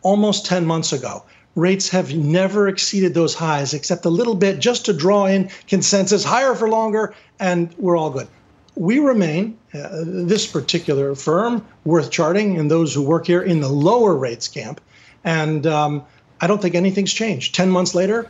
almost 0.03 0.47
10 0.47 0.67
months 0.67 0.93
ago 0.93 1.23
rates 1.55 1.89
have 1.89 2.15
never 2.15 2.69
exceeded 2.69 3.15
those 3.15 3.35
highs 3.35 3.75
except 3.75 4.05
a 4.05 4.11
little 4.11 4.35
bit 4.35 4.59
just 4.59 4.87
to 4.87 4.93
draw 4.93 5.27
in 5.27 5.51
consensus 5.69 6.25
higher 6.25 6.55
for 6.55 6.69
longer 6.69 7.15
and 7.39 7.75
we're 7.79 7.97
all 7.97 8.11
good 8.11 8.29
we 8.77 8.99
remain, 8.99 9.57
uh, 9.73 10.03
this 10.05 10.47
particular 10.47 11.15
firm, 11.15 11.67
worth 11.85 12.11
charting, 12.11 12.59
and 12.59 12.71
those 12.71 12.95
who 12.95 13.03
work 13.03 13.27
here 13.27 13.43
in 13.43 13.61
the 13.61 13.69
lower 13.69 14.15
rates 14.15 14.49
camp. 14.49 14.81
And 15.23 15.67
um, 15.67 16.05
I 16.41 16.47
don't 16.47 16.61
think 16.61 16.75
anything's 16.75 17.13
changed. 17.13 17.55
10 17.55 17.71
months 17.71 17.95
later, 17.95 18.29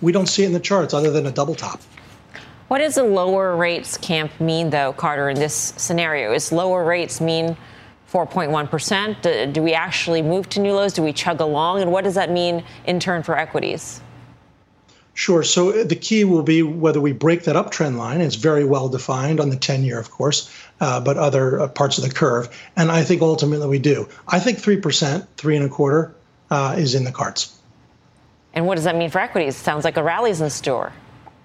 we 0.00 0.12
don't 0.12 0.26
see 0.26 0.44
it 0.44 0.46
in 0.46 0.52
the 0.52 0.60
charts 0.60 0.94
other 0.94 1.10
than 1.10 1.26
a 1.26 1.32
double 1.32 1.54
top. 1.54 1.80
What 2.68 2.78
does 2.78 2.96
a 2.96 3.02
lower 3.02 3.54
rates 3.56 3.98
camp 3.98 4.40
mean, 4.40 4.70
though, 4.70 4.92
Carter, 4.92 5.28
in 5.28 5.38
this 5.38 5.74
scenario? 5.76 6.32
Is 6.32 6.52
lower 6.52 6.84
rates 6.84 7.20
mean 7.20 7.56
4.1%? 8.12 9.22
Do, 9.22 9.52
do 9.52 9.62
we 9.62 9.72
actually 9.72 10.20
move 10.20 10.48
to 10.50 10.60
new 10.60 10.74
lows? 10.74 10.92
Do 10.92 11.02
we 11.02 11.12
chug 11.12 11.40
along? 11.40 11.80
And 11.80 11.90
what 11.90 12.04
does 12.04 12.14
that 12.14 12.30
mean 12.30 12.62
in 12.84 13.00
turn 13.00 13.22
for 13.22 13.36
equities? 13.36 14.02
Sure. 15.14 15.42
So 15.42 15.70
uh, 15.70 15.84
the 15.84 15.96
key 15.96 16.24
will 16.24 16.42
be 16.42 16.62
whether 16.62 17.00
we 17.00 17.12
break 17.12 17.44
that 17.44 17.56
uptrend 17.56 17.96
line. 17.96 18.20
It's 18.20 18.34
very 18.34 18.64
well 18.64 18.88
defined 18.88 19.40
on 19.40 19.50
the 19.50 19.56
10 19.56 19.82
year, 19.84 19.98
of 19.98 20.10
course, 20.10 20.54
uh, 20.80 21.00
but 21.00 21.16
other 21.16 21.60
uh, 21.60 21.68
parts 21.68 21.98
of 21.98 22.04
the 22.04 22.10
curve. 22.10 22.48
And 22.76 22.90
I 22.90 23.02
think 23.02 23.22
ultimately 23.22 23.66
we 23.66 23.78
do. 23.78 24.08
I 24.28 24.40
think 24.40 24.58
3%, 24.58 25.26
three 25.36 25.56
and 25.56 25.64
a 25.64 25.68
quarter, 25.68 26.14
uh, 26.50 26.74
is 26.78 26.94
in 26.94 27.04
the 27.04 27.12
cards. 27.12 27.58
And 28.54 28.66
what 28.66 28.74
does 28.74 28.84
that 28.84 28.96
mean 28.96 29.10
for 29.10 29.18
equities? 29.18 29.56
Sounds 29.56 29.84
like 29.84 29.96
a 29.96 30.02
rally's 30.02 30.40
in 30.40 30.50
store. 30.50 30.92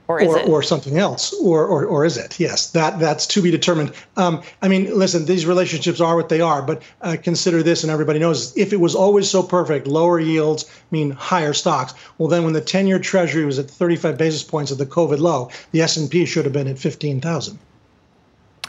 Or 0.07 0.21
is 0.21 0.29
or, 0.29 0.39
it? 0.39 0.47
or 0.47 0.63
something 0.63 0.97
else, 0.97 1.33
or, 1.33 1.65
or 1.65 1.85
or 1.85 2.05
is 2.05 2.15
it? 2.15 2.39
Yes, 2.39 2.69
that 2.71 2.97
that's 2.97 3.27
to 3.27 3.41
be 3.41 3.51
determined. 3.51 3.91
Um, 4.15 4.41
I 4.61 4.69
mean, 4.69 4.97
listen, 4.97 5.25
these 5.25 5.45
relationships 5.45 5.99
are 5.99 6.15
what 6.15 6.29
they 6.29 6.39
are, 6.39 6.61
but 6.61 6.81
uh, 7.01 7.17
consider 7.21 7.61
this, 7.61 7.83
and 7.83 7.91
everybody 7.91 8.17
knows 8.17 8.55
if 8.55 8.71
it 8.71 8.79
was 8.79 8.95
always 8.95 9.29
so 9.29 9.43
perfect, 9.43 9.85
lower 9.85 10.17
yields 10.17 10.63
mean 10.91 11.11
higher 11.11 11.51
stocks. 11.51 11.93
Well, 12.17 12.29
then 12.29 12.45
when 12.45 12.53
the 12.53 12.61
ten-year 12.61 12.99
Treasury 12.99 13.43
was 13.43 13.59
at 13.59 13.69
35 13.69 14.17
basis 14.17 14.43
points 14.43 14.71
at 14.71 14.77
the 14.77 14.85
COVID 14.85 15.19
low, 15.19 15.51
the 15.71 15.81
S&P 15.81 16.25
should 16.25 16.45
have 16.45 16.53
been 16.53 16.67
at 16.67 16.79
15,000. 16.79 17.59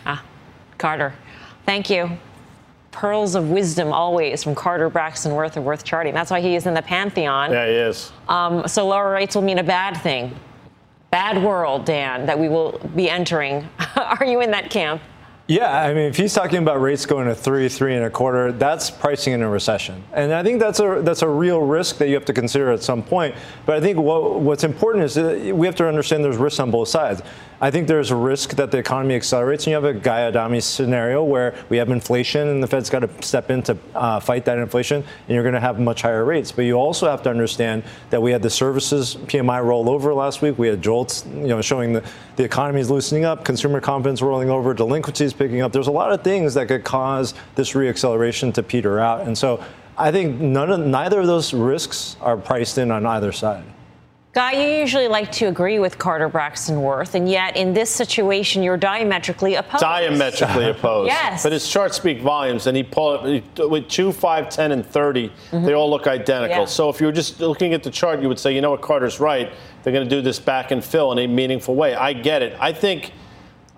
Ah, 0.07 0.25
Carter, 0.77 1.15
thank 1.67 1.89
you. 1.89 2.11
Pearls 2.91 3.37
of 3.37 3.51
wisdom 3.51 3.93
always 3.93 4.43
from 4.43 4.57
Carter 4.57 4.91
Braxton 4.91 5.37
Worth 5.37 5.57
of 5.57 5.63
Worth 5.63 5.85
Charting. 5.85 6.15
That's 6.15 6.33
why 6.33 6.41
he 6.41 6.57
is 6.57 6.67
in 6.67 6.75
the 6.75 6.83
pantheon. 6.83 7.53
Yeah, 7.53 7.67
he 7.67 7.75
is. 7.75 8.11
Um, 8.29 8.67
so 8.67 8.89
lower 8.89 9.13
rates 9.13 9.37
will 9.37 9.43
mean 9.43 9.59
a 9.59 9.63
bad 9.63 9.97
thing 9.99 10.35
bad 11.11 11.43
world, 11.43 11.85
Dan, 11.85 12.27
that 12.27 12.39
we 12.39 12.49
will 12.49 12.79
be 12.95 13.09
entering. 13.09 13.69
Are 13.97 14.25
you 14.25 14.41
in 14.41 14.51
that 14.51 14.71
camp? 14.71 15.03
Yeah, 15.47 15.81
I 15.81 15.95
mean, 15.95 16.05
if 16.05 16.17
he's 16.19 16.35
talking 16.35 16.59
about 16.59 16.83
rates 16.83 17.07
going 17.07 17.27
to 17.27 17.35
three, 17.35 17.71
three 17.71 17.95
and 17.95 18.05
a 18.05 18.11
quarter, 18.11 18.53
that's 18.53 18.91
pricing 18.91 19.33
in 19.33 19.41
a 19.41 19.49
recession, 19.49 20.05
and 20.13 20.35
I 20.35 20.43
think 20.43 20.61
that's 20.61 20.79
a 20.79 21.01
that's 21.03 21.23
a 21.23 21.29
real 21.29 21.63
risk 21.63 21.97
that 21.99 22.09
you 22.09 22.15
have 22.15 22.27
to 22.27 22.35
consider 22.35 22.71
at 22.71 22.83
some 22.83 23.03
point. 23.03 23.35
But 23.65 23.77
I 23.77 23.81
think 23.81 23.99
what, 23.99 24.41
what's 24.41 24.63
important 24.63 25.05
is 25.07 25.17
we 25.55 25.67
have 25.67 25.75
to 25.77 25.89
understand 25.89 26.23
there's 26.23 26.37
risks 26.37 26.61
on 26.61 26.71
both 26.71 26.89
sides. 26.89 27.23
I 27.61 27.73
think 27.73 27.89
there's 27.89 28.13
a 28.13 28.17
risk 28.17 28.51
that 28.51 28.71
the 28.71 28.79
economy 28.79 29.17
accelerates, 29.17 29.65
and 29.65 29.73
you 29.73 29.75
have 29.75 29.85
a 29.85 29.93
Guy 29.93 30.27
Adami 30.27 30.61
scenario 30.61 31.25
where 31.25 31.57
we 31.69 31.77
have 31.79 31.91
inflation, 31.91 32.47
and 32.47 32.63
the 32.63 32.69
Fed's 32.69 32.89
got 32.89 33.01
to 33.01 33.11
step 33.21 33.51
in 33.51 33.63
to 33.65 33.77
uh, 33.97 34.21
fight 34.21 34.45
that 34.45 34.59
inflation, 34.59 35.03
and 35.03 35.35
you're 35.35 35.43
going 35.43 35.55
to 35.55 35.61
have 35.61 35.81
much 35.81 36.03
higher 36.03 36.25
rates. 36.25 36.53
But 36.53 36.67
you 36.67 36.75
also 36.75 37.11
have 37.11 37.21
to 37.25 37.31
understand 37.31 37.83
that 38.11 38.23
we 38.23 38.31
had 38.31 38.43
the 38.43 38.51
services 38.51 39.17
PMI 39.17 39.65
roll 39.65 39.91
over 39.91 40.15
last 40.15 40.41
week. 40.41 40.57
We 40.57 40.69
had 40.69 40.81
jolts, 40.81 41.27
you 41.27 41.49
know, 41.49 41.61
showing 41.61 41.95
that 41.95 42.05
the 42.37 42.45
economy 42.45 42.81
is 42.81 42.93
loosening 42.93 43.25
up, 43.25 43.45
consumer 43.45 43.81
confidence 43.81 44.23
rolling 44.23 44.51
over, 44.51 44.73
delinquencies 44.73 45.33
picking 45.33 45.61
up. 45.61 45.73
There's 45.73 45.89
a 45.89 45.93
lot 45.93 46.13
of 46.13 46.23
things 46.23 46.55
that 46.55 46.69
could 46.69 46.85
cause 46.85 47.35
this 47.57 47.73
reacceleration 47.73 48.55
to 48.55 48.63
peter 48.63 49.01
out, 49.01 49.27
and 49.27 49.37
so 49.37 49.65
I 49.97 50.13
think 50.13 50.41
none 50.41 50.71
of, 50.71 50.79
neither 50.79 51.19
of 51.19 51.27
those 51.27 51.53
risks 51.53 52.17
are 52.21 52.37
priced 52.37 52.79
in 52.79 52.93
on 52.93 53.05
either 53.05 53.33
side. 53.33 53.65
Guy, 54.39 54.53
you 54.53 54.79
usually 54.79 55.09
like 55.09 55.33
to 55.33 55.47
agree 55.47 55.81
with 55.81 55.99
Carter 55.99 56.29
Braxton 56.29 56.81
Worth, 56.81 57.17
and 57.17 57.29
yet 57.29 57.57
in 57.57 57.73
this 57.73 57.91
situation, 57.91 58.63
you're 58.63 58.77
diametrically 58.77 59.57
opposed. 59.57 59.81
Diametrically 59.81 60.71
opposed. 60.71 61.09
yes. 61.09 61.43
But 61.43 61.51
his 61.51 61.69
charts 61.69 61.97
speak 61.97 62.21
volumes, 62.21 62.69
and 62.69 62.77
he 62.77 62.85
pulled 62.85 63.43
with 63.59 63.89
2, 63.89 64.13
5, 64.13 64.49
10, 64.49 64.71
and 64.71 64.87
30, 64.87 65.29
mm-hmm. 65.29 65.65
they 65.65 65.73
all 65.73 65.91
look 65.91 66.07
identical. 66.07 66.57
Yeah. 66.57 66.65
So 66.67 66.89
if 66.89 67.01
you 67.01 67.07
were 67.07 67.13
just 67.13 67.41
looking 67.41 67.75
at 67.75 67.83
the 67.83 67.91
chart, 67.91 68.23
you 68.23 68.29
would 68.29 68.39
say, 68.39 68.55
you 68.55 68.61
know 68.61 68.71
what, 68.71 68.81
Carter's 68.81 69.19
right. 69.19 69.51
They're 69.83 69.93
going 69.93 70.09
to 70.09 70.17
do 70.17 70.23
this 70.23 70.39
back 70.39 70.71
and 70.71 70.85
fill 70.85 71.11
in 71.11 71.19
a 71.19 71.27
meaningful 71.27 71.75
way. 71.75 71.97
I 71.97 72.13
get 72.13 72.41
it. 72.41 72.57
I 72.61 72.73
think. 72.73 73.11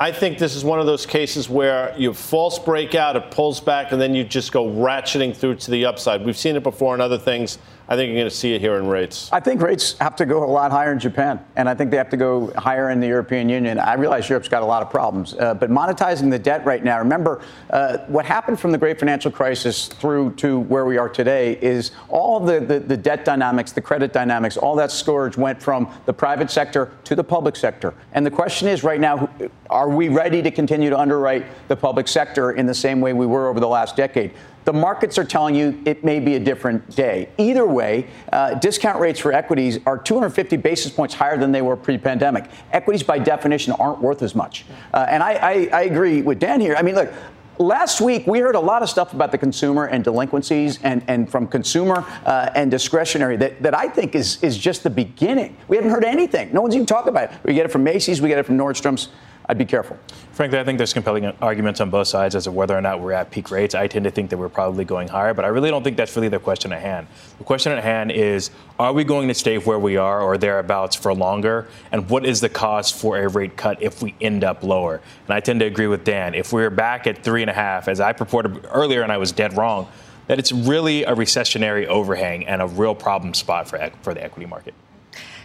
I 0.03 0.13
think 0.13 0.39
this 0.39 0.57
is 0.57 0.65
one 0.65 0.81
of 0.81 0.87
those 0.87 1.05
cases 1.05 1.51
where 1.51 1.95
you 1.95 2.15
false 2.15 2.59
breakout, 2.59 3.17
it 3.17 3.31
pulls 3.31 3.61
back, 3.61 3.93
and 3.93 4.01
then 4.01 4.15
you 4.15 4.25
just 4.25 4.51
go 4.51 4.67
ratcheting 4.67 5.37
through 5.37 5.57
to 5.57 5.71
the 5.71 5.85
upside. 5.85 6.25
We've 6.25 6.39
seen 6.39 6.57
it 6.57 6.63
before 6.63 6.95
in 6.95 7.03
other 7.03 7.19
things. 7.19 7.59
I 7.91 7.97
think 7.97 8.11
you're 8.11 8.19
going 8.19 8.31
to 8.31 8.37
see 8.37 8.55
it 8.55 8.61
here 8.61 8.77
in 8.77 8.87
rates. 8.87 9.29
I 9.33 9.41
think 9.41 9.61
rates 9.61 9.99
have 9.99 10.15
to 10.17 10.25
go 10.25 10.45
a 10.45 10.47
lot 10.47 10.71
higher 10.71 10.93
in 10.93 11.01
Japan, 11.01 11.45
and 11.57 11.69
I 11.69 11.75
think 11.75 11.91
they 11.91 11.97
have 11.97 12.09
to 12.11 12.17
go 12.17 12.53
higher 12.57 12.91
in 12.91 13.01
the 13.01 13.09
European 13.09 13.49
Union. 13.49 13.81
I 13.81 13.95
realize 13.95 14.29
Europe's 14.29 14.49
got 14.49 14.63
a 14.63 14.67
lot 14.67 14.81
of 14.81 14.91
problems, 14.91 15.35
uh, 15.35 15.55
but 15.55 15.71
monetizing 15.71 16.31
the 16.31 16.39
debt 16.39 16.65
right 16.65 16.85
now, 16.85 17.01
remember 17.01 17.43
uh, 17.71 17.99
what 18.07 18.25
happened 18.25 18.61
from 18.61 18.71
the 18.71 18.79
great 18.79 19.01
financial 19.01 19.33
crisis 19.33 19.89
through 19.89 20.35
to 20.37 20.61
where 20.61 20.85
we 20.85 20.99
are 20.99 21.09
today 21.09 21.59
is 21.61 21.91
all 22.09 22.39
the, 22.39 22.61
the, 22.61 22.79
the 22.79 22.97
debt 22.97 23.25
dynamics, 23.25 23.73
the 23.73 23.81
credit 23.81 24.13
dynamics, 24.13 24.57
all 24.57 24.77
that 24.77 24.93
scourge 24.93 25.37
went 25.37 25.61
from 25.61 25.93
the 26.07 26.13
private 26.13 26.49
sector 26.49 26.93
to 27.03 27.17
the 27.17 27.25
public 27.25 27.57
sector. 27.57 27.93
And 28.13 28.25
the 28.25 28.31
question 28.31 28.69
is 28.69 28.85
right 28.85 29.01
now, 29.01 29.29
are 29.69 29.91
we 29.91 30.09
ready 30.09 30.43
to 30.43 30.53
continue 30.53 30.91
to 30.91 30.99
underwrite 30.99 31.45
the 31.67 31.77
public 31.77 32.07
sector 32.07 32.53
in 32.53 32.67
the 32.67 32.75
same 32.75 33.01
way 33.01 33.15
we 33.15 33.27
were 33.27 33.49
over 33.49 33.59
the 33.59 33.69
last 33.69 33.97
decade? 33.97 34.33
The 34.65 34.73
markets 34.73 35.19
are 35.19 35.25
telling 35.25 35.55
you 35.55 35.81
it 35.85 36.05
may 36.05 36.21
be 36.21 36.37
a 36.37 36.41
different 36.41 36.95
day. 36.95 37.29
Either 37.39 37.67
way, 37.67 38.07
uh, 38.33 38.55
discount 38.55 39.01
rates 39.01 39.19
for 39.19 39.33
equities 39.33 39.79
are 39.87 39.99
250 39.99 40.57
basis 40.59 40.93
points 40.93 41.15
higher 41.15 41.39
than 41.39 41.53
they 41.53 41.63
were 41.63 41.77
pre 41.77 41.99
pandemic. 41.99 42.51
Equities, 42.73 43.03
by 43.03 43.19
definition, 43.19 43.73
aren't 43.75 44.01
worth 44.01 44.23
as 44.23 44.35
much. 44.35 44.67
Uh, 44.93 45.07
and 45.09 45.23
I, 45.23 45.33
I, 45.33 45.69
I 45.73 45.83
agree 45.83 46.23
with 46.23 46.39
Dan 46.39 46.61
here. 46.61 46.75
I 46.77 46.83
mean, 46.83 46.95
look, 46.95 47.13
last 47.61 48.01
week 48.01 48.27
we 48.27 48.39
heard 48.41 48.55
a 48.55 48.61
lot 48.61 48.83
of 48.83 48.89
stuff 48.89 49.13
about 49.13 49.33
the 49.33 49.39
consumer 49.39 49.87
and 49.87 50.03
delinquencies 50.03 50.79
and, 50.83 51.05
and 51.09 51.31
from 51.31 51.47
consumer 51.47 52.05
uh, 52.25 52.51
and 52.55 52.71
discretionary 52.71 53.37
that, 53.37 53.63
that 53.63 53.75
I 53.75 53.89
think 53.89 54.15
is, 54.15 54.43
is 54.43 54.57
just 54.57 54.83
the 54.83 54.91
beginning. 54.91 55.57
We 55.69 55.77
haven't 55.77 55.91
heard 55.91 56.05
anything. 56.05 56.53
No 56.53 56.63
one's 56.63 56.75
even 56.75 56.87
talking 56.87 57.11
about 57.11 57.33
it. 57.33 57.39
We 57.45 57.55
get 57.55 57.67
it 57.67 57.73
from 57.73 57.85
Macy's, 57.85 58.21
we 58.21 58.29
get 58.29 58.39
it 58.39 58.47
from 58.47 58.57
Nordstrom's. 58.57 59.09
I'd 59.47 59.59
be 59.59 59.65
careful. 59.65 59.99
Frankly, 60.33 60.59
I 60.59 60.65
think 60.65 60.79
there's 60.79 60.93
compelling 60.93 61.27
arguments 61.43 61.81
on 61.81 61.91
both 61.91 62.07
sides 62.07 62.35
as 62.35 62.45
to 62.45 62.53
whether 62.53 62.77
or 62.77 62.81
not 62.81 63.01
we're 63.01 63.13
at 63.13 63.31
peak 63.31 63.51
rates. 63.51 63.75
I 63.75 63.89
tend 63.89 64.05
to 64.05 64.11
think 64.11 64.31
that 64.31 64.39
we're 64.39 64.49
probably 64.49 64.85
going 64.85 65.09
higher, 65.09 65.35
but 65.35 65.45
I 65.45 65.49
really 65.49 65.71
don't 65.71 65.83
think 65.83 65.97
that's 65.97 66.15
really 66.15 66.29
the 66.29 66.39
question 66.39 66.73
at 66.73 66.81
hand. 66.81 67.09
The 67.39 67.45
question 67.45 67.73
at 67.73 67.83
hand 67.83 68.13
is 68.13 68.51
are 68.79 68.93
we 68.93 69.05
going 69.05 69.29
to 69.29 69.35
stay 69.35 69.59
where 69.59 69.79
we 69.79 69.97
are 69.97 70.21
or 70.23 70.39
thereabouts 70.39 70.95
for 70.95 71.13
longer? 71.13 71.69
And 71.91 72.09
what 72.09 72.25
is 72.25 72.41
the 72.41 72.49
cost 72.49 72.95
for 72.95 73.19
a 73.19 73.29
rate 73.29 73.57
cut 73.57 73.83
if 73.83 74.03
we 74.03 74.15
end 74.21 74.45
up 74.45 74.63
lower? 74.63 75.01
And 75.27 75.35
I 75.35 75.41
tend 75.41 75.61
to 75.61 75.67
agree 75.67 75.89
with 75.89 76.05
Dan. 76.05 76.35
If 76.35 76.53
we're 76.53 76.71
back 76.71 77.07
at 77.07 77.25
three 77.25 77.43
and 77.43 77.51
a 77.51 77.55
half, 77.55 77.89
as 77.89 78.01
I 78.01 78.13
purported 78.13 78.67
earlier 78.71 79.03
and 79.03 79.11
I 79.11 79.19
was 79.19 79.33
dead 79.33 79.57
wrong, 79.57 79.89
that 80.29 80.39
it's 80.39 80.53
really 80.53 81.03
a 81.03 81.15
recessionary 81.15 81.87
overhang 81.87 82.47
and 82.47 82.63
a 82.63 82.67
real 82.67 82.95
problem 82.95 83.35
spot 83.35 83.69
for, 83.69 83.91
for 84.03 84.15
the 84.15 84.23
equity 84.23 84.47
market. 84.47 84.75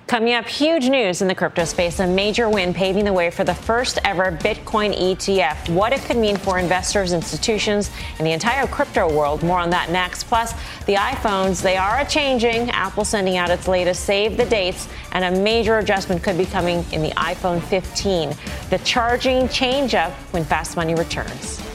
Coming 0.08 0.36
up, 0.36 0.46
huge 0.46 0.88
news 0.88 1.24
in 1.24 1.28
the 1.28 1.34
crypto 1.34 1.66
space, 1.66 2.00
a 2.00 2.06
major 2.06 2.48
win 2.48 2.76
paving 2.76 3.06
the 3.06 3.14
way 3.14 3.32
for 3.32 3.44
the 3.44 3.56
first 3.56 3.98
ever 4.04 4.32
Bitcoin 4.32 4.96
ETF. 4.96 5.68
What 5.74 5.94
it 5.94 6.02
could 6.02 6.18
mean 6.18 6.38
for 6.38 6.60
investors, 6.60 7.12
institutions, 7.12 7.90
and 8.20 8.28
the 8.28 8.32
entire 8.32 8.68
crypto 8.68 9.12
world. 9.12 9.42
More 9.42 9.58
on 9.58 9.72
that 9.72 9.90
next. 9.90 10.26
Plus, 10.26 10.54
the 10.86 10.94
iPhones, 10.94 11.60
they 11.60 11.76
are 11.76 12.02
a 12.02 12.06
changing. 12.06 12.70
Apple 12.70 13.04
sending 13.04 13.38
out 13.38 13.50
its 13.50 13.68
latest 13.68 14.04
save 14.04 14.38
the 14.38 14.46
dates, 14.46 14.88
and 15.12 15.26
a 15.26 15.42
major 15.42 15.80
adjustment 15.80 16.22
could 16.22 16.38
be 16.38 16.46
coming 16.46 16.86
in 16.92 17.02
the 17.02 17.10
iPhone 17.12 17.60
15. 17.64 18.32
The 18.70 18.78
charging 18.86 19.50
change 19.50 19.96
up 19.96 20.12
when 20.34 20.44
Fast 20.44 20.76
Money 20.76 20.94
returns. 20.94 21.75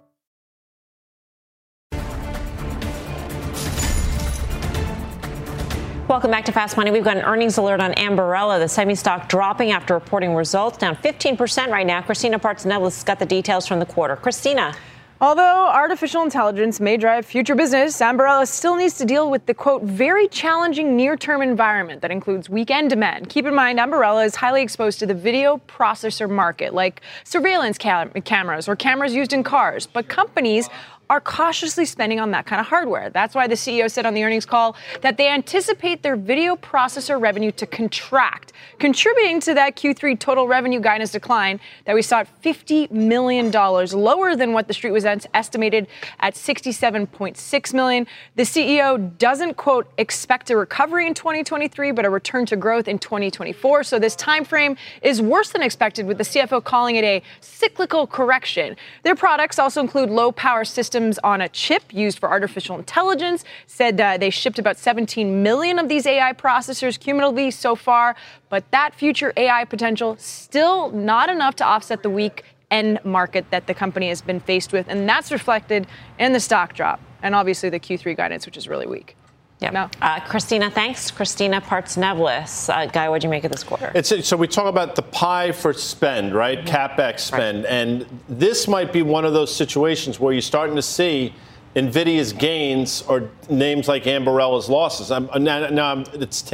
Welcome 6.11 6.29
back 6.31 6.43
to 6.43 6.51
Fast 6.51 6.75
Money. 6.75 6.91
We've 6.91 7.05
got 7.05 7.15
an 7.15 7.23
earnings 7.23 7.57
alert 7.57 7.79
on 7.79 7.93
Ambarella, 7.93 8.59
the 8.59 8.67
semi 8.67 8.95
stock 8.95 9.29
dropping 9.29 9.71
after 9.71 9.93
reporting 9.93 10.35
results, 10.35 10.77
down 10.77 10.97
15% 10.97 11.69
right 11.69 11.87
now. 11.87 12.01
Christina 12.01 12.37
Partsinevelos 12.37 12.95
has 12.95 13.03
got 13.05 13.17
the 13.17 13.25
details 13.25 13.65
from 13.65 13.79
the 13.79 13.85
quarter. 13.85 14.17
Christina. 14.17 14.75
Although 15.21 15.67
artificial 15.67 16.23
intelligence 16.23 16.81
may 16.81 16.97
drive 16.97 17.25
future 17.25 17.55
business, 17.55 17.97
Ambarella 18.01 18.45
still 18.45 18.75
needs 18.75 18.97
to 18.97 19.05
deal 19.05 19.31
with 19.31 19.45
the 19.45 19.53
quote, 19.53 19.83
very 19.83 20.27
challenging 20.27 20.97
near 20.97 21.15
term 21.15 21.41
environment 21.41 22.01
that 22.01 22.11
includes 22.11 22.49
weekend 22.49 22.89
demand. 22.89 23.29
Keep 23.29 23.45
in 23.45 23.55
mind, 23.55 23.79
Ambarella 23.79 24.25
is 24.25 24.35
highly 24.35 24.61
exposed 24.63 24.99
to 24.99 25.05
the 25.05 25.13
video 25.13 25.61
processor 25.65 26.29
market, 26.29 26.73
like 26.73 27.01
surveillance 27.23 27.77
cam- 27.77 28.11
cameras 28.23 28.67
or 28.67 28.75
cameras 28.75 29.13
used 29.13 29.31
in 29.31 29.43
cars. 29.43 29.87
But 29.87 30.09
companies 30.09 30.67
are 31.11 31.19
cautiously 31.19 31.83
spending 31.83 32.21
on 32.21 32.31
that 32.31 32.45
kind 32.45 32.61
of 32.61 32.67
hardware. 32.67 33.09
That's 33.09 33.35
why 33.35 33.45
the 33.45 33.55
CEO 33.55 33.91
said 33.91 34.05
on 34.05 34.13
the 34.13 34.23
earnings 34.23 34.45
call 34.45 34.77
that 35.01 35.17
they 35.17 35.27
anticipate 35.27 36.03
their 36.03 36.15
video 36.15 36.55
processor 36.55 37.19
revenue 37.19 37.51
to 37.51 37.65
contract, 37.65 38.53
contributing 38.79 39.41
to 39.41 39.53
that 39.55 39.75
Q3 39.75 40.17
total 40.17 40.47
revenue 40.47 40.79
guidance 40.79 41.11
decline 41.11 41.59
that 41.83 41.95
we 41.95 42.01
saw 42.01 42.19
at 42.19 42.41
$50 42.41 42.91
million, 42.91 43.51
lower 43.51 44.37
than 44.37 44.53
what 44.53 44.69
the 44.69 44.73
street 44.73 44.91
was 44.91 45.03
estimated 45.03 45.87
at 46.21 46.35
67.6 46.35 47.73
million. 47.73 48.07
The 48.37 48.43
CEO 48.43 49.17
doesn't 49.17 49.57
quote 49.57 49.91
expect 49.97 50.49
a 50.49 50.55
recovery 50.55 51.07
in 51.07 51.13
2023, 51.13 51.91
but 51.91 52.05
a 52.05 52.09
return 52.09 52.45
to 52.45 52.55
growth 52.55 52.87
in 52.87 52.97
2024. 52.97 53.83
So 53.83 53.99
this 53.99 54.15
time 54.15 54.45
frame 54.45 54.77
is 55.01 55.21
worse 55.21 55.49
than 55.49 55.61
expected, 55.61 56.05
with 56.05 56.19
the 56.19 56.23
CFO 56.23 56.63
calling 56.63 56.95
it 56.95 57.03
a 57.03 57.21
cyclical 57.41 58.07
correction. 58.07 58.77
Their 59.03 59.15
products 59.15 59.59
also 59.59 59.81
include 59.81 60.09
low 60.09 60.31
power 60.31 60.63
systems 60.63 61.00
systems 61.01 61.19
on 61.23 61.41
a 61.41 61.49
chip 61.49 61.83
used 61.91 62.19
for 62.19 62.29
artificial 62.29 62.77
intelligence. 62.77 63.43
Said 63.67 63.99
uh, 63.99 64.17
they 64.17 64.29
shipped 64.29 64.59
about 64.59 64.77
17 64.77 65.41
million 65.43 65.79
of 65.79 65.89
these 65.89 66.05
AI 66.05 66.33
processors 66.33 66.99
cumulatively 66.99 67.51
so 67.51 67.75
far, 67.75 68.15
but 68.49 68.63
that 68.71 68.93
future 68.93 69.33
AI 69.35 69.65
potential 69.65 70.15
still 70.17 70.91
not 70.91 71.29
enough 71.29 71.55
to 71.55 71.65
offset 71.65 72.03
the 72.03 72.09
weak 72.09 72.43
end 72.69 72.99
market 73.03 73.45
that 73.49 73.67
the 73.67 73.73
company 73.73 74.09
has 74.09 74.21
been 74.21 74.39
faced 74.39 74.71
with, 74.71 74.85
and 74.87 75.09
that's 75.09 75.31
reflected 75.31 75.87
in 76.19 76.33
the 76.33 76.39
stock 76.39 76.73
drop 76.73 76.99
and 77.23 77.35
obviously 77.35 77.69
the 77.69 77.79
Q3 77.79 78.15
guidance, 78.15 78.45
which 78.45 78.57
is 78.57 78.67
really 78.67 78.87
weak. 78.87 79.15
Yeah. 79.61 79.69
No. 79.69 79.89
Uh, 80.01 80.19
Christina, 80.21 80.71
thanks. 80.71 81.11
Christina 81.11 81.61
Partsinevelos. 81.61 82.73
Uh, 82.73 82.87
Guy, 82.87 83.09
what 83.09 83.21
do 83.21 83.27
you 83.27 83.29
make 83.29 83.43
of 83.43 83.51
this 83.51 83.63
quarter? 83.63 83.91
It's, 83.93 84.27
so 84.27 84.35
we 84.35 84.47
talk 84.47 84.65
about 84.65 84.95
the 84.95 85.03
pie 85.03 85.51
for 85.51 85.71
spend, 85.71 86.33
right? 86.33 86.65
Mm-hmm. 86.65 86.75
CapEx 86.75 87.19
spend. 87.19 87.63
Right. 87.63 87.71
And 87.71 88.05
this 88.27 88.67
might 88.67 88.91
be 88.91 89.03
one 89.03 89.23
of 89.23 89.33
those 89.33 89.55
situations 89.55 90.19
where 90.19 90.33
you're 90.33 90.41
starting 90.41 90.75
to 90.75 90.81
see 90.81 91.35
NVIDIA's 91.75 92.33
gains 92.33 93.03
or 93.03 93.29
names 93.49 93.87
like 93.87 94.05
Ambarella's 94.05 94.67
losses. 94.67 95.11
I'm, 95.11 95.29
now, 95.43 95.69
now 95.69 96.03
it's, 96.13 96.51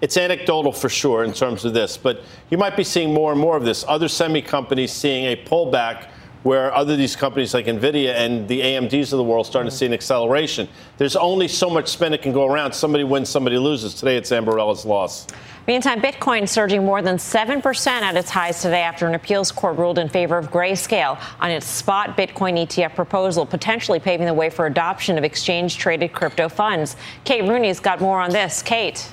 it's 0.00 0.16
anecdotal 0.16 0.72
for 0.72 0.88
sure 0.88 1.24
in 1.24 1.34
terms 1.34 1.66
of 1.66 1.74
this, 1.74 1.98
but 1.98 2.22
you 2.50 2.56
might 2.56 2.76
be 2.76 2.82
seeing 2.82 3.12
more 3.12 3.30
and 3.30 3.40
more 3.40 3.58
of 3.58 3.64
this. 3.64 3.84
Other 3.86 4.08
semi 4.08 4.40
companies 4.42 4.90
seeing 4.90 5.26
a 5.26 5.36
pullback 5.36 6.08
where 6.42 6.74
other 6.74 6.96
these 6.96 7.14
companies 7.14 7.54
like 7.54 7.66
Nvidia 7.66 8.14
and 8.14 8.48
the 8.48 8.60
AMDs 8.60 9.12
of 9.12 9.18
the 9.18 9.24
world 9.24 9.46
starting 9.46 9.68
mm-hmm. 9.68 9.74
to 9.74 9.78
see 9.78 9.86
an 9.86 9.92
acceleration. 9.92 10.68
There's 10.98 11.16
only 11.16 11.48
so 11.48 11.70
much 11.70 11.88
spend 11.88 12.14
that 12.14 12.22
can 12.22 12.32
go 12.32 12.46
around. 12.46 12.72
Somebody 12.72 13.04
wins, 13.04 13.28
somebody 13.28 13.58
loses. 13.58 13.94
Today 13.94 14.16
it's 14.16 14.30
Ambarella's 14.30 14.84
loss. 14.84 15.26
Meantime, 15.68 16.00
Bitcoin 16.00 16.48
surging 16.48 16.84
more 16.84 17.02
than 17.02 17.18
7% 17.18 17.86
at 17.86 18.16
its 18.16 18.28
highs 18.28 18.62
today 18.62 18.80
after 18.80 19.06
an 19.06 19.14
appeals 19.14 19.52
court 19.52 19.78
ruled 19.78 19.96
in 19.96 20.08
favor 20.08 20.36
of 20.36 20.50
Grayscale 20.50 21.22
on 21.38 21.52
its 21.52 21.66
spot 21.66 22.16
Bitcoin 22.16 22.58
ETF 22.66 22.96
proposal, 22.96 23.46
potentially 23.46 24.00
paving 24.00 24.26
the 24.26 24.34
way 24.34 24.50
for 24.50 24.66
adoption 24.66 25.16
of 25.16 25.22
exchange 25.22 25.76
traded 25.76 26.12
crypto 26.12 26.48
funds. 26.48 26.96
Kate 27.22 27.44
Rooney's 27.44 27.78
got 27.78 28.00
more 28.00 28.20
on 28.20 28.30
this. 28.30 28.60
Kate. 28.60 29.06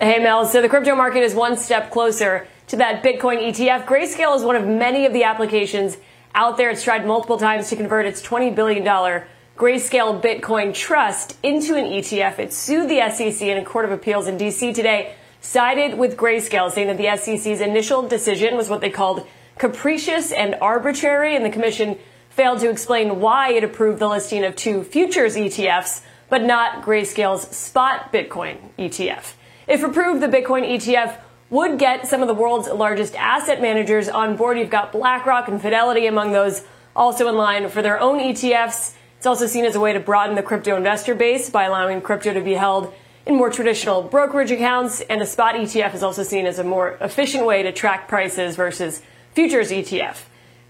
Hey, 0.00 0.18
Mel. 0.18 0.44
So 0.46 0.60
the 0.60 0.68
crypto 0.68 0.96
market 0.96 1.22
is 1.22 1.32
one 1.32 1.56
step 1.56 1.92
closer 1.92 2.48
to 2.68 2.76
that 2.76 3.02
Bitcoin 3.02 3.42
ETF. 3.48 3.86
Grayscale 3.86 4.36
is 4.36 4.42
one 4.42 4.56
of 4.56 4.66
many 4.66 5.06
of 5.06 5.12
the 5.12 5.24
applications 5.24 5.96
out 6.34 6.56
there. 6.56 6.70
It's 6.70 6.84
tried 6.84 7.06
multiple 7.06 7.38
times 7.38 7.68
to 7.70 7.76
convert 7.76 8.06
its 8.06 8.22
$20 8.22 8.54
billion 8.54 8.84
Grayscale 8.84 10.22
Bitcoin 10.22 10.72
Trust 10.72 11.36
into 11.42 11.74
an 11.74 11.86
ETF. 11.86 12.38
It 12.38 12.52
sued 12.52 12.88
the 12.88 13.10
SEC 13.10 13.42
in 13.42 13.58
a 13.58 13.64
court 13.64 13.86
of 13.86 13.90
appeals 13.90 14.28
in 14.28 14.38
DC 14.38 14.74
today, 14.74 15.14
sided 15.40 15.98
with 15.98 16.16
Grayscale, 16.16 16.70
saying 16.70 16.86
that 16.86 16.98
the 16.98 17.16
SEC's 17.16 17.60
initial 17.60 18.06
decision 18.06 18.56
was 18.56 18.68
what 18.68 18.80
they 18.80 18.90
called 18.90 19.26
capricious 19.56 20.30
and 20.30 20.54
arbitrary, 20.60 21.34
and 21.34 21.44
the 21.44 21.50
commission 21.50 21.98
failed 22.30 22.60
to 22.60 22.70
explain 22.70 23.18
why 23.18 23.50
it 23.50 23.64
approved 23.64 23.98
the 23.98 24.08
listing 24.08 24.44
of 24.44 24.54
two 24.54 24.84
futures 24.84 25.34
ETFs, 25.34 26.02
but 26.28 26.44
not 26.44 26.84
Grayscale's 26.84 27.48
spot 27.56 28.12
Bitcoin 28.12 28.58
ETF. 28.78 29.32
If 29.66 29.82
approved, 29.82 30.22
the 30.22 30.28
Bitcoin 30.28 30.70
ETF 30.70 31.18
would 31.50 31.78
get 31.78 32.06
some 32.06 32.22
of 32.22 32.28
the 32.28 32.34
world's 32.34 32.68
largest 32.68 33.14
asset 33.14 33.60
managers 33.60 34.08
on 34.08 34.36
board. 34.36 34.58
You've 34.58 34.70
got 34.70 34.92
BlackRock 34.92 35.48
and 35.48 35.60
Fidelity 35.60 36.06
among 36.06 36.32
those 36.32 36.64
also 36.94 37.28
in 37.28 37.36
line 37.36 37.68
for 37.68 37.80
their 37.80 37.98
own 37.98 38.18
ETFs. 38.18 38.94
It's 39.16 39.26
also 39.26 39.46
seen 39.46 39.64
as 39.64 39.74
a 39.74 39.80
way 39.80 39.92
to 39.92 40.00
broaden 40.00 40.36
the 40.36 40.42
crypto 40.42 40.76
investor 40.76 41.14
base 41.14 41.48
by 41.50 41.64
allowing 41.64 42.00
crypto 42.00 42.34
to 42.34 42.40
be 42.40 42.54
held 42.54 42.92
in 43.24 43.36
more 43.36 43.50
traditional 43.50 44.02
brokerage 44.02 44.50
accounts. 44.50 45.00
And 45.02 45.22
a 45.22 45.26
spot 45.26 45.54
ETF 45.54 45.94
is 45.94 46.02
also 46.02 46.22
seen 46.22 46.46
as 46.46 46.58
a 46.58 46.64
more 46.64 46.98
efficient 47.00 47.46
way 47.46 47.62
to 47.62 47.72
track 47.72 48.08
prices 48.08 48.56
versus 48.56 49.02
futures 49.32 49.70
ETF. 49.70 50.18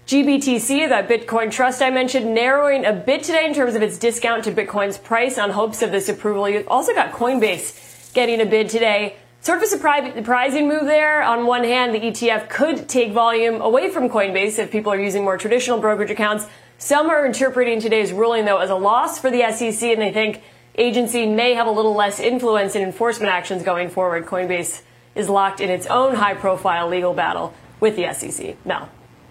GBTC, 0.07 0.89
that 0.89 1.07
Bitcoin 1.07 1.51
trust 1.51 1.83
I 1.83 1.91
mentioned, 1.91 2.33
narrowing 2.33 2.83
a 2.83 2.93
bit 2.93 3.23
today 3.23 3.45
in 3.45 3.53
terms 3.53 3.75
of 3.75 3.83
its 3.83 3.99
discount 3.99 4.43
to 4.45 4.51
Bitcoin's 4.51 4.97
price 4.97 5.37
on 5.37 5.51
hopes 5.51 5.83
of 5.83 5.91
this 5.91 6.09
approval. 6.09 6.49
You've 6.49 6.67
also 6.67 6.95
got 6.95 7.11
Coinbase 7.11 8.11
getting 8.13 8.41
a 8.41 8.45
bid 8.45 8.69
today 8.69 9.17
Sort 9.49 9.63
of 9.63 9.63
a 9.63 10.13
surprising 10.13 10.67
move 10.67 10.83
there. 10.83 11.23
On 11.23 11.47
one 11.47 11.63
hand, 11.63 11.95
the 11.95 11.99
ETF 11.99 12.49
could 12.49 12.87
take 12.87 13.13
volume 13.13 13.61
away 13.61 13.89
from 13.89 14.07
Coinbase 14.07 14.59
if 14.59 14.69
people 14.69 14.93
are 14.93 14.99
using 14.99 15.23
more 15.23 15.39
traditional 15.39 15.79
brokerage 15.79 16.11
accounts. 16.11 16.45
Some 16.77 17.09
are 17.09 17.25
interpreting 17.25 17.81
today's 17.81 18.13
ruling, 18.13 18.45
though, 18.45 18.59
as 18.59 18.69
a 18.69 18.75
loss 18.75 19.17
for 19.17 19.31
the 19.31 19.51
SEC, 19.51 19.89
and 19.89 19.99
they 19.99 20.13
think 20.13 20.43
agency 20.75 21.25
may 21.25 21.55
have 21.55 21.65
a 21.65 21.71
little 21.71 21.95
less 21.95 22.19
influence 22.19 22.75
in 22.75 22.83
enforcement 22.83 23.33
actions 23.33 23.63
going 23.63 23.89
forward. 23.89 24.27
Coinbase 24.27 24.83
is 25.15 25.29
locked 25.29 25.61
in 25.61 25.71
its 25.71 25.87
own 25.87 26.13
high 26.13 26.35
profile 26.35 26.87
legal 26.87 27.15
battle 27.15 27.51
with 27.79 27.95
the 27.95 28.13
SEC. 28.13 28.55
Now, 28.65 28.89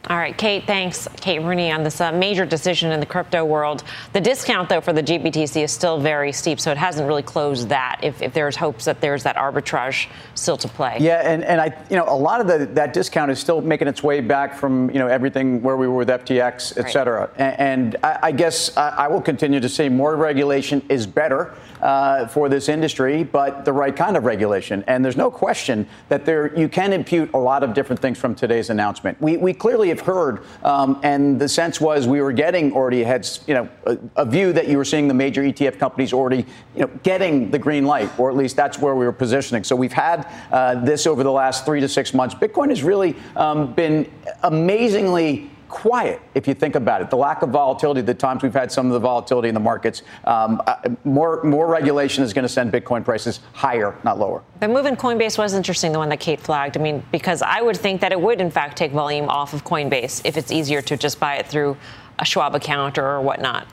all 0.09 0.17
right, 0.17 0.37
Kate, 0.37 0.67
thanks. 0.67 1.07
Kate 1.17 1.41
Rooney 1.41 1.71
on 1.71 1.83
this 1.83 2.01
uh, 2.01 2.11
major 2.13 2.47
decision 2.47 2.93
in 2.93 3.01
the 3.01 3.07
crypto 3.07 3.45
world. 3.45 3.85
The 4.15 4.21
discount, 4.21 4.71
though, 4.71 4.81
for 4.81 4.95
the 4.95 5.03
GBTC 5.03 5.65
is 5.65 5.71
still 5.71 6.01
very 6.01 6.33
steep, 6.33 6.61
so 6.61 6.71
it 6.71 6.79
hasn't 6.79 7.07
really 7.07 7.23
closed 7.23 7.69
that. 7.69 8.01
If, 8.03 8.23
if 8.23 8.33
there's 8.33 8.57
hopes 8.57 8.87
that 8.87 9.03
there's 9.03 9.23
that 9.25 9.37
arbitrage 9.37 10.09
still 10.35 10.57
to 10.57 10.69
play. 10.69 10.97
Yeah, 10.99 11.21
and, 11.31 11.45
and 11.45 11.61
I, 11.61 11.77
you 11.91 11.97
know, 11.97 12.07
a 12.09 12.17
lot 12.17 12.41
of 12.41 12.47
the, 12.47 12.67
that 12.75 12.95
discount 12.95 13.31
is 13.31 13.39
still 13.39 13.61
making 13.61 13.87
its 13.87 14.03
way 14.03 14.21
back 14.21 14.55
from, 14.55 14.91
you 14.91 14.99
know, 14.99 15.09
everything 15.09 15.61
where 15.61 15.77
we 15.77 15.87
were 15.87 15.97
with 15.97 16.09
FTX, 16.09 16.79
et 16.79 16.85
right. 16.85 16.93
cetera. 16.93 17.31
And, 17.37 17.61
and 17.61 17.97
I, 18.03 18.19
I, 18.23 18.33
guess 18.33 18.75
I, 18.79 18.89
I 18.91 19.09
will 19.09 19.21
continue 19.21 19.61
to 19.61 19.69
say 19.69 19.91
more 19.91 20.17
regulation 20.17 20.83
is 20.89 21.07
better 21.07 21.55
uh, 21.81 22.27
for 22.27 22.49
this 22.49 22.69
industry, 22.69 23.25
but 23.25 23.65
the 23.65 23.73
right 23.73 23.95
kind 23.95 24.17
of 24.17 24.25
regulation. 24.25 24.85
And 24.87 25.05
there's 25.05 25.17
no 25.17 25.31
question 25.31 25.89
that 26.09 26.25
there 26.25 26.57
you 26.59 26.69
can 26.69 26.93
impute 26.93 27.31
a 27.35 27.39
lot 27.39 27.63
of 27.63 27.75
different 27.75 28.01
things 28.01 28.19
from 28.19 28.35
today's 28.35 28.71
announcement. 28.71 29.21
We, 29.21 29.37
we 29.37 29.53
clearly 29.53 29.89
have 29.89 30.01
heard, 30.01 30.45
um, 30.63 31.01
and 31.03 31.39
the 31.39 31.49
sense 31.49 31.81
was 31.81 32.07
we 32.07 32.21
were 32.21 32.33
getting 32.33 32.73
already 32.73 33.03
had 33.03 33.29
you 33.47 33.55
know 33.55 33.69
a, 33.87 33.99
a, 34.17 34.25
view 34.25 34.53
that 34.53 34.69
you 34.69 34.77
were 34.77 34.85
seeing 34.85 35.09
the 35.09 35.15
major 35.15 35.43
ETF 35.43 35.79
companies 35.79 36.13
already 36.13 36.45
you 36.75 36.83
know 36.83 36.91
getting 37.03 37.51
the 37.51 37.59
green 37.59 37.85
light, 37.85 38.11
or 38.19 38.31
at 38.31 38.37
least 38.37 38.57
that's 38.57 38.79
where 38.79 38.95
we 38.95 39.05
were 39.05 39.13
positioning. 39.13 39.65
So 39.65 39.77
we've 39.77 39.93
had 39.93 40.29
uh, 40.51 40.77
this 40.77 41.07
over 41.07 41.23
the 41.23 41.33
last 41.33 41.65
three 41.65 41.81
to 41.81 41.89
six 41.89 42.15
months. 42.15 42.35
Bitcoin 42.35 42.69
has 42.69 42.83
really 42.83 43.17
um, 43.37 43.73
been 43.75 44.11
amazingly 44.43 45.51
quiet 45.69 46.21
if 46.35 46.49
you 46.49 46.55
think 46.55 46.75
about 46.75 47.03
it. 47.03 47.11
The 47.11 47.17
lack 47.17 47.43
of 47.43 47.51
volatility, 47.51 48.01
the 48.01 48.15
times 48.15 48.43
we've 48.43 48.53
had 48.53 48.73
some 48.73 48.87
of 48.87 48.93
the 48.93 48.99
volatility 48.99 49.49
in 49.49 49.55
the 49.55 49.61
markets, 49.61 50.03
um, 50.25 50.63
uh, 50.67 50.77
more 51.05 51.43
more 51.45 51.67
regulation 51.67 52.25
is 52.25 52.33
going 52.33 52.45
to 52.45 52.49
send 52.49 52.73
Bitcoin 52.73 53.05
prices 53.05 53.41
higher, 53.53 53.97
not 54.05 54.19
lower. 54.19 54.43
The 54.61 54.69
move 54.69 54.87
in 54.87 54.97
Coinbase 54.97 55.39
was 55.39 55.55
interesting, 55.55 55.93
the 55.93 55.99
one 55.99 56.09
that 56.09 56.21
Kate 56.21 56.41
flagged. 56.41 56.77
I 56.77 56.81
mean, 56.81 57.03
because 57.13 57.43
I 57.43 57.61
would 57.61 57.77
think 57.77 58.01
that 58.01 58.13
it 58.13 58.21
would 58.21 58.41
in 58.41 58.51
fact 58.51 58.77
take 58.77 58.93
volume 58.93 59.29
off 59.29 59.55
of 59.55 59.65
Coinbase 59.65 60.23
if 60.25 60.37
it's 60.37 60.51
easier 60.51 60.83
to 60.83 60.97
just 60.97 61.21
buy 61.21 61.37
it 61.37 61.47
through 61.47 61.77
a 62.19 62.25
Schwab 62.25 62.55
account 62.55 62.99
or 62.99 63.21
whatnot. 63.21 63.67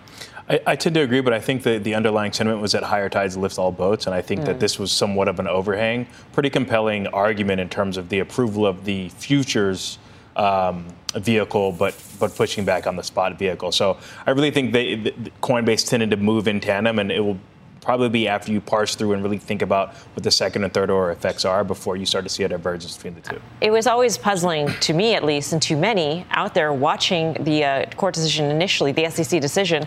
I, 0.47 0.61
I, 0.67 0.75
tend 0.75 0.93
to 0.95 1.01
agree, 1.01 1.21
but 1.21 1.33
I 1.33 1.39
think 1.39 1.63
that 1.63 1.83
the 1.83 1.95
underlying 1.95 2.31
sentiment 2.31 2.61
was 2.61 2.73
that 2.73 2.83
higher 2.83 3.09
tides 3.09 3.35
lift 3.35 3.57
all 3.57 3.71
boats, 3.71 4.05
and 4.05 4.13
I 4.13 4.21
think 4.21 4.41
mm. 4.41 4.45
that 4.45 4.59
this 4.59 4.77
was 4.77 4.91
somewhat 4.91 5.27
of 5.27 5.39
an 5.39 5.47
overhang. 5.47 6.07
Pretty 6.33 6.51
compelling 6.51 7.07
argument 7.07 7.61
in 7.61 7.69
terms 7.69 7.97
of 7.97 8.09
the 8.09 8.19
approval 8.19 8.65
of 8.65 8.85
the 8.85 9.09
futures 9.09 9.97
um, 10.35 10.85
vehicle, 11.19 11.71
but 11.71 11.95
but 12.19 12.35
pushing 12.35 12.65
back 12.65 12.87
on 12.87 12.95
the 12.95 13.03
spot 13.03 13.37
vehicle. 13.37 13.71
So 13.71 13.97
I 14.25 14.31
really 14.31 14.51
think 14.51 14.71
they, 14.73 14.95
the, 14.95 15.11
Coinbase 15.41 15.87
tended 15.87 16.11
to 16.11 16.17
move 16.17 16.47
in 16.47 16.59
tandem, 16.59 16.99
and 16.99 17.11
it 17.11 17.19
will 17.19 17.39
probably 17.81 18.09
be 18.09 18.27
after 18.27 18.51
you 18.51 18.59
parse 18.59 18.95
through 18.95 19.13
and 19.13 19.21
really 19.21 19.37
think 19.37 19.61
about 19.61 19.93
what 19.93 20.23
the 20.23 20.31
second 20.31 20.63
and 20.63 20.73
third 20.73 20.89
order 20.89 21.11
effects 21.11 21.45
are 21.45 21.63
before 21.63 21.95
you 21.95 22.05
start 22.05 22.25
to 22.25 22.29
see 22.29 22.43
a 22.43 22.47
divergence 22.47 22.97
between 22.97 23.13
the 23.13 23.21
two. 23.21 23.39
It 23.61 23.71
was 23.71 23.85
always 23.85 24.17
puzzling 24.17 24.67
to 24.81 24.93
me, 24.93 25.13
at 25.13 25.23
least, 25.23 25.53
and 25.53 25.61
to 25.63 25.75
many 25.75 26.25
out 26.31 26.55
there 26.55 26.73
watching 26.73 27.33
the 27.43 27.63
uh, 27.63 27.85
court 27.91 28.15
decision 28.15 28.45
initially, 28.45 28.91
the 28.91 29.09
SEC 29.09 29.39
decision, 29.39 29.85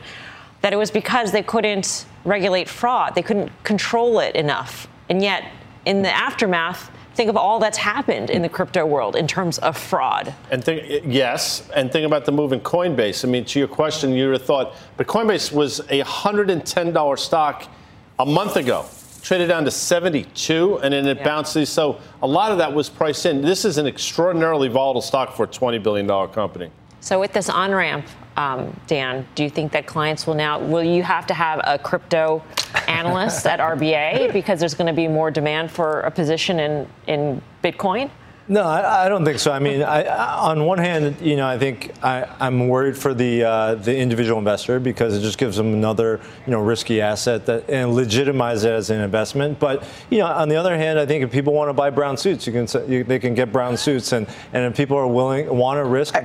that 0.60 0.72
it 0.72 0.76
was 0.76 0.90
because 0.90 1.32
they 1.32 1.42
couldn't 1.42 2.06
regulate 2.24 2.68
fraud, 2.68 3.14
they 3.14 3.22
couldn't 3.22 3.50
control 3.64 4.20
it 4.20 4.36
enough, 4.36 4.88
and 5.08 5.20
yet 5.22 5.44
in 5.84 6.02
the 6.02 6.14
aftermath 6.14 6.90
think 7.18 7.28
of 7.28 7.36
all 7.36 7.58
that's 7.58 7.76
happened 7.76 8.30
in 8.30 8.42
the 8.42 8.48
crypto 8.48 8.86
world 8.86 9.16
in 9.16 9.26
terms 9.26 9.58
of 9.58 9.76
fraud. 9.76 10.32
And 10.52 10.62
think, 10.62 11.02
yes, 11.04 11.68
and 11.74 11.90
think 11.90 12.06
about 12.06 12.24
the 12.24 12.30
move 12.30 12.52
in 12.52 12.60
Coinbase. 12.60 13.24
I 13.24 13.28
mean, 13.28 13.44
to 13.46 13.58
your 13.58 13.66
question, 13.66 14.12
you 14.12 14.26
would 14.26 14.34
have 14.34 14.46
thought, 14.46 14.76
but 14.96 15.08
Coinbase 15.08 15.52
was 15.52 15.80
a 15.80 16.00
$110 16.00 17.18
stock 17.18 17.68
a 18.20 18.24
month 18.24 18.54
ago. 18.54 18.86
Traded 19.20 19.48
down 19.48 19.64
to 19.64 19.70
72, 19.72 20.78
and 20.78 20.94
then 20.94 21.08
it 21.08 21.16
yeah. 21.16 21.24
bounced. 21.24 21.66
So 21.66 22.00
a 22.22 22.26
lot 22.26 22.52
of 22.52 22.58
that 22.58 22.72
was 22.72 22.88
priced 22.88 23.26
in. 23.26 23.42
This 23.42 23.64
is 23.64 23.78
an 23.78 23.86
extraordinarily 23.88 24.68
volatile 24.68 25.02
stock 25.02 25.34
for 25.34 25.42
a 25.42 25.48
$20 25.48 25.82
billion 25.82 26.06
company. 26.28 26.70
So 27.00 27.18
with 27.18 27.32
this 27.32 27.48
on 27.48 27.72
ramp, 27.74 28.06
um, 28.38 28.80
Dan, 28.86 29.26
do 29.34 29.42
you 29.42 29.50
think 29.50 29.72
that 29.72 29.86
clients 29.86 30.24
will 30.24 30.34
now 30.34 30.60
will 30.60 30.84
you 30.84 31.02
have 31.02 31.26
to 31.26 31.34
have 31.34 31.60
a 31.64 31.76
crypto 31.76 32.40
analyst 32.86 33.44
at 33.46 33.58
RBA 33.58 34.32
because 34.32 34.60
there's 34.60 34.74
going 34.74 34.86
to 34.86 34.92
be 34.92 35.08
more 35.08 35.30
demand 35.30 35.72
for 35.72 36.00
a 36.02 36.10
position 36.10 36.60
in 36.60 36.86
in 37.08 37.42
Bitcoin? 37.64 38.10
No, 38.50 38.62
I, 38.62 39.04
I, 39.04 39.08
don't 39.10 39.26
think 39.26 39.38
so. 39.38 39.52
I 39.52 39.58
mean, 39.58 39.82
I, 39.82 40.06
on 40.38 40.64
one 40.64 40.78
hand, 40.78 41.20
you 41.20 41.36
know, 41.36 41.46
I 41.46 41.58
think 41.58 41.92
I, 42.02 42.26
am 42.40 42.68
worried 42.68 42.96
for 42.96 43.12
the 43.12 43.44
uh, 43.44 43.74
the 43.74 43.94
individual 43.94 44.38
investor 44.38 44.80
because 44.80 45.14
it 45.14 45.20
just 45.20 45.36
gives 45.36 45.56
them 45.56 45.74
another, 45.74 46.18
you 46.46 46.52
know, 46.52 46.60
risky 46.60 47.02
asset 47.02 47.44
that 47.44 47.68
and 47.68 47.94
legitimize 47.94 48.64
it 48.64 48.72
as 48.72 48.88
an 48.88 49.00
investment. 49.00 49.58
But 49.58 49.84
you 50.08 50.18
know, 50.18 50.26
on 50.26 50.48
the 50.48 50.56
other 50.56 50.74
hand, 50.76 50.98
I 50.98 51.04
think 51.04 51.24
if 51.24 51.30
people 51.30 51.52
want 51.52 51.68
to 51.68 51.74
buy 51.74 51.90
brown 51.90 52.16
suits, 52.16 52.46
you 52.46 52.54
can 52.54 52.90
you, 52.90 53.04
they 53.04 53.18
can 53.18 53.34
get 53.34 53.52
brown 53.52 53.76
suits, 53.76 54.12
and, 54.12 54.26
and 54.54 54.64
if 54.64 54.76
people 54.76 54.96
are 54.96 55.06
willing 55.06 55.54
want 55.54 55.76
to 55.78 55.84
risk, 55.84 56.14
I, 56.16 56.20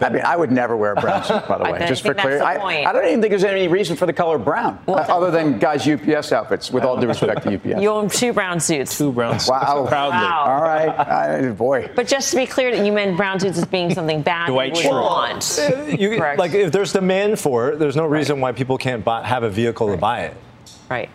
I, 0.00 0.10
mean, 0.10 0.22
I 0.22 0.36
would 0.36 0.50
never 0.50 0.76
wear 0.76 0.94
a 0.94 1.00
brown 1.00 1.22
suit, 1.24 1.46
by 1.46 1.58
the 1.58 1.72
way, 1.72 1.86
just 1.86 2.02
for 2.02 2.12
clarity. 2.14 2.44
I, 2.44 2.92
don't 2.92 3.06
even 3.06 3.20
think 3.20 3.30
there's 3.30 3.44
any 3.44 3.68
reason 3.68 3.96
for 3.96 4.06
the 4.06 4.12
color 4.12 4.38
brown, 4.38 4.80
well, 4.86 4.98
uh, 4.98 5.02
other 5.16 5.30
than 5.30 5.60
guys' 5.60 5.86
UPS 5.86 6.32
outfits. 6.32 6.72
With 6.72 6.82
all 6.82 7.00
due 7.00 7.06
respect 7.06 7.44
to 7.44 7.54
UPS, 7.54 7.80
you 7.82 7.88
own 7.88 8.08
two 8.08 8.32
brown 8.32 8.58
suits. 8.58 8.98
Two 8.98 9.12
brown 9.12 9.38
suits. 9.38 9.50
Wow, 9.50 9.86
proudly. 9.86 10.18
Wow. 10.18 10.44
All 10.48 10.62
right, 10.62 11.56
boy 11.68 11.78
boy. 11.82 11.90
But 11.94 12.06
just 12.06 12.30
to 12.30 12.36
be 12.36 12.46
clear, 12.46 12.74
that 12.74 12.84
you 12.84 12.92
meant 12.92 13.16
brown 13.16 13.40
suits 13.40 13.58
as 13.58 13.64
being 13.64 13.92
something 13.92 14.22
bad 14.22 14.48
Dwight 14.48 14.82
you 14.82 14.90
would 14.90 15.00
want. 15.00 15.58
Uh, 15.58 15.84
you, 15.84 16.16
Correct. 16.16 16.38
Like 16.38 16.54
if 16.54 16.72
there's 16.72 16.92
demand 16.92 17.38
for 17.38 17.70
it, 17.70 17.78
there's 17.78 17.96
no 17.96 18.06
reason 18.06 18.36
right. 18.36 18.42
why 18.42 18.52
people 18.52 18.78
can't 18.78 19.04
buy, 19.04 19.26
have 19.26 19.42
a 19.42 19.50
vehicle 19.50 19.88
right. 19.88 19.94
to 19.94 20.00
buy 20.00 20.20
it. 20.22 20.36
Right. 20.88 21.10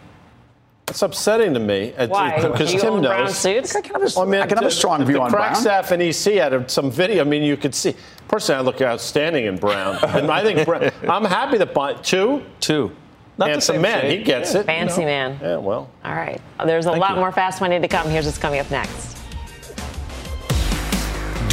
It's 0.88 1.02
upsetting 1.02 1.54
to 1.54 1.60
me. 1.60 1.94
Why? 2.08 2.42
Because 2.42 2.72
Tim 2.72 3.02
knows. 3.02 3.08
Brown 3.08 3.30
suits? 3.30 3.76
I 3.76 3.82
can 3.82 4.02
have 4.02 4.16
a, 4.16 4.20
I 4.20 4.26
mean, 4.26 4.42
I 4.42 4.46
can 4.46 4.58
have 4.58 4.68
a 4.68 4.72
strong 4.72 5.06
view 5.06 5.16
the 5.16 5.22
on 5.22 5.32
crack 5.32 5.52
brown. 5.54 5.62
staff 5.62 5.92
and 5.92 6.02
EC 6.02 6.34
had 6.34 6.70
some 6.70 6.92
video. 6.92 7.22
I 7.22 7.28
mean, 7.28 7.42
you 7.42 7.56
could 7.56 7.74
see. 7.74 7.96
Personally, 8.28 8.60
I 8.60 8.64
look 8.64 8.82
outstanding 8.82 9.46
in 9.46 9.56
brown, 9.56 9.98
and 10.04 10.30
I 10.30 10.44
think 10.44 10.66
brown, 10.66 10.92
I'm 11.10 11.24
happy 11.24 11.58
to 11.58 11.66
buy 11.66 11.94
two. 11.94 12.44
Two. 12.60 12.92
Not 13.38 13.50
Handsome 13.50 13.82
man, 13.82 14.02
shade. 14.02 14.20
he 14.20 14.24
gets 14.24 14.54
yeah. 14.54 14.60
it. 14.60 14.66
Fancy 14.66 15.02
you 15.02 15.08
know? 15.08 15.14
man. 15.14 15.40
Yeah, 15.42 15.58
well. 15.58 15.90
All 16.06 16.14
right. 16.14 16.40
There's 16.66 16.86
a 16.86 16.92
Thank 16.92 17.02
lot 17.02 17.12
you. 17.12 17.22
more 17.22 17.32
fast 17.32 17.62
money 17.62 17.80
to 17.80 17.88
come. 17.88 18.08
Here's 18.08 18.26
what's 18.26 18.38
coming 18.38 18.60
up 18.60 18.70
next. 18.70 19.13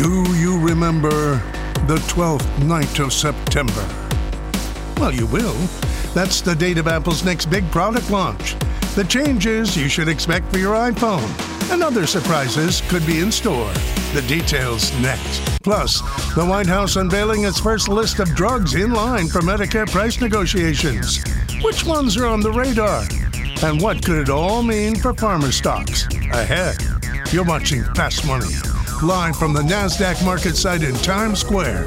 Do 0.00 0.34
you 0.34 0.58
remember 0.58 1.42
the 1.86 1.96
12th 2.08 2.64
night 2.64 3.00
of 3.00 3.12
September? 3.12 3.86
Well, 4.96 5.12
you 5.12 5.26
will. 5.26 5.52
That's 6.14 6.40
the 6.40 6.54
date 6.54 6.78
of 6.78 6.88
Apple's 6.88 7.22
next 7.22 7.50
big 7.50 7.70
product 7.70 8.10
launch. 8.10 8.56
The 8.94 9.04
changes 9.06 9.76
you 9.76 9.90
should 9.90 10.08
expect 10.08 10.50
for 10.50 10.56
your 10.56 10.74
iPhone. 10.74 11.28
And 11.70 11.82
other 11.82 12.06
surprises 12.06 12.80
could 12.88 13.06
be 13.06 13.20
in 13.20 13.30
store. 13.30 13.70
The 14.14 14.24
details 14.26 14.90
next. 15.00 15.42
Plus, 15.62 16.00
the 16.34 16.46
White 16.46 16.66
House 16.66 16.96
unveiling 16.96 17.44
its 17.44 17.60
first 17.60 17.90
list 17.90 18.20
of 18.20 18.34
drugs 18.34 18.76
in 18.76 18.94
line 18.94 19.28
for 19.28 19.42
Medicare 19.42 19.86
price 19.86 20.18
negotiations. 20.18 21.22
Which 21.62 21.84
ones 21.84 22.16
are 22.16 22.24
on 22.24 22.40
the 22.40 22.52
radar? 22.52 23.04
And 23.62 23.82
what 23.82 24.02
could 24.02 24.16
it 24.16 24.30
all 24.30 24.62
mean 24.62 24.94
for 24.94 25.12
pharma 25.12 25.52
stocks? 25.52 26.06
Ahead, 26.32 26.78
you're 27.34 27.44
watching 27.44 27.84
Fast 27.92 28.26
Money 28.26 28.54
live 29.02 29.36
from 29.36 29.52
the 29.52 29.62
NASDAQ 29.62 30.24
market 30.24 30.56
site 30.56 30.82
in 30.82 30.94
Times 30.96 31.40
Square. 31.40 31.86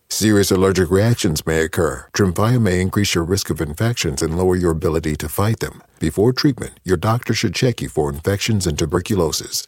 Serious 0.13 0.51
allergic 0.51 0.91
reactions 0.91 1.47
may 1.47 1.61
occur. 1.61 2.05
Tremfya 2.11 2.61
may 2.61 2.81
increase 2.81 3.15
your 3.15 3.23
risk 3.23 3.49
of 3.49 3.61
infections 3.61 4.21
and 4.21 4.37
lower 4.37 4.57
your 4.57 4.71
ability 4.71 5.15
to 5.15 5.29
fight 5.29 5.61
them. 5.61 5.81
Before 5.99 6.33
treatment, 6.33 6.73
your 6.83 6.97
doctor 6.97 7.33
should 7.33 7.55
check 7.55 7.81
you 7.81 7.87
for 7.87 8.09
infections 8.09 8.67
and 8.67 8.77
tuberculosis. 8.77 9.67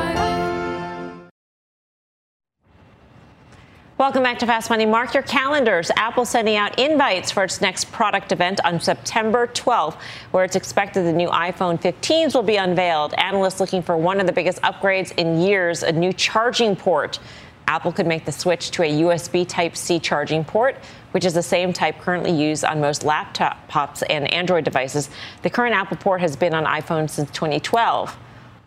Welcome 4.01 4.23
back 4.23 4.39
to 4.39 4.47
Fast 4.47 4.71
Money. 4.71 4.87
Mark 4.87 5.13
your 5.13 5.21
calendars. 5.21 5.91
Apple 5.95 6.25
sending 6.25 6.55
out 6.55 6.79
invites 6.79 7.29
for 7.29 7.43
its 7.43 7.61
next 7.61 7.91
product 7.91 8.31
event 8.31 8.59
on 8.65 8.79
September 8.79 9.45
12th, 9.45 9.95
where 10.31 10.43
it's 10.43 10.55
expected 10.55 11.05
the 11.05 11.13
new 11.13 11.29
iPhone 11.29 11.79
15s 11.79 12.33
will 12.33 12.41
be 12.41 12.55
unveiled. 12.55 13.13
Analysts 13.19 13.59
looking 13.59 13.83
for 13.83 13.95
one 13.95 14.19
of 14.19 14.25
the 14.25 14.33
biggest 14.33 14.59
upgrades 14.63 15.11
in 15.19 15.39
years, 15.39 15.83
a 15.83 15.91
new 15.91 16.11
charging 16.11 16.75
port. 16.75 17.19
Apple 17.67 17.91
could 17.91 18.07
make 18.07 18.25
the 18.25 18.31
switch 18.31 18.71
to 18.71 18.81
a 18.81 18.89
USB 19.03 19.47
Type 19.47 19.77
C 19.77 19.99
charging 19.99 20.43
port, 20.43 20.77
which 21.11 21.23
is 21.23 21.35
the 21.35 21.43
same 21.43 21.71
type 21.71 21.99
currently 21.99 22.31
used 22.31 22.65
on 22.65 22.81
most 22.81 23.03
laptops 23.03 24.01
and 24.09 24.33
Android 24.33 24.63
devices. 24.63 25.11
The 25.43 25.51
current 25.51 25.75
Apple 25.75 25.97
port 25.97 26.21
has 26.21 26.35
been 26.35 26.55
on 26.55 26.65
iPhone 26.65 27.07
since 27.07 27.29
2012, 27.29 28.17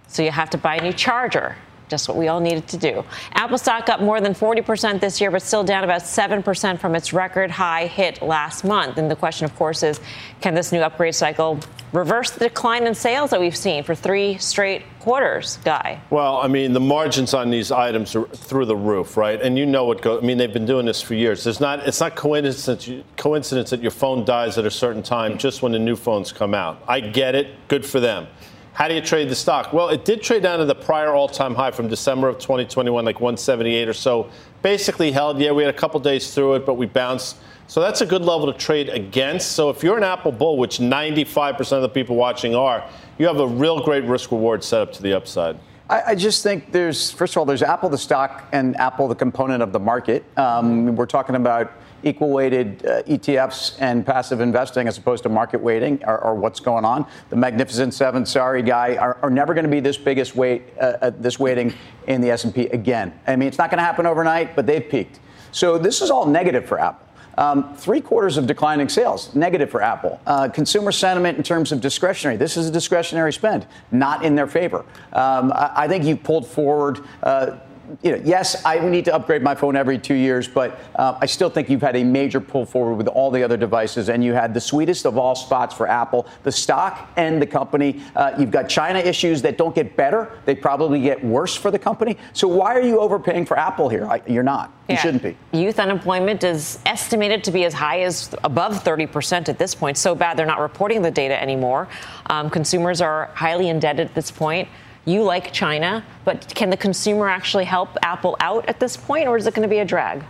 so 0.06 0.22
you 0.22 0.30
have 0.30 0.50
to 0.50 0.58
buy 0.58 0.76
a 0.76 0.80
new 0.80 0.92
charger 0.92 1.56
just 1.88 2.08
what 2.08 2.16
we 2.16 2.28
all 2.28 2.40
needed 2.40 2.66
to 2.68 2.76
do. 2.76 3.04
Apple 3.32 3.58
stock 3.58 3.88
up 3.88 4.00
more 4.00 4.20
than 4.20 4.34
40% 4.34 5.00
this 5.00 5.20
year, 5.20 5.30
but 5.30 5.42
still 5.42 5.64
down 5.64 5.84
about 5.84 6.02
7% 6.02 6.78
from 6.78 6.94
its 6.94 7.12
record 7.12 7.50
high 7.50 7.86
hit 7.86 8.22
last 8.22 8.64
month. 8.64 8.98
And 8.98 9.10
the 9.10 9.16
question, 9.16 9.44
of 9.44 9.54
course, 9.56 9.82
is 9.82 10.00
can 10.40 10.54
this 10.54 10.72
new 10.72 10.80
upgrade 10.80 11.14
cycle 11.14 11.60
reverse 11.92 12.30
the 12.32 12.48
decline 12.48 12.86
in 12.86 12.94
sales 12.94 13.30
that 13.30 13.40
we've 13.40 13.56
seen 13.56 13.84
for 13.84 13.94
three 13.94 14.36
straight 14.38 14.82
quarters, 15.00 15.58
Guy? 15.64 16.00
Well, 16.10 16.38
I 16.38 16.48
mean, 16.48 16.72
the 16.72 16.80
margins 16.80 17.34
on 17.34 17.50
these 17.50 17.70
items 17.70 18.16
are 18.16 18.26
through 18.26 18.66
the 18.66 18.76
roof, 18.76 19.16
right? 19.16 19.40
And 19.40 19.58
you 19.58 19.66
know 19.66 19.84
what 19.84 20.02
goes. 20.02 20.22
I 20.22 20.26
mean, 20.26 20.38
they've 20.38 20.52
been 20.52 20.66
doing 20.66 20.86
this 20.86 21.00
for 21.02 21.14
years. 21.14 21.44
There's 21.44 21.60
not. 21.60 21.86
It's 21.86 22.00
not 22.00 22.16
coincidence. 22.16 22.90
Coincidence 23.16 23.70
that 23.70 23.80
your 23.80 23.90
phone 23.90 24.24
dies 24.24 24.58
at 24.58 24.66
a 24.66 24.70
certain 24.70 25.02
time 25.02 25.38
just 25.38 25.62
when 25.62 25.72
the 25.72 25.78
new 25.78 25.96
phones 25.96 26.32
come 26.32 26.54
out. 26.54 26.82
I 26.88 27.00
get 27.00 27.34
it. 27.34 27.68
Good 27.68 27.84
for 27.84 28.00
them. 28.00 28.26
How 28.74 28.88
do 28.88 28.94
you 28.94 29.00
trade 29.00 29.28
the 29.28 29.36
stock? 29.36 29.72
Well, 29.72 29.88
it 29.88 30.04
did 30.04 30.20
trade 30.20 30.42
down 30.42 30.58
to 30.58 30.64
the 30.64 30.74
prior 30.74 31.14
all-time 31.14 31.54
high 31.54 31.70
from 31.70 31.86
December 31.86 32.28
of 32.28 32.38
2021, 32.40 33.04
like 33.04 33.20
178 33.20 33.88
or 33.88 33.92
so. 33.92 34.28
Basically 34.62 35.12
held. 35.12 35.38
Yeah, 35.38 35.52
we 35.52 35.62
had 35.62 35.72
a 35.72 35.78
couple 35.78 36.00
days 36.00 36.34
through 36.34 36.54
it, 36.54 36.66
but 36.66 36.74
we 36.74 36.86
bounced. 36.86 37.36
So 37.68 37.80
that's 37.80 38.00
a 38.00 38.06
good 38.06 38.22
level 38.22 38.52
to 38.52 38.58
trade 38.58 38.88
against. 38.88 39.52
So 39.52 39.70
if 39.70 39.84
you're 39.84 39.96
an 39.96 40.02
Apple 40.02 40.32
bull, 40.32 40.58
which 40.58 40.78
95% 40.78 41.70
of 41.70 41.82
the 41.82 41.88
people 41.88 42.16
watching 42.16 42.56
are, 42.56 42.84
you 43.16 43.28
have 43.28 43.38
a 43.38 43.46
real 43.46 43.80
great 43.80 44.02
risk 44.04 44.32
reward 44.32 44.64
setup 44.64 44.92
to 44.94 45.02
the 45.04 45.14
upside. 45.14 45.56
I, 45.88 46.02
I, 46.08 46.14
just 46.16 46.42
think 46.42 46.72
there's, 46.72 47.12
first 47.12 47.34
of 47.34 47.38
all, 47.38 47.44
there's 47.44 47.62
Apple 47.62 47.90
the 47.90 47.98
stock 47.98 48.48
and 48.50 48.76
Apple 48.78 49.06
the 49.06 49.14
component 49.14 49.62
of 49.62 49.70
the 49.70 49.78
market. 49.78 50.24
Um, 50.36 50.96
we're 50.96 51.06
talking 51.06 51.36
about 51.36 51.72
equal 52.04 52.30
weighted 52.30 52.84
uh, 52.86 53.02
ETFs 53.02 53.76
and 53.80 54.04
passive 54.06 54.40
investing 54.40 54.86
as 54.86 54.98
opposed 54.98 55.22
to 55.24 55.28
market 55.28 55.60
weighting 55.60 56.02
or, 56.06 56.18
or 56.22 56.34
what's 56.34 56.60
going 56.60 56.84
on. 56.84 57.06
The 57.30 57.36
Magnificent 57.36 57.94
Seven, 57.94 58.24
sorry 58.26 58.62
guy, 58.62 58.96
are, 58.96 59.18
are 59.22 59.30
never 59.30 59.54
going 59.54 59.64
to 59.64 59.70
be 59.70 59.80
this 59.80 59.96
biggest 59.96 60.36
weight, 60.36 60.62
uh, 60.80 60.96
uh, 61.00 61.10
this 61.18 61.38
weighting 61.38 61.74
in 62.06 62.20
the 62.20 62.30
S&P 62.30 62.66
again. 62.66 63.18
I 63.26 63.36
mean, 63.36 63.48
it's 63.48 63.58
not 63.58 63.70
going 63.70 63.78
to 63.78 63.84
happen 63.84 64.06
overnight, 64.06 64.54
but 64.54 64.66
they've 64.66 64.88
peaked. 64.88 65.20
So 65.52 65.78
this 65.78 66.02
is 66.02 66.10
all 66.10 66.26
negative 66.26 66.66
for 66.66 66.78
Apple. 66.78 67.06
Um, 67.36 67.74
three 67.74 68.00
quarters 68.00 68.36
of 68.36 68.46
declining 68.46 68.88
sales, 68.88 69.34
negative 69.34 69.70
for 69.70 69.82
Apple. 69.82 70.20
Uh, 70.26 70.48
consumer 70.48 70.92
sentiment 70.92 71.36
in 71.36 71.42
terms 71.42 71.72
of 71.72 71.80
discretionary, 71.80 72.36
this 72.36 72.56
is 72.56 72.68
a 72.68 72.70
discretionary 72.70 73.32
spend, 73.32 73.66
not 73.90 74.24
in 74.24 74.36
their 74.36 74.46
favor. 74.46 74.84
Um, 75.12 75.52
I, 75.52 75.72
I, 75.74 75.88
think 75.88 76.04
you 76.04 76.16
pulled 76.16 76.46
forward. 76.46 77.00
Uh, 77.22 77.58
you 78.02 78.12
know, 78.12 78.22
yes, 78.24 78.64
I 78.64 78.78
need 78.78 79.04
to 79.06 79.14
upgrade 79.14 79.42
my 79.42 79.54
phone 79.54 79.76
every 79.76 79.98
two 79.98 80.14
years, 80.14 80.48
but 80.48 80.78
uh, 80.96 81.18
I 81.20 81.26
still 81.26 81.50
think 81.50 81.68
you've 81.68 81.82
had 81.82 81.96
a 81.96 82.04
major 82.04 82.40
pull 82.40 82.64
forward 82.64 82.94
with 82.94 83.08
all 83.08 83.30
the 83.30 83.42
other 83.42 83.56
devices, 83.56 84.08
and 84.08 84.24
you 84.24 84.32
had 84.32 84.54
the 84.54 84.60
sweetest 84.60 85.06
of 85.06 85.18
all 85.18 85.34
spots 85.34 85.74
for 85.74 85.86
Apple, 85.86 86.26
the 86.42 86.52
stock 86.52 87.10
and 87.16 87.40
the 87.40 87.46
company. 87.46 88.02
Uh, 88.16 88.32
you've 88.38 88.50
got 88.50 88.68
China 88.68 88.98
issues 88.98 89.42
that 89.42 89.58
don't 89.58 89.74
get 89.74 89.96
better; 89.96 90.38
they 90.44 90.54
probably 90.54 91.00
get 91.00 91.22
worse 91.24 91.54
for 91.54 91.70
the 91.70 91.78
company. 91.78 92.16
So 92.32 92.48
why 92.48 92.74
are 92.74 92.82
you 92.82 93.00
overpaying 93.00 93.46
for 93.46 93.58
Apple 93.58 93.88
here? 93.88 94.06
I, 94.06 94.22
you're 94.26 94.42
not. 94.42 94.72
You 94.88 94.96
shouldn't 94.96 95.22
be. 95.22 95.36
Youth 95.52 95.78
unemployment 95.78 96.44
is 96.44 96.78
estimated 96.84 97.42
to 97.44 97.50
be 97.50 97.64
as 97.64 97.72
high 97.72 98.02
as 98.02 98.34
above 98.44 98.84
30% 98.84 99.48
at 99.48 99.58
this 99.58 99.74
point. 99.74 99.96
So 99.96 100.14
bad 100.14 100.36
they're 100.36 100.44
not 100.44 100.60
reporting 100.60 101.00
the 101.00 101.10
data 101.10 101.40
anymore. 101.40 101.88
Um, 102.26 102.50
consumers 102.50 103.00
are 103.00 103.30
highly 103.34 103.70
indebted 103.70 104.08
at 104.08 104.14
this 104.14 104.30
point 104.30 104.68
you 105.04 105.22
like 105.22 105.52
China, 105.52 106.04
but 106.24 106.54
can 106.54 106.70
the 106.70 106.76
consumer 106.76 107.28
actually 107.28 107.64
help 107.64 107.96
Apple 108.02 108.36
out 108.40 108.66
at 108.68 108.80
this 108.80 108.96
point, 108.96 109.28
or 109.28 109.36
is 109.36 109.46
it 109.46 109.54
going 109.54 109.68
to 109.68 109.72
be 109.72 109.80
a 109.80 109.84
drag? 109.84 110.24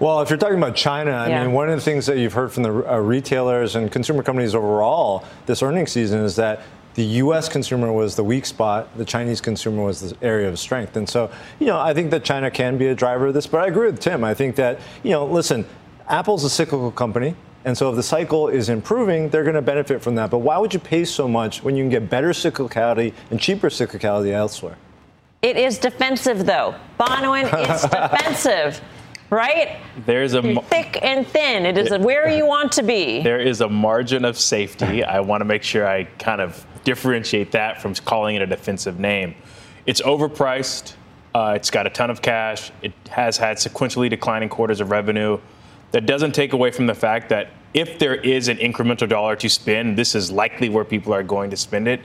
Well, 0.00 0.20
if 0.22 0.28
you're 0.28 0.38
talking 0.38 0.58
about 0.58 0.74
China, 0.74 1.12
I 1.12 1.28
yeah. 1.28 1.44
mean, 1.44 1.52
one 1.52 1.68
of 1.68 1.76
the 1.76 1.80
things 1.80 2.06
that 2.06 2.18
you've 2.18 2.32
heard 2.32 2.52
from 2.52 2.64
the 2.64 2.92
uh, 2.92 2.98
retailers 2.98 3.76
and 3.76 3.90
consumer 3.90 4.22
companies 4.22 4.54
overall 4.54 5.24
this 5.46 5.62
earnings 5.62 5.92
season 5.92 6.20
is 6.20 6.36
that 6.36 6.62
the 6.94 7.04
U.S. 7.04 7.48
consumer 7.48 7.92
was 7.92 8.14
the 8.16 8.24
weak 8.24 8.46
spot, 8.46 8.96
the 8.96 9.04
Chinese 9.04 9.40
consumer 9.40 9.84
was 9.84 10.00
the 10.00 10.16
area 10.24 10.48
of 10.48 10.58
strength. 10.58 10.96
And 10.96 11.08
so, 11.08 11.30
you 11.58 11.66
know, 11.66 11.78
I 11.78 11.94
think 11.94 12.10
that 12.10 12.24
China 12.24 12.50
can 12.50 12.78
be 12.78 12.86
a 12.88 12.94
driver 12.94 13.28
of 13.28 13.34
this, 13.34 13.46
but 13.46 13.60
I 13.60 13.66
agree 13.66 13.86
with 13.86 14.00
Tim. 14.00 14.22
I 14.24 14.34
think 14.34 14.56
that, 14.56 14.80
you 15.02 15.10
know, 15.10 15.26
listen, 15.26 15.64
Apple's 16.08 16.44
a 16.44 16.50
cyclical 16.50 16.90
company. 16.92 17.34
And 17.64 17.76
so 17.76 17.88
if 17.88 17.96
the 17.96 18.02
cycle 18.02 18.48
is 18.48 18.68
improving, 18.68 19.30
they're 19.30 19.42
going 19.42 19.54
to 19.54 19.62
benefit 19.62 20.02
from 20.02 20.14
that. 20.16 20.30
But 20.30 20.38
why 20.38 20.58
would 20.58 20.74
you 20.74 20.80
pay 20.80 21.04
so 21.04 21.26
much 21.26 21.62
when 21.62 21.76
you 21.76 21.82
can 21.82 21.90
get 21.90 22.10
better 22.10 22.30
cyclicality 22.30 23.14
and 23.30 23.40
cheaper 23.40 23.70
cyclicality 23.70 24.32
elsewhere? 24.32 24.76
It 25.40 25.56
is 25.56 25.78
defensive, 25.78 26.44
though. 26.44 26.74
Bonawyn, 27.00 27.44
is 27.70 27.82
defensive. 27.90 28.80
Right? 29.30 29.78
There's 30.04 30.34
a 30.34 30.60
thick 30.62 30.98
and 31.02 31.26
thin. 31.26 31.64
It 31.66 31.78
is 31.78 31.98
where 31.98 32.28
you 32.28 32.46
want 32.46 32.70
to 32.72 32.82
be. 32.82 33.22
There 33.22 33.40
is 33.40 33.62
a 33.62 33.68
margin 33.68 34.24
of 34.24 34.38
safety. 34.38 35.02
I 35.02 35.20
want 35.20 35.40
to 35.40 35.44
make 35.44 35.62
sure 35.62 35.88
I 35.88 36.04
kind 36.18 36.40
of 36.40 36.64
differentiate 36.84 37.50
that 37.52 37.80
from 37.80 37.94
calling 37.94 38.36
it 38.36 38.42
a 38.42 38.46
defensive 38.46 39.00
name. 39.00 39.34
It's 39.86 40.02
overpriced. 40.02 40.94
Uh, 41.34 41.54
it's 41.56 41.70
got 41.70 41.86
a 41.86 41.90
ton 41.90 42.10
of 42.10 42.22
cash. 42.22 42.70
It 42.82 42.92
has 43.10 43.36
had 43.36 43.56
sequentially 43.56 44.08
declining 44.08 44.50
quarters 44.50 44.80
of 44.80 44.90
revenue 44.90 45.40
that 45.94 46.06
doesn't 46.06 46.32
take 46.32 46.52
away 46.52 46.72
from 46.72 46.88
the 46.88 46.94
fact 46.94 47.28
that 47.28 47.50
if 47.72 48.00
there 48.00 48.16
is 48.16 48.48
an 48.48 48.56
incremental 48.56 49.08
dollar 49.08 49.36
to 49.36 49.48
spend, 49.48 49.96
this 49.96 50.16
is 50.16 50.28
likely 50.28 50.68
where 50.68 50.84
people 50.84 51.14
are 51.14 51.22
going 51.22 51.50
to 51.50 51.56
spend 51.56 51.86
it. 51.86 52.00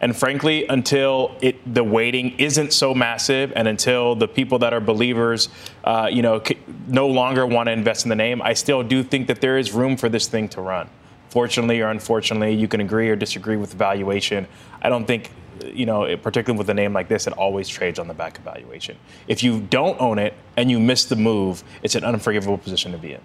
And 0.00 0.16
frankly, 0.16 0.68
until 0.68 1.36
it, 1.40 1.56
the 1.74 1.82
waiting 1.82 2.38
isn't 2.38 2.72
so 2.72 2.94
massive, 2.94 3.52
and 3.56 3.66
until 3.66 4.14
the 4.14 4.28
people 4.28 4.60
that 4.60 4.72
are 4.72 4.78
believers, 4.78 5.48
uh, 5.82 6.08
you 6.12 6.22
know, 6.22 6.40
c- 6.46 6.56
no 6.86 7.08
longer 7.08 7.44
want 7.44 7.66
to 7.66 7.72
invest 7.72 8.04
in 8.04 8.08
the 8.08 8.14
name, 8.14 8.40
I 8.40 8.52
still 8.52 8.84
do 8.84 9.02
think 9.02 9.26
that 9.26 9.40
there 9.40 9.58
is 9.58 9.72
room 9.72 9.96
for 9.96 10.08
this 10.08 10.28
thing 10.28 10.48
to 10.50 10.60
run. 10.60 10.88
Fortunately 11.28 11.80
or 11.80 11.88
unfortunately, 11.88 12.54
you 12.54 12.68
can 12.68 12.80
agree 12.80 13.08
or 13.08 13.16
disagree 13.16 13.56
with 13.56 13.70
the 13.70 13.76
valuation. 13.76 14.46
I 14.80 14.88
don't 14.88 15.06
think, 15.06 15.32
you 15.62 15.86
know, 15.86 16.16
particularly 16.16 16.58
with 16.58 16.68
a 16.70 16.74
name 16.74 16.92
like 16.92 17.08
this, 17.08 17.26
it 17.26 17.32
always 17.34 17.68
trades 17.68 17.98
on 17.98 18.08
the 18.08 18.14
back 18.14 18.38
of 18.38 18.44
valuation. 18.44 18.96
If 19.28 19.42
you 19.42 19.60
don't 19.60 20.00
own 20.00 20.18
it 20.18 20.34
and 20.56 20.70
you 20.70 20.80
miss 20.80 21.04
the 21.04 21.16
move, 21.16 21.62
it's 21.82 21.94
an 21.94 22.04
unforgivable 22.04 22.58
position 22.58 22.92
to 22.92 22.98
be 22.98 23.14
in. 23.14 23.20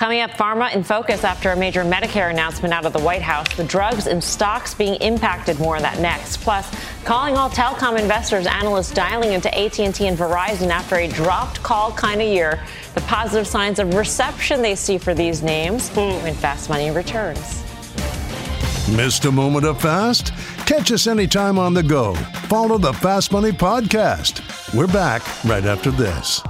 Coming 0.00 0.22
up, 0.22 0.30
pharma 0.30 0.74
in 0.74 0.82
focus 0.82 1.24
after 1.24 1.50
a 1.50 1.56
major 1.56 1.84
Medicare 1.84 2.30
announcement 2.30 2.72
out 2.72 2.86
of 2.86 2.94
the 2.94 3.00
White 3.00 3.20
House. 3.20 3.54
The 3.54 3.64
drugs 3.64 4.06
and 4.06 4.24
stocks 4.24 4.72
being 4.72 4.94
impacted. 5.02 5.58
More 5.58 5.76
on 5.76 5.82
that 5.82 5.98
next. 6.00 6.38
Plus, 6.38 6.74
calling 7.04 7.36
all 7.36 7.50
telecom 7.50 8.00
investors, 8.00 8.46
analysts 8.46 8.92
dialing 8.92 9.34
into 9.34 9.54
AT&T 9.54 9.82
and 9.84 10.16
Verizon 10.16 10.70
after 10.70 10.96
a 10.96 11.06
dropped 11.06 11.62
call 11.62 11.92
kind 11.92 12.22
of 12.22 12.28
year. 12.28 12.64
The 12.94 13.02
positive 13.02 13.46
signs 13.46 13.78
of 13.78 13.92
reception 13.92 14.62
they 14.62 14.74
see 14.74 14.96
for 14.96 15.12
these 15.12 15.42
names 15.42 15.90
when 15.90 16.34
Fast 16.34 16.70
Money 16.70 16.90
returns. 16.90 17.62
Missed 18.96 19.26
a 19.26 19.30
moment 19.30 19.66
of 19.66 19.82
fast? 19.82 20.32
Catch 20.70 20.92
us 20.92 21.08
anytime 21.08 21.58
on 21.58 21.74
the 21.74 21.82
go. 21.82 22.14
Follow 22.46 22.78
the 22.78 22.92
Fast 22.92 23.32
Money 23.32 23.50
podcast. 23.50 24.72
We're 24.72 24.86
back 24.86 25.20
right 25.44 25.64
after 25.64 25.90
this. 25.90 26.40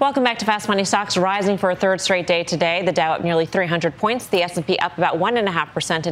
Welcome 0.00 0.24
back 0.24 0.40
to 0.40 0.46
Fast 0.46 0.68
Money. 0.68 0.82
Stocks 0.82 1.16
rising 1.16 1.56
for 1.58 1.70
a 1.70 1.76
third 1.76 2.00
straight 2.00 2.26
day 2.26 2.42
today. 2.42 2.84
The 2.84 2.90
Dow 2.90 3.12
up 3.12 3.22
nearly 3.22 3.46
300 3.46 3.96
points. 3.96 4.26
The 4.26 4.42
S&P 4.42 4.76
up 4.80 4.98
about 4.98 5.18
one 5.18 5.36
and 5.36 5.48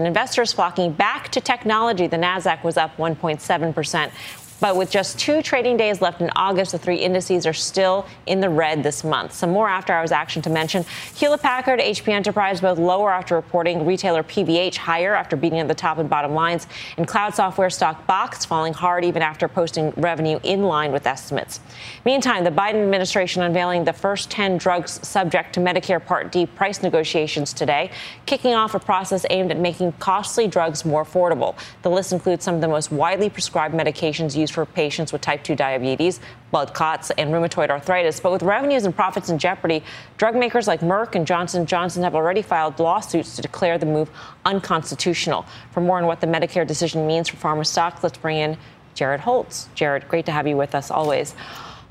investors 0.06 0.52
flocking 0.52 0.92
back 0.92 1.30
to 1.30 1.40
technology. 1.40 2.06
The 2.06 2.18
Nasdaq 2.18 2.62
was 2.62 2.76
up 2.76 2.96
1.7 2.98 3.74
percent. 3.74 4.12
But 4.60 4.76
with 4.76 4.90
just 4.90 5.18
two 5.18 5.42
trading 5.42 5.76
days 5.76 6.00
left 6.00 6.20
in 6.20 6.30
August, 6.34 6.72
the 6.72 6.78
three 6.78 6.96
indices 6.96 7.46
are 7.46 7.52
still 7.52 8.06
in 8.24 8.40
the 8.40 8.48
red 8.48 8.82
this 8.82 9.04
month. 9.04 9.32
Some 9.32 9.50
more 9.50 9.68
after 9.68 9.92
hours 9.92 10.12
action 10.12 10.40
to 10.42 10.50
mention. 10.50 10.84
Hewlett 11.14 11.42
Packard, 11.42 11.78
HP 11.80 12.08
Enterprise 12.08 12.60
both 12.60 12.78
lower 12.78 13.12
after 13.12 13.34
reporting. 13.34 13.84
Retailer 13.84 14.22
PVH 14.22 14.76
higher 14.76 15.14
after 15.14 15.36
beating 15.36 15.58
at 15.58 15.68
the 15.68 15.74
top 15.74 15.98
and 15.98 16.08
bottom 16.08 16.32
lines. 16.32 16.66
And 16.96 17.06
cloud 17.06 17.34
software 17.34 17.68
stock 17.70 18.06
Box 18.06 18.44
falling 18.44 18.72
hard 18.72 19.04
even 19.04 19.20
after 19.20 19.46
posting 19.48 19.90
revenue 19.96 20.40
in 20.42 20.62
line 20.62 20.92
with 20.92 21.06
estimates. 21.06 21.60
Meantime, 22.04 22.44
the 22.44 22.50
Biden 22.50 22.82
administration 22.82 23.42
unveiling 23.42 23.84
the 23.84 23.92
first 23.92 24.30
10 24.30 24.56
drugs 24.56 25.06
subject 25.06 25.52
to 25.54 25.60
Medicare 25.60 26.04
Part 26.04 26.32
D 26.32 26.46
price 26.46 26.82
negotiations 26.82 27.52
today, 27.52 27.90
kicking 28.24 28.54
off 28.54 28.74
a 28.74 28.78
process 28.78 29.26
aimed 29.30 29.50
at 29.50 29.58
making 29.58 29.92
costly 29.92 30.48
drugs 30.48 30.84
more 30.84 31.04
affordable. 31.04 31.56
The 31.82 31.90
list 31.90 32.12
includes 32.12 32.44
some 32.44 32.54
of 32.54 32.60
the 32.60 32.68
most 32.68 32.90
widely 32.90 33.28
prescribed 33.28 33.74
medications 33.74 34.36
used 34.36 34.45
for 34.50 34.66
patients 34.66 35.12
with 35.12 35.20
type 35.20 35.42
2 35.44 35.54
diabetes, 35.54 36.20
blood 36.50 36.74
clots, 36.74 37.10
and 37.12 37.30
rheumatoid 37.30 37.70
arthritis. 37.70 38.20
But 38.20 38.32
with 38.32 38.42
revenues 38.42 38.84
and 38.84 38.94
profits 38.94 39.28
in 39.28 39.38
jeopardy, 39.38 39.82
drug 40.16 40.34
makers 40.34 40.66
like 40.66 40.80
Merck 40.80 41.14
and 41.14 41.26
Johnson 41.26 41.66
Johnson 41.66 42.02
have 42.02 42.14
already 42.14 42.42
filed 42.42 42.78
lawsuits 42.78 43.36
to 43.36 43.42
declare 43.42 43.78
the 43.78 43.86
move 43.86 44.10
unconstitutional. 44.44 45.46
For 45.72 45.80
more 45.80 45.98
on 45.98 46.06
what 46.06 46.20
the 46.20 46.26
Medicare 46.26 46.66
decision 46.66 47.06
means 47.06 47.28
for 47.28 47.36
pharma 47.36 47.66
stocks, 47.66 48.02
let's 48.02 48.18
bring 48.18 48.38
in 48.38 48.56
Jared 48.94 49.20
Holz. 49.20 49.68
Jared, 49.74 50.08
great 50.08 50.26
to 50.26 50.32
have 50.32 50.46
you 50.46 50.56
with 50.56 50.74
us 50.74 50.90
always. 50.90 51.34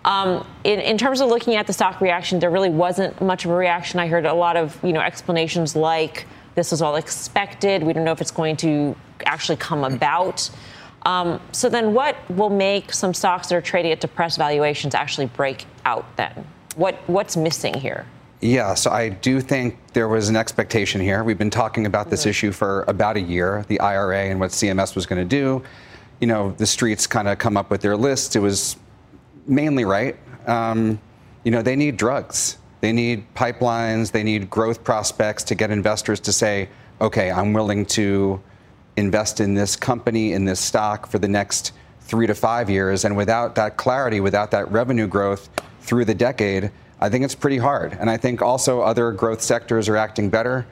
Um, 0.05 0.45
in, 0.63 0.79
in, 0.79 0.99
terms 0.99 1.19
of 1.19 1.29
looking 1.29 1.55
at 1.55 1.65
the 1.65 1.73
stock 1.73 1.99
reaction, 1.99 2.39
there 2.39 2.51
really 2.51 2.69
wasn't 2.69 3.19
much 3.21 3.43
of 3.43 3.51
a 3.51 3.55
reaction. 3.55 3.99
I 3.99 4.07
heard 4.07 4.25
a 4.25 4.33
lot 4.33 4.55
of 4.55 4.77
you 4.83 4.93
know 4.93 5.01
explanations 5.01 5.75
like 5.75 6.27
this 6.53 6.71
was 6.71 6.81
all 6.81 6.95
expected. 6.95 7.83
We 7.83 7.93
don't 7.93 8.03
know 8.03 8.11
if 8.11 8.21
it's 8.21 8.31
going 8.31 8.57
to 8.57 8.95
actually 9.25 9.57
come 9.57 9.83
about. 9.83 10.49
Um, 11.05 11.39
so 11.51 11.69
then, 11.69 11.93
what 11.93 12.17
will 12.31 12.49
make 12.49 12.91
some 12.91 13.13
stocks 13.13 13.47
that 13.47 13.55
are 13.55 13.61
trading 13.61 13.91
at 13.91 13.99
depressed 14.01 14.37
valuations 14.37 14.95
actually 14.95 15.27
break 15.27 15.65
out? 15.85 16.05
Then, 16.17 16.45
what 16.75 16.95
what's 17.07 17.37
missing 17.37 17.73
here? 17.73 18.05
Yeah, 18.41 18.73
so 18.73 18.91
I 18.91 19.09
do 19.09 19.39
think 19.39 19.77
there 19.93 20.07
was 20.07 20.29
an 20.29 20.35
expectation 20.35 21.01
here. 21.01 21.23
We've 21.23 21.37
been 21.37 21.49
talking 21.49 21.85
about 21.85 22.09
this 22.09 22.21
mm-hmm. 22.21 22.29
issue 22.29 22.51
for 22.51 22.83
about 22.87 23.17
a 23.17 23.21
year, 23.21 23.65
the 23.67 23.79
IRA 23.79 24.25
and 24.25 24.39
what 24.39 24.51
CMS 24.51 24.95
was 24.95 25.05
going 25.05 25.21
to 25.21 25.27
do. 25.27 25.63
You 26.19 26.27
know, 26.27 26.51
the 26.51 26.65
streets 26.65 27.07
kind 27.07 27.27
of 27.27 27.37
come 27.37 27.57
up 27.57 27.69
with 27.69 27.81
their 27.81 27.95
list. 27.95 28.35
It 28.35 28.39
was 28.39 28.77
mainly 29.47 29.85
right. 29.85 30.17
Um, 30.47 30.99
you 31.43 31.51
know, 31.51 31.61
they 31.61 31.75
need 31.75 31.97
drugs. 31.97 32.57
They 32.81 32.91
need 32.91 33.25
pipelines. 33.35 34.11
They 34.11 34.23
need 34.23 34.49
growth 34.49 34.83
prospects 34.83 35.43
to 35.45 35.55
get 35.55 35.71
investors 35.71 36.19
to 36.21 36.33
say, 36.33 36.69
okay, 37.01 37.31
I'm 37.31 37.53
willing 37.53 37.85
to 37.87 38.41
invest 38.97 39.39
in 39.39 39.53
this 39.53 39.75
company, 39.75 40.33
in 40.33 40.45
this 40.45 40.59
stock 40.59 41.07
for 41.07 41.19
the 41.19 41.27
next 41.27 41.73
three 42.01 42.27
to 42.27 42.35
five 42.35 42.69
years. 42.69 43.05
And 43.05 43.17
without 43.17 43.55
that 43.55 43.77
clarity, 43.77 44.19
without 44.19 44.51
that 44.51 44.71
revenue 44.71 45.07
growth 45.07 45.49
through 45.81 46.05
the 46.05 46.13
decade, 46.13 46.71
I 46.99 47.09
think 47.09 47.25
it's 47.25 47.35
pretty 47.35 47.57
hard. 47.57 47.97
And 47.99 48.09
I 48.09 48.17
think 48.17 48.41
also 48.41 48.81
other 48.81 49.11
growth 49.11 49.41
sectors 49.41 49.89
are 49.89 49.97
acting 49.97 50.29
better. 50.29 50.65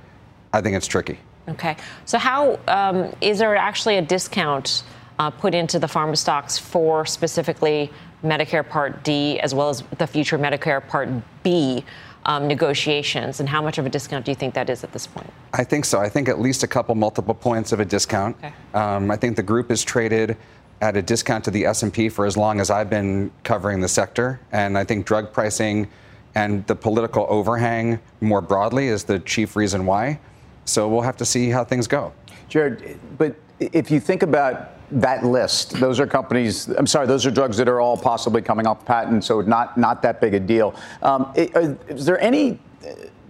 I 0.53 0.61
think 0.61 0.75
it's 0.75 0.87
tricky. 0.87 1.19
Okay. 1.49 1.75
So, 2.05 2.17
how 2.17 2.59
um, 2.67 3.13
is 3.19 3.39
there 3.39 3.55
actually 3.55 3.97
a 3.97 4.01
discount 4.01 4.83
uh, 5.19 5.29
put 5.29 5.53
into 5.53 5.79
the 5.79 5.87
pharma 5.87 6.17
stocks 6.17 6.57
for 6.57 7.05
specifically 7.05 7.91
Medicare 8.23 8.67
Part 8.67 9.03
D 9.03 9.39
as 9.41 9.53
well 9.53 9.69
as 9.69 9.83
the 9.97 10.07
future 10.07 10.39
Medicare 10.39 10.87
Part 10.87 11.09
B? 11.43 11.83
Um, 12.25 12.47
negotiations, 12.47 13.39
and 13.39 13.49
how 13.49 13.61
much 13.61 13.77
of 13.77 13.85
a 13.85 13.89
discount 13.89 14.25
do 14.25 14.31
you 14.31 14.35
think 14.35 14.53
that 14.53 14.69
is 14.69 14.83
at 14.83 14.91
this 14.93 15.07
point? 15.07 15.31
I 15.53 15.63
think 15.63 15.85
so. 15.85 15.99
I 15.99 16.09
think 16.09 16.29
at 16.29 16.39
least 16.39 16.63
a 16.63 16.67
couple 16.67 16.95
multiple 16.95 17.33
points 17.33 17.71
of 17.71 17.79
a 17.79 17.85
discount. 17.85 18.37
Okay. 18.37 18.53
Um, 18.73 19.11
I 19.11 19.15
think 19.15 19.35
the 19.35 19.43
group 19.43 19.71
is 19.71 19.83
traded 19.83 20.37
at 20.81 20.97
a 20.97 21.01
discount 21.01 21.45
to 21.45 21.51
the 21.51 21.65
S&P 21.65 22.09
for 22.09 22.25
as 22.25 22.35
long 22.35 22.59
as 22.59 22.69
I've 22.69 22.89
been 22.89 23.31
covering 23.43 23.79
the 23.79 23.87
sector, 23.87 24.39
and 24.51 24.77
I 24.77 24.83
think 24.83 25.05
drug 25.05 25.31
pricing 25.31 25.87
and 26.35 26.65
the 26.67 26.75
political 26.75 27.25
overhang 27.29 27.99
more 28.21 28.41
broadly 28.41 28.87
is 28.87 29.03
the 29.03 29.19
chief 29.19 29.55
reason 29.55 29.85
why. 29.85 30.19
So 30.65 30.87
we'll 30.89 31.01
have 31.01 31.17
to 31.17 31.25
see 31.25 31.49
how 31.49 31.63
things 31.63 31.87
go. 31.87 32.13
Jared, 32.49 32.99
but 33.17 33.35
if 33.59 33.91
you 33.91 33.99
think 33.99 34.23
about 34.23 34.71
that 35.01 35.25
list, 35.25 35.71
those 35.79 35.99
are 35.99 36.07
companies. 36.07 36.67
I'm 36.67 36.87
sorry, 36.87 37.07
those 37.07 37.25
are 37.25 37.31
drugs 37.31 37.57
that 37.57 37.67
are 37.67 37.79
all 37.79 37.97
possibly 37.97 38.41
coming 38.41 38.67
off 38.67 38.85
patent, 38.85 39.23
so 39.23 39.41
not 39.41 39.77
not 39.77 40.01
that 40.03 40.21
big 40.21 40.33
a 40.33 40.39
deal. 40.39 40.75
Um, 41.01 41.31
is 41.35 42.05
there 42.05 42.19
any 42.19 42.59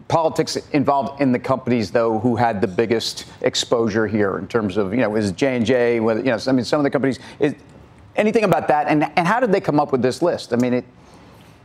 politics 0.08 0.58
involved 0.74 1.22
in 1.22 1.32
the 1.32 1.40
companies 1.40 1.90
though 1.92 2.20
who 2.20 2.36
had 2.36 2.62
the 2.62 2.68
biggest 2.68 3.26
exposure 3.42 4.06
here 4.06 4.38
in 4.38 4.48
terms 4.48 4.78
of 4.78 4.94
you 4.94 5.00
know 5.00 5.16
is 5.16 5.32
J 5.32 5.56
and 5.56 5.66
J? 5.66 5.96
You 5.96 6.02
know, 6.02 6.38
I 6.48 6.52
mean, 6.52 6.66
some 6.66 6.80
of 6.80 6.84
the 6.84 6.90
companies. 6.90 7.20
Is, 7.40 7.56
anything 8.16 8.44
about 8.44 8.68
that, 8.68 8.88
and 8.88 9.04
and 9.16 9.28
how 9.28 9.40
did 9.40 9.52
they 9.52 9.62
come 9.62 9.80
up 9.80 9.92
with 9.92 10.02
this 10.02 10.22
list? 10.22 10.54
I 10.54 10.58
mean, 10.58 10.74
it 10.74 10.86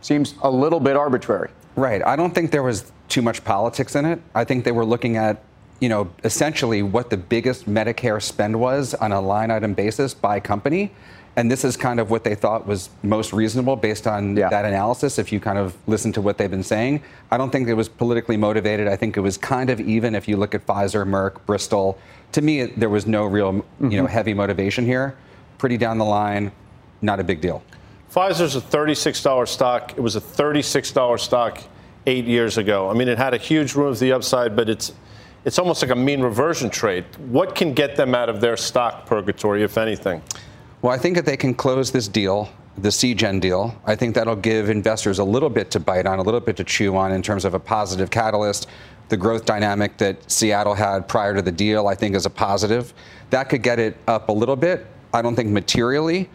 seems 0.00 0.34
a 0.42 0.50
little 0.50 0.80
bit 0.80 0.96
arbitrary. 0.96 1.50
Right. 1.76 2.04
I 2.04 2.16
don't 2.16 2.34
think 2.34 2.50
there 2.50 2.62
was 2.62 2.90
too 3.08 3.22
much 3.22 3.44
politics 3.44 3.94
in 3.94 4.04
it. 4.04 4.20
I 4.34 4.44
think 4.44 4.64
they 4.64 4.72
were 4.72 4.84
looking 4.84 5.16
at 5.16 5.42
you 5.80 5.88
know, 5.88 6.10
essentially 6.24 6.82
what 6.82 7.10
the 7.10 7.16
biggest 7.16 7.66
Medicare 7.66 8.20
spend 8.20 8.58
was 8.58 8.94
on 8.94 9.12
a 9.12 9.20
line 9.20 9.50
item 9.50 9.74
basis 9.74 10.14
by 10.14 10.40
company. 10.40 10.92
And 11.36 11.48
this 11.48 11.64
is 11.64 11.76
kind 11.76 12.00
of 12.00 12.10
what 12.10 12.24
they 12.24 12.34
thought 12.34 12.66
was 12.66 12.90
most 13.04 13.32
reasonable 13.32 13.76
based 13.76 14.08
on 14.08 14.36
yeah. 14.36 14.48
that 14.48 14.64
analysis. 14.64 15.20
If 15.20 15.30
you 15.30 15.38
kind 15.38 15.56
of 15.56 15.76
listen 15.86 16.12
to 16.14 16.20
what 16.20 16.36
they've 16.36 16.50
been 16.50 16.64
saying, 16.64 17.00
I 17.30 17.36
don't 17.36 17.50
think 17.50 17.68
it 17.68 17.74
was 17.74 17.88
politically 17.88 18.36
motivated. 18.36 18.88
I 18.88 18.96
think 18.96 19.16
it 19.16 19.20
was 19.20 19.38
kind 19.38 19.70
of 19.70 19.80
even 19.80 20.16
if 20.16 20.26
you 20.26 20.36
look 20.36 20.52
at 20.56 20.66
Pfizer, 20.66 21.06
Merck, 21.06 21.46
Bristol. 21.46 21.96
To 22.32 22.42
me, 22.42 22.64
there 22.64 22.88
was 22.88 23.06
no 23.06 23.24
real, 23.24 23.52
mm-hmm. 23.52 23.90
you 23.90 23.98
know, 23.98 24.04
mm-hmm. 24.04 24.12
heavy 24.12 24.34
motivation 24.34 24.84
here. 24.84 25.16
Pretty 25.58 25.76
down 25.76 25.98
the 25.98 26.04
line, 26.04 26.50
not 27.02 27.20
a 27.20 27.24
big 27.24 27.40
deal. 27.40 27.62
Pfizer's 28.12 28.56
a 28.56 28.60
$36 28.60 29.46
stock. 29.46 29.92
It 29.92 30.00
was 30.00 30.16
a 30.16 30.20
$36 30.20 31.20
stock 31.20 31.62
eight 32.06 32.24
years 32.24 32.58
ago. 32.58 32.90
I 32.90 32.94
mean, 32.94 33.06
it 33.06 33.18
had 33.18 33.34
a 33.34 33.38
huge 33.38 33.74
room 33.74 33.94
to 33.94 34.00
the 34.00 34.12
upside, 34.12 34.56
but 34.56 34.68
it's 34.68 34.92
it's 35.44 35.58
almost 35.58 35.82
like 35.82 35.90
a 35.90 35.96
mean 35.96 36.20
reversion 36.20 36.70
trade. 36.70 37.04
What 37.28 37.54
can 37.54 37.72
get 37.72 37.96
them 37.96 38.14
out 38.14 38.28
of 38.28 38.40
their 38.40 38.56
stock 38.56 39.06
purgatory, 39.06 39.62
if 39.62 39.78
anything? 39.78 40.22
Well, 40.82 40.92
I 40.92 40.98
think 40.98 41.16
if 41.16 41.24
they 41.24 41.36
can 41.36 41.54
close 41.54 41.90
this 41.90 42.08
deal, 42.08 42.50
the 42.76 42.88
Seagen 42.90 43.40
deal, 43.40 43.80
I 43.84 43.96
think 43.96 44.14
that'll 44.14 44.36
give 44.36 44.70
investors 44.70 45.18
a 45.18 45.24
little 45.24 45.50
bit 45.50 45.70
to 45.72 45.80
bite 45.80 46.06
on, 46.06 46.18
a 46.18 46.22
little 46.22 46.40
bit 46.40 46.56
to 46.58 46.64
chew 46.64 46.96
on 46.96 47.12
in 47.12 47.22
terms 47.22 47.44
of 47.44 47.54
a 47.54 47.60
positive 47.60 48.10
catalyst. 48.10 48.68
The 49.08 49.16
growth 49.16 49.44
dynamic 49.44 49.96
that 49.98 50.30
Seattle 50.30 50.74
had 50.74 51.08
prior 51.08 51.34
to 51.34 51.42
the 51.42 51.50
deal, 51.50 51.88
I 51.88 51.94
think, 51.94 52.14
is 52.14 52.26
a 52.26 52.30
positive. 52.30 52.92
That 53.30 53.48
could 53.48 53.62
get 53.62 53.78
it 53.78 53.96
up 54.06 54.28
a 54.28 54.32
little 54.32 54.56
bit. 54.56 54.86
I 55.12 55.22
don't 55.22 55.34
think 55.34 55.48
materially, 55.50 56.28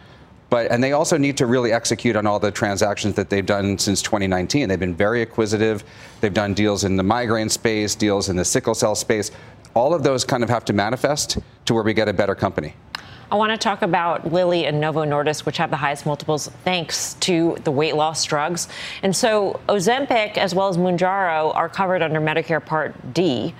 but 0.54 0.70
and 0.70 0.80
they 0.80 0.92
also 0.92 1.16
need 1.16 1.36
to 1.38 1.46
really 1.46 1.72
execute 1.72 2.14
on 2.14 2.28
all 2.28 2.38
the 2.38 2.52
transactions 2.52 3.16
that 3.16 3.28
they've 3.28 3.44
done 3.44 3.76
since 3.76 4.00
2019. 4.00 4.68
They've 4.68 4.78
been 4.78 4.94
very 4.94 5.20
acquisitive. 5.20 5.82
They've 6.20 6.32
done 6.32 6.54
deals 6.54 6.84
in 6.84 6.94
the 6.94 7.02
migraine 7.02 7.48
space, 7.48 7.96
deals 7.96 8.28
in 8.28 8.36
the 8.36 8.44
sickle 8.44 8.76
cell 8.76 8.94
space. 8.94 9.32
All 9.74 9.92
of 9.92 10.04
those 10.04 10.22
kind 10.22 10.44
of 10.44 10.48
have 10.48 10.64
to 10.66 10.72
manifest 10.72 11.38
to 11.64 11.74
where 11.74 11.82
we 11.82 11.92
get 11.92 12.08
a 12.08 12.12
better 12.12 12.36
company. 12.36 12.76
I 13.32 13.34
want 13.34 13.50
to 13.50 13.58
talk 13.58 13.82
about 13.82 14.32
Lilly 14.32 14.66
and 14.66 14.80
Novo 14.80 15.04
Nordisk, 15.04 15.44
which 15.44 15.56
have 15.56 15.70
the 15.70 15.76
highest 15.76 16.06
multiples 16.06 16.46
thanks 16.62 17.14
to 17.14 17.56
the 17.64 17.72
weight 17.72 17.96
loss 17.96 18.22
drugs. 18.22 18.68
And 19.02 19.16
so 19.16 19.58
Ozempic, 19.68 20.38
as 20.38 20.54
well 20.54 20.68
as 20.68 20.76
Mounjaro, 20.76 21.52
are 21.52 21.68
covered 21.68 22.00
under 22.00 22.20
Medicare 22.20 22.64
Part 22.64 23.12
D 23.12 23.52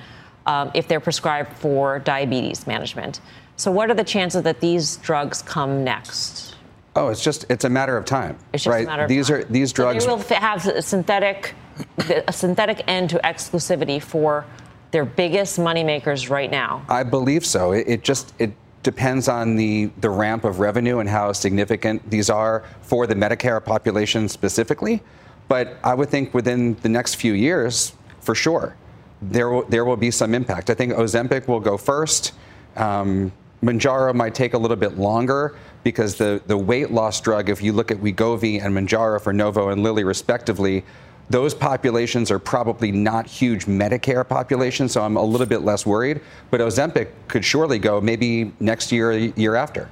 um, 0.47 0.70
if 0.74 0.86
they're 0.86 1.01
prescribed 1.01 1.55
for 1.55 1.99
diabetes 1.99 2.68
management. 2.68 3.20
So, 3.57 3.72
what 3.72 3.90
are 3.90 3.95
the 3.95 4.05
chances 4.05 4.45
that 4.45 4.61
these 4.61 4.99
drugs 4.99 5.42
come 5.42 5.82
next? 5.82 6.54
Oh, 6.97 7.09
it's 7.09 7.22
just 7.22 7.47
it's 7.49 7.64
a 7.64 7.68
matter 7.68 7.97
of 7.97 8.05
time. 8.05 8.38
It's 8.53 8.64
just 8.64 8.72
right? 8.72 8.84
a 8.84 8.86
matter 8.86 9.03
of 9.05 9.09
these 9.09 9.28
time. 9.28 9.36
are 9.36 9.45
these 9.45 9.72
drugs. 9.72 10.05
So 10.05 10.16
they 10.16 10.34
will 10.34 10.40
have 10.40 10.66
a 10.66 10.82
synthetic 10.82 11.55
a 11.99 12.32
synthetic 12.32 12.82
end 12.86 13.11
to 13.11 13.18
exclusivity 13.24 14.01
for 14.01 14.47
their 14.92 15.05
biggest 15.05 15.59
moneymakers 15.59 16.30
right 16.30 16.51
now. 16.51 16.84
I 16.88 17.03
believe 17.03 17.45
so. 17.45 17.72
It, 17.72 17.88
it 17.88 18.05
just 18.05 18.32
it 18.38 18.53
depends 18.84 19.28
on 19.28 19.57
the 19.57 19.90
the 20.01 20.11
ramp 20.11 20.45
of 20.45 20.61
revenue 20.61 20.99
and 20.99 21.09
how 21.09 21.32
significant 21.32 22.09
these 22.09 22.30
are 22.30 22.64
for 22.82 23.07
the 23.07 23.14
Medicare 23.14 23.64
population 23.64 24.28
specifically. 24.28 25.03
But 25.49 25.76
I 25.82 25.95
would 25.95 26.09
think 26.09 26.32
within 26.32 26.74
the 26.76 26.88
next 26.88 27.16
few 27.16 27.34
years, 27.34 27.92
for 28.20 28.34
sure, 28.34 28.76
there 29.20 29.51
will, 29.51 29.64
there 29.64 29.84
will 29.84 29.97
be 29.97 30.11
some 30.11 30.34
impact. 30.34 30.70
I 30.70 30.74
think 30.74 30.95
Ozempic 30.95 31.49
will 31.49 31.61
go 31.61 31.76
first. 31.76 32.32
Um, 32.76 33.32
Mounjaro 33.62 34.14
might 34.14 34.34
take 34.34 34.55
a 34.55 34.59
little 34.59 34.76
bit 34.76 34.99
longer, 34.99 35.57
because 35.85 36.16
the, 36.16 36.43
the 36.47 36.57
weight 36.57 36.91
loss 36.91 37.20
drug, 37.20 37.49
if 37.49 37.62
you 37.62 37.72
look 37.72 37.93
at 37.93 37.99
Wegovy 37.99 38.61
and 38.61 38.74
Mounjaro 38.74 39.20
for 39.20 39.32
Novo 39.32 39.68
and 39.68 39.82
Lilly 39.82 40.03
respectively, 40.03 40.82
those 41.30 41.55
populations 41.55 42.30
are 42.30 42.39
probably 42.39 42.91
not 42.91 43.26
huge 43.26 43.66
Medicare 43.66 44.28
populations, 44.28 44.93
so 44.93 45.03
I'm 45.03 45.16
a 45.16 45.22
little 45.22 45.47
bit 45.47 45.62
less 45.62 45.87
worried. 45.87 46.20
But 46.51 46.61
Ozempic 46.61 47.09
could 47.28 47.45
surely 47.45 47.78
go 47.78 48.01
maybe 48.01 48.53
next 48.61 48.91
year, 48.93 49.12
year 49.12 49.55
after. 49.55 49.89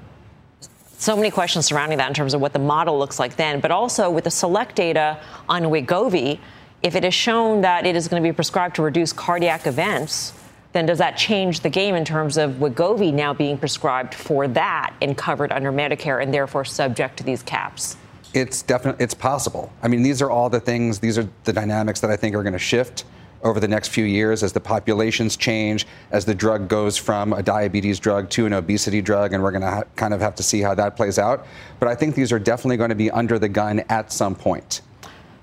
So 0.99 1.17
many 1.17 1.31
questions 1.31 1.67
surrounding 1.67 1.99
that 1.99 2.09
in 2.09 2.15
terms 2.15 2.35
of 2.35 2.41
what 2.41 2.53
the 2.53 2.59
model 2.59 2.99
looks 2.99 3.19
like 3.19 3.37
then, 3.37 3.61
but 3.61 3.71
also 3.71 4.11
with 4.11 4.25
the 4.25 4.31
select 4.31 4.77
data 4.77 5.19
on 5.49 5.65
Wegovy, 5.65 6.39
if 6.83 6.95
it 6.95 7.05
is 7.05 7.15
shown 7.15 7.61
that 7.63 7.87
it 7.87 7.97
is 7.97 8.09
going 8.09 8.23
to 8.23 8.29
be 8.29 8.33
prescribed 8.33 8.77
to 8.77 8.83
reduce 8.83 9.13
cardiac 9.13 9.67
events, 9.67 10.33
then 10.73 10.87
does 10.87 10.99
that 10.99 11.17
change 11.17 11.61
the 11.61 11.69
game 11.69 11.95
in 11.95 12.05
terms 12.05 12.37
of 12.37 12.53
Wegovy 12.53 13.13
now 13.13 13.35
being 13.35 13.59
prescribed 13.59 14.15
for 14.15 14.49
that 14.49 14.95
and 15.03 15.17
covered 15.17 15.53
under 15.53 15.71
Medicare 15.71 16.23
and 16.23 16.33
therefore 16.33 16.65
subject 16.65 17.19
to 17.19 17.25
these 17.25 17.43
caps? 17.43 17.97
It's 18.35 18.63
definitely 18.63 19.05
it's 19.05 19.15
possible. 19.15 19.71
I 19.83 19.89
mean, 19.89 20.03
these 20.03 20.23
are 20.23 20.31
all 20.31 20.49
the 20.49 20.61
things, 20.61 20.99
these 20.99 21.19
are 21.19 21.29
the 21.45 21.53
dynamics 21.53 22.01
that 22.01 22.11
I 22.11 22.17
think 22.17 22.35
are 22.35 22.43
going 22.43 22.55
to 22.55 22.59
shift 22.59 23.05
over 23.43 23.61
the 23.61 23.69
next 23.69 23.89
few 23.89 24.05
years 24.05 24.43
as 24.43 24.53
the 24.53 24.61
populations 24.61 25.37
change, 25.37 25.87
as 26.13 26.25
the 26.25 26.35
drug 26.35 26.69
goes 26.69 26.97
from 26.97 27.33
a 27.33 27.43
diabetes 27.43 27.99
drug 27.99 28.31
to 28.31 28.47
an 28.47 28.53
obesity 28.53 29.03
drug, 29.03 29.33
and 29.33 29.43
we're 29.43 29.51
going 29.51 29.63
to 29.63 29.71
ha- 29.71 29.83
kind 29.97 30.15
of 30.15 30.21
have 30.21 30.35
to 30.37 30.43
see 30.43 30.61
how 30.61 30.75
that 30.75 30.97
plays 30.97 31.19
out. 31.19 31.47
But 31.81 31.89
I 31.89 31.95
think 31.95 32.15
these 32.15 32.33
are 32.33 32.39
definitely 32.39 32.77
going 32.77 32.91
to 32.91 32.95
be 32.95 33.11
under 33.11 33.39
the 33.39 33.49
gun 33.49 33.81
at 33.89 34.13
some 34.13 34.35
point. 34.35 34.83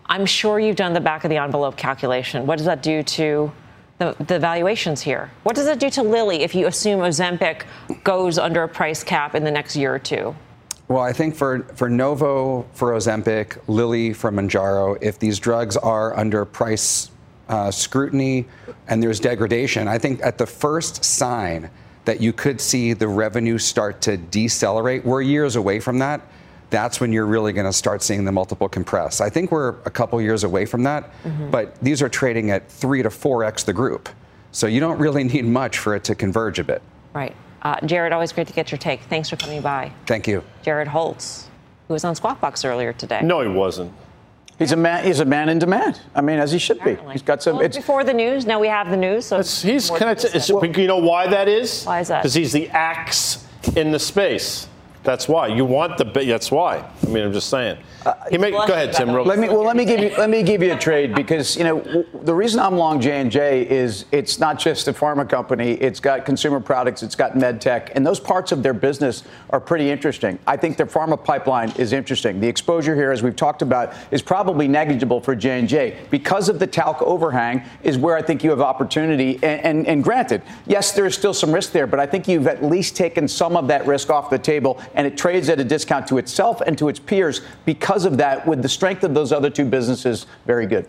I'm 0.06 0.26
sure 0.26 0.60
you've 0.60 0.78
done 0.78 0.94
the 0.94 1.02
back 1.02 1.24
of 1.24 1.30
the 1.30 1.38
envelope 1.38 1.78
calculation. 1.78 2.48
What 2.48 2.58
does 2.58 2.66
that 2.66 2.82
do 2.82 3.04
to 3.04 3.52
the, 4.00 4.16
the 4.28 4.40
valuations 4.40 5.02
here? 5.02 5.30
What 5.44 5.56
does 5.56 5.68
it 5.68 5.80
do 5.80 5.90
to 5.92 6.04
Lilly 6.04 6.42
if 6.42 6.56
you 6.56 6.68
assume 6.68 7.02
Ozempic 7.02 7.64
goes 8.04 8.38
under 8.40 8.64
a 8.64 8.68
price 8.68 9.04
cap 9.04 9.36
in 9.36 9.44
the 9.44 9.52
next 9.52 9.76
year 9.76 9.94
or 9.94 10.00
two? 10.00 10.34
Well, 10.88 11.04
I 11.04 11.14
think 11.14 11.36
for, 11.36 11.64
for 11.76 11.88
Novo, 11.90 12.66
for 12.74 12.94
Ozempic, 12.94 13.60
Lilly 13.68 14.14
for 14.14 14.32
Mounjaro, 14.32 14.98
if 15.02 15.20
these 15.20 15.38
drugs 15.38 15.78
are 15.78 16.18
under 16.18 16.46
price 16.46 17.12
uh, 17.50 17.70
scrutiny 17.70 18.48
and 18.88 19.04
there's 19.04 19.20
degradation, 19.20 19.88
I 19.88 20.00
think 20.00 20.22
at 20.24 20.38
the 20.38 20.48
first 20.48 21.04
sign 21.04 21.70
that 22.06 22.22
you 22.22 22.34
could 22.34 22.60
see 22.60 22.94
the 22.94 23.08
revenue 23.08 23.58
start 23.58 24.02
to 24.02 24.18
decelerate, 24.18 25.06
we're 25.06 25.22
years 25.22 25.58
away 25.58 25.80
from 25.80 26.00
that 26.00 26.22
that's 26.70 27.00
when 27.00 27.12
you're 27.12 27.26
really 27.26 27.54
going 27.54 27.66
to 27.66 27.74
start 27.74 28.02
seeing 28.04 28.26
the 28.26 28.32
multiple 28.32 28.70
compress. 28.70 29.22
I 29.22 29.30
think 29.30 29.52
we're 29.52 29.76
a 29.86 29.90
couple 29.90 30.22
years 30.22 30.44
away 30.44 30.66
from 30.66 30.84
that, 30.84 31.12
mm-hmm. 31.24 31.50
but 31.50 31.80
these 31.82 32.02
are 32.02 32.10
trading 32.10 32.52
at 32.52 32.70
three 32.70 33.04
to 33.04 33.10
four 33.10 33.44
x 33.44 33.64
the 33.64 33.74
group. 33.74 34.10
So 34.52 34.68
you 34.68 34.80
don't 34.80 34.98
really 34.98 35.24
need 35.34 35.46
much 35.46 35.78
for 35.78 35.96
it 35.96 36.04
to 36.06 36.16
converge 36.16 36.60
a 36.60 36.64
bit. 36.64 36.82
Right. 37.14 37.36
Uh, 37.62 37.80
Jared, 37.86 38.14
always 38.14 38.32
great 38.32 38.48
to 38.48 38.54
get 38.54 38.72
your 38.72 38.78
take. 38.78 39.02
Thanks 39.02 39.30
for 39.30 39.36
coming 39.36 39.62
by. 39.62 39.92
Thank 40.06 40.28
you. 40.28 40.44
Jared 40.62 40.88
Holz, 40.88 41.48
who 41.88 41.94
was 41.94 42.06
on 42.06 42.16
Squawk 42.16 42.40
Box 42.40 42.64
earlier 42.64 42.94
today. 42.94 43.22
No, 43.22 43.42
he 43.42 43.50
wasn't. 43.50 43.92
He's 44.58 44.74
a 44.74 44.78
man. 44.78 45.06
He's 45.06 45.22
a 45.22 45.26
man 45.26 45.48
in 45.48 45.58
demand. 45.58 46.02
I 46.14 46.22
mean, 46.22 46.38
as 46.38 46.52
he 46.52 46.60
should 46.60 46.78
Apparently. 46.78 47.08
be. 47.08 47.12
He's 47.14 47.22
got 47.22 47.42
some. 47.42 47.56
Well, 47.56 47.66
it's 47.66 47.78
before 47.78 48.04
the 48.04 48.14
news. 48.14 48.46
Now 48.46 48.60
we 48.60 48.68
have 48.68 48.90
the 48.90 48.98
news. 48.98 49.26
So 49.26 49.40
it's, 49.40 49.62
he's. 49.62 49.90
Can 49.90 50.10
I 50.10 50.14
t- 50.16 50.38
you 50.38 50.88
know 50.88 50.98
why 50.98 51.28
that 51.28 51.48
is? 51.48 51.86
Why 51.86 52.02
is 52.02 52.10
that? 52.10 52.20
Because 52.20 52.34
he's 52.34 52.52
the 52.52 52.68
axe 52.70 53.48
in 53.78 53.92
the 53.92 54.00
space. 54.00 54.68
That's 55.04 55.28
why 55.28 55.48
you 55.48 55.66
want 55.66 55.98
the. 55.98 56.04
That's 56.04 56.52
why. 56.52 56.78
I 56.78 57.08
mean, 57.08 57.24
I'm 57.24 57.34
just 57.34 57.50
saying. 57.50 57.78
Uh, 58.06 58.14
may, 58.32 58.52
go 58.52 58.64
ahead, 58.64 58.94
Tim. 58.94 59.12
Real 59.12 59.26
let 59.26 59.40
me. 59.40 59.48
Well, 59.48 59.64
let 59.64 59.76
me 59.76 59.86
give 59.86 60.00
you. 60.00 60.12
Let 60.18 60.30
me 60.30 60.44
give 60.44 60.62
you 60.62 60.74
a 60.74 60.78
trade 60.78 61.16
because 61.16 61.56
you 61.56 61.64
know 61.64 62.06
the 62.24 62.34
reason 62.34 62.60
I'm 62.60 62.76
long 62.76 63.00
J 63.00 63.22
and 63.22 63.32
J 63.32 63.70
is 63.70 64.06
it's 64.12 64.40
not 64.40 64.60
just 64.60 64.88
a 64.88 64.94
pharma 64.94 65.28
company. 65.28 65.72
It's 65.74 66.02
got 66.02 66.26
consumer 66.26 66.60
products. 66.60 67.02
It's 67.02 67.16
got 67.16 67.38
med 67.38 67.62
tech, 67.62 67.96
and 67.96 68.06
those 68.06 68.20
parts 68.20 68.52
of 68.52 68.62
their 68.62 68.74
business 68.74 69.24
are 69.52 69.60
pretty 69.62 69.90
interesting. 69.90 70.38
I 70.46 70.58
think 70.58 70.76
their 70.76 70.86
pharma 70.86 71.22
pipeline 71.22 71.72
is 71.72 71.94
interesting. 71.94 72.42
The 72.42 72.48
exposure 72.48 72.94
here, 72.94 73.12
as 73.12 73.24
we've 73.24 73.36
talked 73.36 73.62
about, 73.62 73.94
is 74.12 74.22
probably 74.22 74.68
negligible 74.68 75.22
for 75.22 75.34
J 75.34 75.60
and 75.60 75.68
J 75.68 75.98
because 76.10 76.50
of 76.50 76.60
the 76.60 76.68
talc 76.68 77.02
overhang. 77.02 77.64
Is 77.84 77.98
where 77.98 78.18
I 78.18 78.22
think 78.22 78.44
you 78.44 78.50
have 78.50 78.62
opportunity. 78.62 79.36
And, 79.36 79.62
and, 79.64 79.88
and 79.88 80.04
granted, 80.04 80.42
yes, 80.68 80.92
there 80.92 81.06
is 81.06 81.16
still 81.16 81.34
some 81.34 81.54
risk 81.54 81.72
there, 81.72 81.88
but 81.88 82.02
I 82.02 82.06
think 82.06 82.28
you've 82.28 82.48
at 82.48 82.64
least 82.64 82.98
taken 82.98 83.28
some 83.28 83.56
of 83.56 83.68
that 83.70 83.88
risk 83.88 84.10
off 84.10 84.30
the 84.30 84.40
table 84.40 84.82
and 84.96 85.06
it 85.08 85.18
trades 85.18 85.50
at 85.50 85.60
a 85.60 85.64
discount 85.64 86.08
to 86.08 86.18
itself 86.18 86.62
and 86.62 86.78
to 86.78 86.90
its 86.90 87.00
peers 87.00 87.42
because 87.66 88.06
of 88.06 88.18
that, 88.18 88.46
with 88.48 88.62
the 88.62 88.70
strength 88.70 89.04
of 89.04 89.14
those 89.14 89.32
other 89.32 89.50
two 89.50 89.66
businesses, 89.66 90.26
very 90.46 90.66
good. 90.66 90.88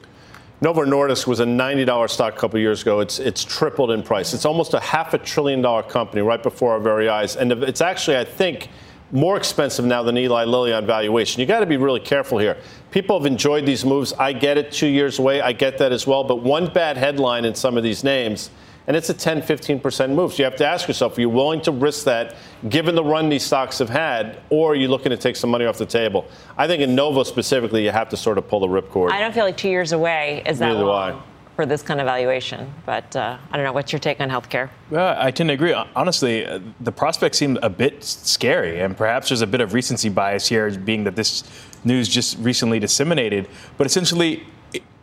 Novo 0.63 0.85
Nordisk 0.85 1.27
was 1.27 1.41
a 1.41 1.45
$90 1.47 2.11
stock 2.11 2.35
a 2.35 2.37
couple 2.37 2.61
years 2.61 2.83
ago. 2.83 3.01
It's 3.01 3.19
it's 3.19 3.45
tripled 3.45 3.91
in 3.91 4.03
price. 4.03 4.35
It's 4.35 4.45
almost 4.45 4.75
a 4.75 4.81
half 4.81 5.15
a 5.15 5.19
trillion 5.19 5.63
dollar 5.63 5.83
company 5.83 6.21
right 6.21 6.43
before 6.43 6.73
our 6.73 6.81
very 6.81 7.09
eyes. 7.09 7.37
And 7.37 7.51
it's 7.51 7.81
actually, 7.81 8.19
I 8.19 8.25
think, 8.25 8.69
more 9.11 9.37
expensive 9.39 9.85
now 9.85 10.03
than 10.03 10.19
Eli 10.19 10.45
Lilly 10.45 10.73
on 10.73 10.87
valuation. 10.87 11.41
You 11.41 11.47
got 11.47 11.61
to 11.61 11.67
be 11.67 11.79
really 11.79 12.01
careful 12.01 12.39
here. 12.39 12.59
People 12.91 13.19
have 13.19 13.27
enjoyed 13.27 13.65
these 13.65 13.85
moves. 13.87 14.13
I 14.13 14.33
get 14.33 14.59
it 14.59 14.71
two 14.71 14.87
years 14.87 15.19
away. 15.19 15.41
I 15.41 15.53
get 15.53 15.79
that 15.79 15.93
as 15.93 16.07
well. 16.07 16.25
But 16.25 16.43
one 16.43 16.73
bad 16.73 16.99
headline 16.99 17.47
in 17.47 17.55
some 17.55 17.77
of 17.77 17.83
these 17.83 18.05
names, 18.05 18.51
and 18.91 18.97
it's 18.97 19.09
a 19.09 19.15
10, 19.15 19.43
15% 19.43 20.11
move. 20.17 20.33
So 20.33 20.39
you 20.39 20.45
have 20.47 20.57
to 20.57 20.67
ask 20.67 20.89
yourself, 20.89 21.17
are 21.17 21.21
you 21.21 21.29
willing 21.31 21.61
to 21.61 21.71
risk 21.71 22.07
that 22.07 22.35
given 22.69 22.97
the 22.97 23.05
run 23.05 23.29
these 23.29 23.45
stocks 23.45 23.79
have 23.79 23.89
had, 23.89 24.41
or 24.51 24.73
are 24.73 24.75
you 24.75 24.89
looking 24.89 25.11
to 25.11 25.17
take 25.17 25.37
some 25.37 25.49
money 25.49 25.65
off 25.65 25.79
the 25.79 25.87
table? 25.87 26.27
I 26.59 26.67
think 26.67 26.83
in 26.83 26.97
Novo 26.97 27.23
specifically, 27.23 27.85
you 27.85 27.93
have 27.93 28.09
to 28.09 28.17
sort 28.17 28.37
of 28.37 28.49
pull 28.49 28.59
the 28.59 28.67
ripcord. 28.67 29.13
I 29.13 29.21
don't 29.21 29.33
feel 29.33 29.45
like 29.45 29.57
two 29.57 29.69
years 29.69 29.93
away 29.93 30.43
is 30.45 30.59
that 30.59 30.67
Neither 30.67 30.81
do 30.81 30.87
long 30.87 31.13
I. 31.13 31.23
for 31.55 31.67
this 31.67 31.83
kind 31.83 32.01
of 32.01 32.07
valuation. 32.07 32.69
But 32.85 33.15
uh, 33.15 33.39
I 33.53 33.57
don't 33.57 33.65
know. 33.65 33.73
What's 33.73 33.93
your 33.93 34.01
take 34.01 34.19
on 34.21 34.29
healthcare? 34.29 34.71
Well, 34.91 35.15
I 35.17 35.31
tend 35.31 35.51
to 35.51 35.55
agree. 35.55 35.73
Honestly, 35.95 36.45
uh, 36.45 36.59
the 36.81 36.91
prospects 36.91 37.39
seem 37.39 37.61
a 37.63 37.71
bit 37.71 38.03
scary, 38.03 38.81
and 38.81 38.97
perhaps 38.97 39.29
there's 39.29 39.43
a 39.43 39.47
bit 39.47 39.61
of 39.61 39.73
recency 39.73 40.09
bias 40.09 40.49
here, 40.49 40.69
being 40.73 41.05
that 41.05 41.15
this 41.15 41.45
news 41.85 42.09
just 42.09 42.39
recently 42.39 42.81
disseminated. 42.81 43.47
But 43.79 43.87
essentially, 43.87 44.39
i- 44.39 44.43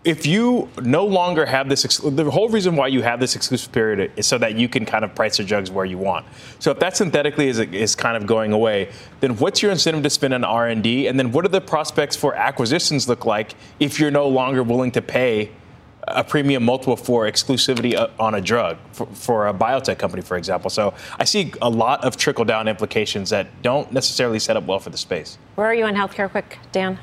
if 0.03 0.25
you 0.25 0.69
no 0.81 1.05
longer 1.05 1.45
have 1.45 1.67
this, 1.67 1.83
the 1.97 2.29
whole 2.31 2.49
reason 2.49 2.75
why 2.75 2.87
you 2.87 3.01
have 3.01 3.19
this 3.19 3.35
exclusive 3.35 3.71
period 3.71 4.11
is 4.15 4.25
so 4.25 4.37
that 4.37 4.55
you 4.55 4.69
can 4.69 4.85
kind 4.85 5.03
of 5.03 5.13
price 5.13 5.37
your 5.37 5.47
drugs 5.47 5.69
where 5.69 5.85
you 5.85 5.97
want. 5.97 6.25
So 6.59 6.71
if 6.71 6.79
that 6.79 6.95
synthetically 6.95 7.49
is, 7.49 7.59
is 7.59 7.95
kind 7.95 8.15
of 8.15 8.25
going 8.25 8.53
away, 8.53 8.89
then 9.19 9.37
what's 9.37 9.61
your 9.61 9.71
incentive 9.71 10.03
to 10.03 10.09
spend 10.09 10.33
on 10.33 10.43
R 10.43 10.67
and 10.67 10.83
then 10.85 11.31
what 11.31 11.43
do 11.43 11.49
the 11.49 11.61
prospects 11.61 12.15
for 12.15 12.35
acquisitions 12.35 13.09
look 13.09 13.25
like 13.25 13.55
if 13.79 13.99
you're 13.99 14.11
no 14.11 14.27
longer 14.27 14.63
willing 14.63 14.91
to 14.91 15.01
pay? 15.01 15.51
a 16.07 16.23
premium 16.23 16.63
multiple 16.63 16.95
for 16.95 17.25
exclusivity 17.25 17.93
uh, 17.93 18.07
on 18.19 18.35
a 18.35 18.41
drug 18.41 18.77
for, 18.93 19.05
for 19.07 19.47
a 19.47 19.53
biotech 19.53 19.99
company, 19.99 20.21
for 20.21 20.37
example. 20.37 20.69
So 20.69 20.93
I 21.19 21.25
see 21.25 21.53
a 21.61 21.69
lot 21.69 22.05
of 22.05 22.15
trickle 22.15 22.45
down 22.45 22.69
implications 22.69 23.29
that 23.31 23.61
don't 23.61 23.91
necessarily 23.91 24.39
set 24.39 24.55
up 24.55 24.65
well 24.65 24.79
for 24.79 24.89
the 24.89 24.97
space. 24.97 25.37
Where 25.55 25.67
are 25.67 25.73
you 25.73 25.83
on 25.83 25.95
healthcare, 25.95 26.29
quick, 26.29 26.59
Dan? 26.71 26.97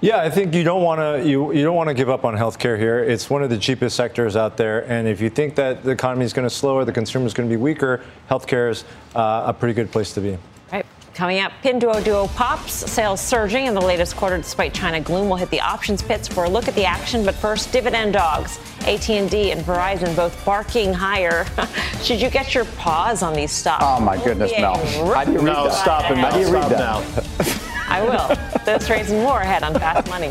Yeah, 0.00 0.18
I 0.20 0.30
think 0.30 0.54
you 0.54 0.62
don't 0.62 0.82
want 0.84 1.00
to 1.00 1.28
you, 1.28 1.52
you 1.52 1.64
don't 1.64 1.74
want 1.74 1.88
to 1.88 1.94
give 1.94 2.08
up 2.08 2.24
on 2.24 2.36
healthcare 2.36 2.78
here. 2.78 3.00
It's 3.00 3.28
one 3.28 3.42
of 3.42 3.50
the 3.50 3.58
cheapest 3.58 3.96
sectors 3.96 4.36
out 4.36 4.56
there, 4.56 4.88
and 4.90 5.08
if 5.08 5.20
you 5.20 5.28
think 5.28 5.56
that 5.56 5.82
the 5.82 5.90
economy 5.90 6.24
is 6.24 6.32
going 6.32 6.48
to 6.48 6.54
slow 6.54 6.76
or 6.76 6.84
the 6.84 6.92
consumer 6.92 7.26
is 7.26 7.34
going 7.34 7.48
to 7.48 7.52
be 7.52 7.60
weaker, 7.60 8.02
healthcare 8.30 8.70
is 8.70 8.84
uh, 9.16 9.44
a 9.46 9.52
pretty 9.52 9.74
good 9.74 9.90
place 9.90 10.14
to 10.14 10.20
be. 10.20 10.38
Right. 10.70 10.86
Coming 11.14 11.40
up, 11.40 11.50
Pinduoduo 11.64 12.28
pops, 12.36 12.72
sales 12.72 13.20
surging 13.20 13.66
in 13.66 13.74
the 13.74 13.80
latest 13.80 14.14
quarter 14.14 14.36
despite 14.36 14.72
China 14.72 15.00
gloom. 15.00 15.28
We'll 15.28 15.38
hit 15.38 15.50
the 15.50 15.60
options 15.60 16.00
pits 16.00 16.28
for 16.28 16.44
a 16.44 16.48
look 16.48 16.68
at 16.68 16.76
the 16.76 16.84
action, 16.84 17.24
but 17.24 17.34
first, 17.34 17.72
dividend 17.72 18.12
dogs. 18.12 18.60
AT&T 18.82 19.16
and 19.50 19.60
Verizon 19.62 20.14
both 20.14 20.44
barking 20.44 20.92
higher. 20.94 21.44
Should 22.04 22.20
you 22.20 22.30
get 22.30 22.54
your 22.54 22.66
paws 22.66 23.24
on 23.24 23.32
these 23.32 23.50
stocks? 23.50 23.82
Oh, 23.84 23.98
my 23.98 24.16
goodness, 24.22 24.52
Being 24.52 24.62
Mel. 24.62 24.76
How 25.12 25.24
do 25.24 25.32
you 25.32 25.38
read 25.38 25.44
No, 25.46 25.64
that? 25.64 25.72
stop 25.72 26.08
it, 26.08 26.18
How 26.18 26.30
do 26.30 26.38
you 26.38 26.52
Mel. 26.52 26.68
read 26.68 26.78
Stop 26.78 27.02
that? 27.02 27.62
I 27.98 28.02
will. 28.02 28.64
This 28.64 28.88
raises 28.88 29.12
more 29.12 29.40
ahead 29.40 29.64
on 29.64 29.74
Fast 29.74 30.08
Money. 30.08 30.30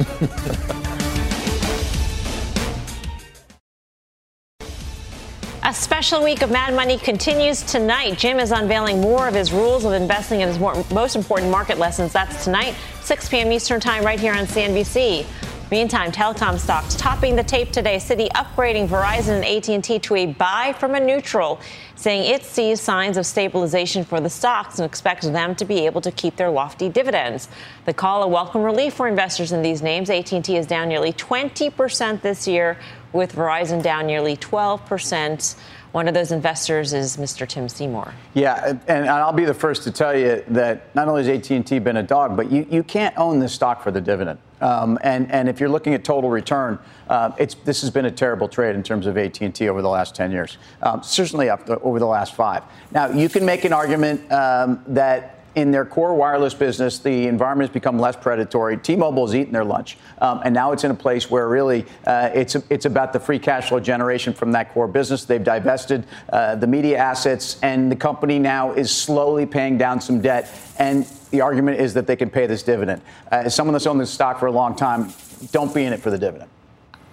A 5.63 5.74
special 5.74 6.24
week 6.24 6.41
of 6.43 6.49
Mad 6.49 6.74
Money 6.74 6.97
continues 6.97 7.61
tonight. 7.61 8.18
Jim 8.18 8.39
is 8.39 8.51
unveiling 8.51 9.01
more 9.01 9.28
of 9.28 9.34
his 9.34 9.51
rules 9.51 9.84
of 9.84 9.91
investing 9.91 10.41
and 10.41 10.49
his 10.49 10.59
more, 10.59 10.86
most 10.93 11.18
important 11.18 11.51
market 11.51 11.78
lessons. 11.78 12.13
That's 12.13 12.45
tonight, 12.45 12.74
6 13.01 13.28
p.m. 13.28 13.51
Eastern 13.51 13.82
Time, 13.82 14.05
right 14.05 14.20
here 14.20 14.34
on 14.34 14.45
CNBC. 14.45 15.26
Meantime, 15.70 16.13
telecom 16.13 16.57
stocks 16.57 16.95
topping 16.95 17.36
the 17.36 17.43
tape 17.43 17.72
today. 17.72 17.97
Citi 17.97 18.30
upgrading 18.30 18.88
Verizon 18.88 19.43
and 19.43 19.70
AT&T 19.70 19.99
to 19.99 20.15
a 20.15 20.26
buy 20.26 20.74
from 20.80 20.95
a 20.95 20.99
neutral, 20.99 21.59
saying 21.95 22.24
it 22.34 22.45
sees 22.45 22.80
signs 22.80 23.18
of 23.18 23.26
stabilization 23.26 24.05
for 24.05 24.22
the 24.22 24.30
stocks 24.30 24.80
and 24.80 24.86
expects 24.86 25.28
them 25.28 25.53
to 25.55 25.65
be 25.65 25.86
able 25.86 25.99
to 25.99 26.09
keep 26.09 26.38
their 26.38 26.49
lofty 26.49 26.88
dividends. 26.88 27.49
The 27.84 27.93
call 27.93 28.24
a 28.24 28.28
welcome 28.30 28.63
relief 28.63 28.93
for 28.93 29.09
investors 29.09 29.51
in 29.51 29.61
these 29.61 29.82
names. 29.82 30.09
AT&T 30.09 30.55
is 30.55 30.65
down 30.68 30.88
nearly 30.88 31.11
20% 31.11 32.22
this 32.22 32.47
year, 32.47 32.78
with 33.11 33.36
Verizon 33.36 33.84
down 33.84 34.07
nearly 34.07 34.38
12%. 34.38 35.55
One 35.98 36.08
of 36.08 36.14
those 36.14 36.32
investors 36.32 36.93
is 36.93 37.18
Mr. 37.18 37.48
Tim 37.48 37.68
Seymour. 37.68 38.14
Yeah, 38.36 38.78
and 38.88 39.10
I'll 39.10 39.34
be 39.34 39.45
the 39.45 39.54
first 39.56 39.82
to 39.86 39.91
tell 39.91 40.16
you 40.16 40.43
that 40.50 40.93
not 40.93 41.08
only 41.08 41.26
has 41.26 41.52
AT&T 41.52 41.80
been 41.80 41.98
a 41.98 42.04
dog, 42.04 42.38
but 42.38 42.52
you, 42.52 42.68
you 42.70 42.84
can't 42.84 43.18
own 43.18 43.39
this 43.39 43.52
stock 43.52 43.82
for 43.82 43.89
the 43.89 44.00
dividend. 44.00 44.38
Um, 44.62 45.00
and, 45.02 45.32
and 45.32 45.50
if 45.50 45.60
you're 45.60 45.70
looking 45.70 45.95
at 45.95 46.04
total 46.04 46.30
return, 46.30 46.78
uh, 47.10 47.32
it's, 47.39 47.56
this 47.66 47.82
has 47.82 47.89
been 47.89 48.06
a 48.06 48.12
terrible 48.12 48.48
trade 48.48 48.76
in 48.76 48.84
terms 48.84 49.08
of 49.08 49.18
AT&T 49.18 49.68
over 49.68 49.82
the 49.82 49.89
last 49.89 50.14
10 50.14 50.32
years, 50.32 50.60
um, 50.84 51.02
certainly 51.02 51.50
over 51.50 51.98
the 51.98 52.06
last 52.06 52.36
five. 52.36 52.62
Now, 52.91 53.10
you 53.10 53.28
can 53.28 53.43
make 53.43 53.66
an 53.66 53.74
argument 53.74 54.32
um, 54.32 54.84
that 54.89 55.37
in 55.56 55.72
their 55.72 55.86
core 55.86 56.14
wireless 56.14 56.54
business, 56.54 57.00
the 57.00 57.28
environment 57.28 57.70
has 57.70 57.74
become 57.74 57.98
less 57.98 58.16
predatory. 58.16 58.78
T-Mobile 58.78 59.26
has 59.26 59.36
eaten 59.36 59.52
their 59.54 59.64
lunch, 59.64 59.98
um, 60.20 60.41
and 60.45 60.54
now 60.54 60.72
it's 60.72 60.84
in 60.84 60.91
a 60.91 60.95
place 60.95 61.32
where 61.32 61.48
really 61.48 61.86
uh, 62.06 62.30
it's 62.34 62.56
it's 62.70 62.86
about 62.86 63.12
the 63.12 63.20
free 63.20 63.39
cash 63.39 63.70
flow 63.70 63.80
generation 63.80 64.34
from 64.34 64.52
that 64.52 64.74
core 64.74 64.88
business. 64.88 65.26
They've 65.26 65.43
divested 65.43 66.06
uh, 66.32 66.56
the 66.56 66.68
media 66.68 66.98
assets, 66.98 67.60
and 67.64 67.91
the 67.91 67.95
company 67.95 68.38
now 68.39 68.74
is 68.74 68.95
slowly 68.95 69.45
paying 69.45 69.78
down 69.78 70.00
some 70.00 70.22
debt. 70.22 70.54
And 70.78 71.06
the 71.32 71.41
argument 71.41 71.80
is 71.80 71.93
that 71.95 72.06
they 72.06 72.16
can 72.16 72.30
pay 72.30 72.45
this 72.45 72.62
dividend. 72.62 73.02
Uh, 73.32 73.43
as 73.45 73.56
someone 73.56 73.74
that's 73.74 73.88
owned 73.88 74.00
this 74.00 74.12
stock 74.12 74.39
for 74.39 74.45
a 74.45 74.52
long 74.52 74.76
time, 74.76 75.12
don't 75.52 75.74
be 75.74 75.84
in 75.86 75.93
it 75.93 76.00
for 76.00 76.12
the 76.12 76.18
dividend. 76.18 76.50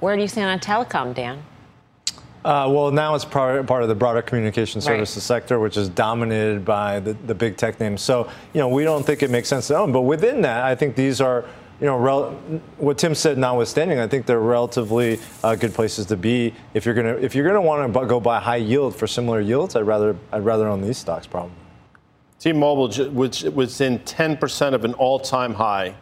Where 0.00 0.16
do 0.16 0.22
you 0.22 0.28
stand 0.28 0.50
on 0.50 0.60
telecom, 0.60 1.14
Dan? 1.14 1.42
Uh, 2.44 2.68
well, 2.70 2.90
now 2.90 3.14
it's 3.14 3.24
part, 3.24 3.66
part 3.66 3.82
of 3.82 3.88
the 3.88 3.94
broader 3.94 4.20
communication 4.20 4.78
Right. 4.80 4.84
services 4.86 5.22
sector, 5.22 5.58
which 5.58 5.78
is 5.78 5.88
dominated 5.88 6.62
by 6.64 7.00
the, 7.00 7.14
the 7.26 7.34
big 7.34 7.56
tech 7.56 7.80
names. 7.80 8.02
So, 8.02 8.28
you 8.52 8.60
know, 8.60 8.68
we 8.68 8.84
don't 8.84 9.04
think 9.04 9.22
it 9.22 9.30
makes 9.30 9.48
sense 9.48 9.68
to 9.68 9.78
own. 9.78 9.92
But 9.92 10.02
within 10.02 10.42
that, 10.42 10.62
I 10.62 10.74
think 10.74 10.94
these 10.94 11.22
are, 11.22 11.46
you 11.80 11.86
know, 11.86 11.96
rel- 11.96 12.32
what 12.76 12.98
Tim 12.98 13.14
said 13.14 13.38
notwithstanding, 13.38 13.98
I 13.98 14.06
think 14.06 14.26
they're 14.26 14.40
relatively 14.40 15.20
uh, 15.42 15.54
good 15.54 15.72
places 15.72 16.04
to 16.06 16.16
be. 16.18 16.52
If 16.74 16.84
you're 16.84 16.94
gonna 16.94 17.14
if 17.14 17.34
you're 17.34 17.46
gonna 17.46 17.62
want 17.62 17.92
to 17.94 18.06
go 18.06 18.20
buy 18.20 18.38
high 18.40 18.56
yield 18.56 18.94
for 18.94 19.06
similar 19.06 19.40
yields, 19.40 19.74
I'd 19.74 19.86
rather 19.86 20.14
I'd 20.30 20.44
rather 20.44 20.68
own 20.68 20.82
these 20.82 20.98
stocks 20.98 21.26
probably. 21.26 21.52
T-Mobile, 22.40 22.92
which 23.12 23.42
was 23.44 23.80
in 23.80 24.00
10% 24.00 24.74
of 24.74 24.84
an 24.84 24.92
all-time 24.94 25.54
high. 25.54 25.94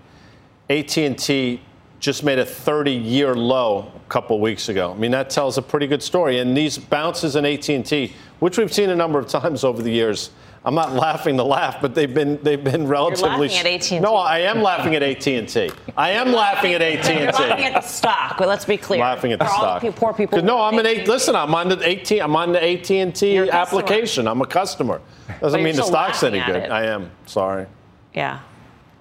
AT&T 0.69 1.61
just 2.03 2.25
made 2.25 2.41
a 2.41 2.45
30-year 2.45 3.33
low 3.37 3.91
a 3.95 4.09
couple 4.11 4.41
weeks 4.41 4.69
ago. 4.69 4.91
I 4.93 4.97
mean, 4.97 5.13
that 5.13 5.31
tells 5.31 5.57
a 5.57 5.63
pretty 5.63 5.87
good 5.87 6.03
story. 6.03 6.41
And 6.41 6.55
these 6.57 6.77
bounces 6.77 7.37
in 7.37 7.47
AT&T, 7.47 8.13
which 8.41 8.59
we've 8.59 8.73
seen 8.75 8.91
a 8.91 8.97
number 8.97 9.21
of 9.21 9.29
times 9.41 9.63
over 9.63 9.81
the 9.81 9.91
years, 9.93 10.31
I'm 10.65 10.75
not 10.75 10.93
laughing 10.95 11.37
to 11.37 11.45
laugh, 11.45 11.79
but 11.81 11.95
they've 11.95 12.13
been 12.13 12.41
they've 12.43 12.63
been 12.63 12.87
relatively. 12.87 13.49
laughing 13.49 13.51
at 13.59 13.67
AT&T. 13.67 13.99
No, 14.01 14.15
I 14.17 14.41
am 14.41 14.63
laughing 14.63 14.95
at 14.97 15.03
AT&T. 15.03 15.71
I 15.97 16.11
am 16.11 16.33
laughing 16.33 16.73
at 16.75 16.83
AT&T. 16.83 17.13
You're 17.15 17.33
laughing 17.33 17.65
at 17.65 17.75
the 17.75 17.81
stock. 17.89 18.39
Well, 18.41 18.49
let's 18.49 18.65
be 18.65 18.77
clear. 18.77 19.01
I'm 19.03 19.15
Laughing 19.15 19.33
at 19.33 19.39
the 19.41 19.45
For 19.45 19.51
all 19.53 19.59
stock. 19.59 19.83
pe- 19.83 19.91
poor 19.93 20.13
people. 20.13 20.41
No, 20.43 20.61
I'm 20.61 20.79
an 20.79 20.87
A. 20.87 21.05
Listen, 21.07 21.35
I'm 21.37 21.53
on 21.55 21.69
the 21.69 21.89
AT. 21.89 22.11
I'm 22.21 22.35
on 22.37 22.53
the 22.53 22.63
AT 22.65 22.89
and 22.93 23.15
T 23.15 23.35
You're 23.35 23.47
customer. 23.47 23.81
application. 23.83 24.27
I'm 24.29 24.41
a 24.41 24.47
customer. 24.47 25.01
Doesn't 25.41 25.63
mean 25.63 25.75
the 25.77 25.83
stock's 25.85 26.23
any 26.25 26.41
good. 26.41 26.69
I 26.71 26.85
am. 26.87 27.11
Sorry. 27.27 27.67
Yeah. 28.15 28.41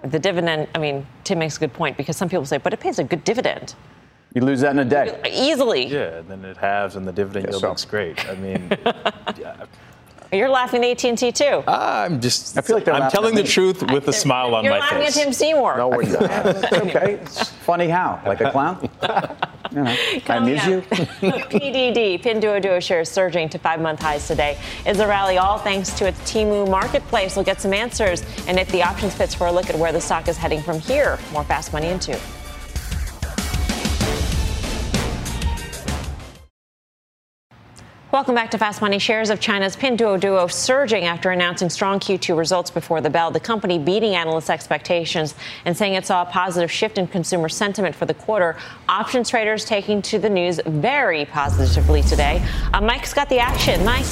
The 0.04 0.20
dividend, 0.20 0.68
I 0.74 0.80
mean, 0.80 1.06
Tim 1.24 1.39
makes 1.39 1.58
a 1.58 1.60
good 1.60 1.74
point 1.74 1.95
because 1.97 2.18
some 2.18 2.28
people 2.30 2.45
say, 2.45 2.58
but 2.58 2.74
it 2.74 2.80
pays 2.80 2.97
a 2.99 3.04
good 3.04 3.24
dividend. 3.24 3.76
You 4.34 4.41
lose 4.41 4.62
that 4.62 4.72
in 4.72 4.80
a 4.80 4.86
day. 4.86 5.22
Easily. 5.30 5.88
Yeah, 5.88 6.20
and 6.20 6.30
then 6.30 6.45
it 6.45 6.58
halves, 6.58 6.95
and 6.95 7.06
the 7.08 7.12
dividend 7.12 7.45
Guess 7.47 7.54
yield 7.54 7.62
so. 7.62 7.70
looks 7.70 7.86
great. 7.86 8.28
I 8.30 8.36
mean, 8.36 8.70
You're 10.32 10.50
laughing 10.50 10.84
at 10.86 11.04
AT&T 11.04 11.32
too. 11.34 11.64
I'm 11.68 12.22
just. 12.22 12.58
I 12.58 12.62
feel 12.62 12.78
like 12.78 12.86
they're 12.86 12.94
I'm 12.94 13.12
telling 13.12 13.36
the 13.36 13.44
truth 13.44 13.84
with 13.92 14.08
a 14.08 14.14
smile 14.14 14.56
on 14.56 14.64
my 14.66 14.70
face. 14.70 14.72
You're 14.72 14.72
my 14.72 14.80
laughing 14.80 15.08
at 15.08 15.14
Tim 15.14 15.34
Seymour. 15.34 15.78
No, 15.78 15.90
we're 15.90 16.04
not. 16.04 16.22
It's 16.62 16.74
okay. 16.74 17.14
It's 17.16 17.50
funny 17.50 17.90
how? 17.90 18.22
Like 18.26 18.42
a 18.42 18.52
clown? 18.52 18.90
You 19.72 19.84
know, 19.84 19.90
I 19.90 20.22
Coming 20.26 20.60
amuse 20.60 20.66
you. 20.66 20.78
up, 21.30 21.50
PDD, 21.50 22.22
Pinduoduo 22.22 22.82
shares 22.82 23.10
surging 23.10 23.48
to 23.50 23.58
five-month 23.58 24.02
highs 24.02 24.28
today. 24.28 24.60
Is 24.86 25.00
a 25.00 25.08
rally 25.08 25.38
all 25.38 25.58
thanks 25.60 25.92
to 25.92 26.08
its 26.08 26.20
Temu 26.30 26.70
marketplace? 26.70 27.38
We'll 27.38 27.46
get 27.46 27.62
some 27.62 27.74
answers 27.74 28.22
and 28.48 28.60
if 28.60 28.70
the 28.74 28.84
options 28.84 29.16
fits 29.16 29.34
for 29.34 29.48
a 29.48 29.52
look 29.52 29.70
at 29.70 29.78
where 29.78 29.94
the 29.94 30.02
stock 30.02 30.28
is 30.28 30.36
heading 30.36 30.62
from 30.62 30.80
here. 30.82 31.18
More 31.32 31.46
fast 31.46 31.72
money 31.72 31.88
in 31.88 32.00
Welcome 38.12 38.36
back 38.36 38.51
to 38.51 38.57
Fast 38.57 38.82
Money. 38.82 38.99
Shares 38.99 39.30
of 39.30 39.39
China's 39.39 39.78
Pinduoduo 39.78 40.51
surging 40.51 41.05
after 41.05 41.30
announcing 41.32 41.70
strong 41.70 41.97
Q2 41.97 42.38
results 42.38 42.70
before 42.70 42.99
the 42.99 43.09
bell. 43.09 43.32
The 43.32 43.39
company 43.39 43.80
beating 43.80 44.16
analysts' 44.16 44.49
expectations 44.49 45.34
and 45.64 45.78
saying 45.78 45.93
it 45.93 46.05
saw 46.05 46.24
a 46.24 46.26
positive 46.26 46.70
shift 46.70 46.97
in 46.97 47.07
consumer 47.07 47.47
sentiment 47.47 47.95
for 47.95 48.05
the 48.05 48.14
quarter. 48.14 48.57
Options 48.89 49.30
traders 49.30 49.64
taking 49.64 50.01
to 50.01 50.20
the 50.20 50.30
news 50.30 50.59
very 50.66 51.24
positively 51.24 52.01
today. 52.01 52.45
Uh, 52.74 52.82
Mike's 52.82 53.14
got 53.14 53.30
the 53.30 53.39
action. 53.39 53.86
Mike. 53.86 54.05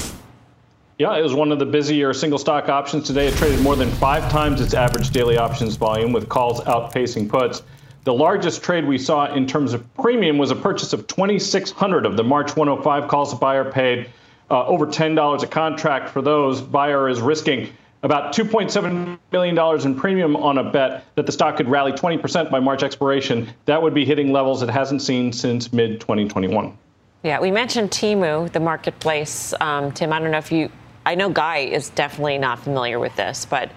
Yeah, 0.97 1.17
it 1.17 1.21
was 1.21 1.33
one 1.33 1.51
of 1.51 1.59
the 1.59 1.65
busier 1.65 2.13
single 2.13 2.39
stock 2.39 2.69
options 2.69 3.05
today. 3.05 3.27
It 3.27 3.33
traded 3.33 3.59
more 3.59 3.75
than 3.75 3.91
five 3.91 4.31
times 4.31 4.61
its 4.61 4.73
average 4.73 5.09
daily 5.09 5.37
options 5.37 5.75
volume, 5.75 6.13
with 6.13 6.29
calls 6.29 6.61
outpacing 6.61 7.27
puts. 7.27 7.63
The 8.03 8.13
largest 8.13 8.63
trade 8.63 8.85
we 8.85 8.97
saw 8.97 9.33
in 9.33 9.45
terms 9.45 9.73
of 9.73 9.93
premium 9.95 10.37
was 10.37 10.51
a 10.51 10.55
purchase 10.55 10.93
of 10.93 11.07
2,600 11.07 12.05
of 12.05 12.17
the 12.17 12.23
March 12.23 12.55
105 12.55 13.07
calls. 13.09 13.31
The 13.31 13.37
buyer 13.37 13.69
paid 13.69 14.09
uh, 14.49 14.65
over 14.65 14.87
$10 14.87 15.43
a 15.43 15.47
contract 15.47 16.09
for 16.09 16.21
those. 16.21 16.61
Buyer 16.61 17.09
is 17.09 17.21
risking 17.21 17.69
about 18.03 18.33
$2.7 18.33 19.19
million 19.31 19.85
in 19.85 19.95
premium 19.95 20.35
on 20.37 20.57
a 20.57 20.63
bet 20.63 21.05
that 21.15 21.25
the 21.25 21.31
stock 21.31 21.57
could 21.57 21.67
rally 21.67 21.91
20% 21.91 22.49
by 22.49 22.59
March 22.59 22.83
expiration. 22.83 23.49
That 23.65 23.81
would 23.81 23.93
be 23.93 24.05
hitting 24.05 24.31
levels 24.31 24.63
it 24.63 24.69
hasn't 24.69 25.01
seen 25.01 25.33
since 25.33 25.73
mid 25.73 25.99
2021. 25.99 26.77
Yeah, 27.23 27.41
we 27.41 27.51
mentioned 27.51 27.91
Temu, 27.91 28.49
the 28.51 28.61
marketplace. 28.61 29.53
Um, 29.59 29.91
Tim, 29.91 30.13
I 30.13 30.19
don't 30.19 30.31
know 30.31 30.37
if 30.37 30.51
you, 30.53 30.71
I 31.05 31.15
know 31.15 31.29
Guy 31.29 31.57
is 31.57 31.89
definitely 31.89 32.37
not 32.37 32.59
familiar 32.59 32.97
with 32.99 33.13
this, 33.17 33.45
but 33.45 33.71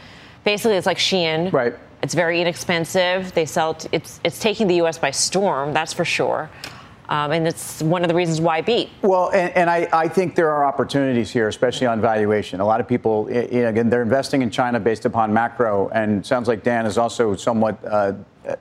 basically 0.45 0.77
it's 0.77 0.87
like 0.87 0.99
Shein. 0.99 1.53
Right. 1.53 1.75
It's 2.03 2.15
very 2.15 2.41
inexpensive. 2.41 3.33
They 3.33 3.47
sell, 3.47 3.75
t- 3.75 3.89
it's, 3.93 4.21
it's 4.25 4.41
taking 4.41 4.67
the 4.67 4.77
U.S. 4.77 4.99
by 4.99 5.13
storm, 5.13 5.73
that's 5.73 5.93
for 5.93 6.05
sure. 6.05 6.51
Um, 7.09 7.31
and 7.31 7.47
it's 7.47 7.83
one 7.83 8.03
of 8.03 8.09
the 8.09 8.15
reasons 8.15 8.41
why 8.41 8.59
I 8.59 8.61
beat. 8.63 8.89
Well, 9.03 9.31
and, 9.31 9.55
and 9.55 9.69
I, 9.69 9.89
I, 9.93 10.09
think 10.09 10.35
there 10.35 10.51
are 10.51 10.65
opportunities 10.65 11.31
here, 11.31 11.47
especially 11.49 11.87
on 11.87 12.01
valuation. 12.01 12.61
A 12.61 12.65
lot 12.65 12.81
of 12.81 12.89
people, 12.89 13.29
you 13.31 13.63
know, 13.63 13.69
again, 13.69 13.91
they're 13.91 14.03
investing 14.03 14.41
in 14.41 14.51
China 14.51 14.81
based 14.81 15.05
upon 15.05 15.33
macro, 15.33 15.91
and 15.91 16.25
sounds 16.25 16.49
like 16.49 16.63
Dan 16.63 16.87
is 16.87 16.97
also 16.99 17.37
somewhat 17.37 17.79
uh, 17.85 18.15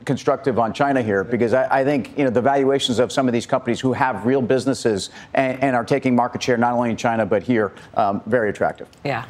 constructive 0.06 0.60
on 0.60 0.74
China 0.74 1.02
here 1.02 1.24
because 1.24 1.54
I, 1.54 1.80
I, 1.80 1.84
think 1.86 2.18
you 2.18 2.26
know 2.26 2.30
the 2.30 2.42
valuations 2.42 3.00
of 3.00 3.12
some 3.12 3.28
of 3.28 3.34
these 3.34 3.46
companies 3.46 3.80
who 3.80 3.94
have 3.94 4.26
real 4.26 4.42
businesses 4.42 5.12
and, 5.34 5.62
and 5.64 5.76
are 5.76 5.86
taking 5.86 6.16
market 6.16 6.44
share 6.44 6.58
not 6.58 6.74
only 6.74 6.90
in 6.90 6.98
China 6.98 7.26
but 7.26 7.44
here, 7.44 7.72
um, 7.94 8.22
very 8.26 8.50
attractive. 8.50 8.88
Yeah, 9.06 9.26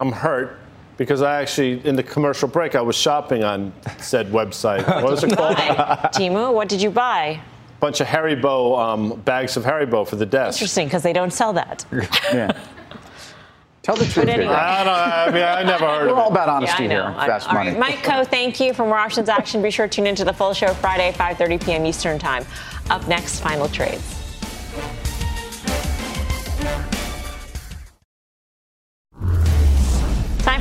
I'm 0.00 0.12
hurt 0.12 0.58
because 0.96 1.22
I 1.22 1.40
actually, 1.40 1.84
in 1.86 1.96
the 1.96 2.02
commercial 2.02 2.48
break, 2.48 2.74
I 2.74 2.80
was 2.80 2.96
shopping 2.96 3.44
on 3.44 3.72
said 3.98 4.30
website. 4.30 4.86
What 4.86 5.04
was 5.04 5.24
it 5.24 5.32
called? 5.36 5.56
Temu, 5.56 6.52
what 6.52 6.68
did 6.68 6.80
you 6.80 6.90
buy? 6.90 7.40
A 7.78 7.80
bunch 7.80 8.00
of 8.00 8.06
Haribo 8.06 8.78
um, 8.78 9.20
bags 9.20 9.56
of 9.56 9.64
Haribo 9.64 10.06
for 10.06 10.16
the 10.16 10.26
desk. 10.26 10.58
Interesting, 10.58 10.86
because 10.86 11.02
they 11.02 11.12
don't 11.12 11.32
sell 11.32 11.52
that. 11.54 11.84
yeah. 12.32 12.50
Tell 13.82 13.96
the 13.96 14.06
truth. 14.06 14.28
Anyway. 14.28 14.50
I, 14.50 14.82
don't, 14.82 14.86
know. 14.86 14.92
I 14.92 15.30
mean, 15.30 15.42
I 15.42 15.62
never 15.62 15.84
heard 15.84 16.06
We're 16.06 16.12
of 16.12 16.18
all 16.18 16.30
about 16.30 16.48
honesty 16.48 16.84
yeah, 16.84 17.12
here. 17.12 17.26
Fast 17.26 17.52
money. 17.52 17.70
Right. 17.72 17.78
Mike 17.78 17.96
Khouw, 17.96 18.26
thank 18.26 18.58
you 18.58 18.72
from 18.72 18.88
More 18.88 18.96
Options 18.96 19.28
Action. 19.28 19.60
Be 19.60 19.70
sure 19.70 19.86
to 19.86 19.94
tune 19.94 20.06
into 20.06 20.24
the 20.24 20.32
full 20.32 20.54
show 20.54 20.72
Friday, 20.72 21.12
5:30 21.12 21.64
p.m. 21.66 21.84
Eastern 21.84 22.18
Time. 22.18 22.46
Up 22.88 23.06
next, 23.08 23.40
final 23.40 23.68
trades. 23.68 24.22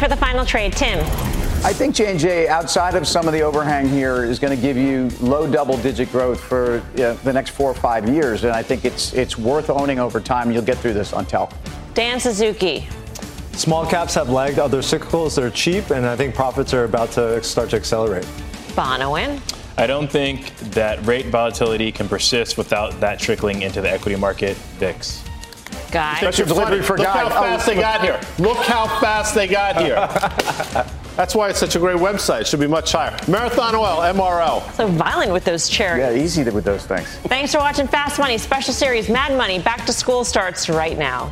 For 0.03 0.09
the 0.09 0.17
final 0.17 0.45
trade, 0.45 0.73
Tim. 0.73 0.99
I 1.63 1.71
think 1.71 1.95
J&J, 1.95 2.49
outside 2.49 2.95
of 2.95 3.07
some 3.07 3.25
of 3.25 3.31
the 3.31 3.39
overhang 3.39 3.87
here, 3.87 4.25
is 4.25 4.37
going 4.37 4.53
to 4.53 4.61
give 4.61 4.75
you 4.75 5.07
low 5.21 5.49
double-digit 5.49 6.11
growth 6.11 6.41
for 6.41 6.83
you 6.97 7.03
know, 7.03 7.13
the 7.13 7.31
next 7.31 7.51
four 7.51 7.71
or 7.71 7.73
five 7.73 8.09
years, 8.09 8.43
and 8.43 8.51
I 8.51 8.61
think 8.63 8.83
it's 8.83 9.13
it's 9.13 9.37
worth 9.37 9.69
owning 9.69 9.99
over 9.99 10.19
time. 10.19 10.51
You'll 10.51 10.61
get 10.61 10.77
through 10.79 10.91
this 10.91 11.13
on 11.13 11.25
Tel. 11.25 11.53
Dan 11.93 12.19
Suzuki. 12.19 12.85
Small 13.53 13.85
caps 13.85 14.13
have 14.15 14.29
lagged 14.29 14.59
other 14.59 14.79
cyclicals. 14.79 15.37
They're 15.37 15.49
cheap, 15.49 15.89
and 15.91 16.05
I 16.05 16.17
think 16.17 16.35
profits 16.35 16.73
are 16.73 16.83
about 16.83 17.11
to 17.11 17.41
start 17.41 17.69
to 17.69 17.77
accelerate. 17.77 18.25
Bonawyn. 18.75 19.39
I 19.77 19.87
don't 19.87 20.11
think 20.11 20.53
that 20.71 21.05
rate 21.05 21.27
volatility 21.27 21.93
can 21.93 22.09
persist 22.09 22.57
without 22.57 22.99
that 22.99 23.19
trickling 23.19 23.61
into 23.61 23.79
the 23.79 23.89
equity 23.89 24.17
market. 24.17 24.57
VIX. 24.79 25.23
Guy. 25.93 26.17
Special 26.17 26.45
delivery 26.47 26.81
for 26.81 26.97
Look 26.97 27.05
Guy. 27.07 27.17
how 27.17 27.29
fast 27.29 27.67
Oh, 27.69 27.73
they 27.73 27.79
got 27.79 28.01
here. 28.01 28.19
Look 28.39 28.57
how 28.57 28.87
fast 28.99 29.35
they 29.35 29.47
got 29.47 29.77
here. 29.81 29.95
That's 31.15 31.35
why 31.35 31.49
it's 31.49 31.59
such 31.59 31.75
a 31.75 31.79
great 31.79 31.97
website. 31.97 32.41
It 32.41 32.47
should 32.47 32.59
be 32.59 32.65
much 32.67 32.91
higher. 32.91 33.15
Marathon 33.27 33.75
Oil, 33.75 33.97
MRL. 33.97 34.71
So 34.73 34.87
violent 34.87 35.31
with 35.31 35.45
those 35.45 35.69
chairs. 35.69 35.99
Yeah, 35.99 36.11
easy 36.11 36.43
with 36.49 36.63
those 36.65 36.85
things. 36.87 37.07
Thanks 37.27 37.51
for 37.51 37.59
watching 37.59 37.85
Fast 37.87 38.17
Money 38.17 38.39
special 38.39 38.73
series 38.73 39.09
Mad 39.09 39.37
Money. 39.37 39.59
Back 39.59 39.85
to 39.85 39.93
school 39.93 40.23
starts 40.23 40.67
right 40.69 40.97
now. 40.97 41.31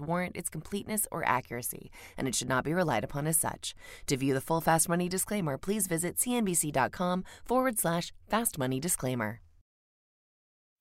warrant 0.00 0.36
its 0.36 0.48
completeness 0.48 1.06
or 1.10 1.24
accuracy, 1.24 1.90
and 2.16 2.26
it 2.26 2.34
should 2.34 2.48
not 2.48 2.64
be 2.64 2.72
relied 2.72 3.04
upon 3.04 3.26
as 3.26 3.36
such. 3.36 3.74
To 4.06 4.16
view 4.16 4.34
the 4.34 4.40
full 4.40 4.60
Fast 4.60 4.88
Money 4.88 5.08
disclaimer, 5.08 5.58
please 5.58 5.86
visit 5.86 6.16
cnbc.com 6.16 7.24
forward 7.44 7.78
slash 7.78 8.12
fast 8.28 8.58
money 8.58 8.80
disclaimer. 8.80 9.40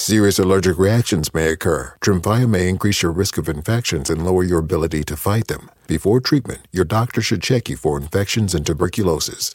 Serious 0.00 0.38
allergic 0.38 0.78
reactions 0.78 1.34
may 1.34 1.50
occur. 1.50 1.94
Tremfya 2.00 2.48
may 2.48 2.70
increase 2.70 3.02
your 3.02 3.12
risk 3.12 3.36
of 3.36 3.50
infections 3.50 4.08
and 4.08 4.24
lower 4.24 4.42
your 4.42 4.60
ability 4.60 5.04
to 5.04 5.14
fight 5.14 5.48
them. 5.48 5.70
Before 5.86 6.20
treatment, 6.20 6.66
your 6.72 6.86
doctor 6.86 7.20
should 7.20 7.42
check 7.42 7.68
you 7.68 7.76
for 7.76 7.98
infections 7.98 8.54
and 8.54 8.64
tuberculosis. 8.64 9.54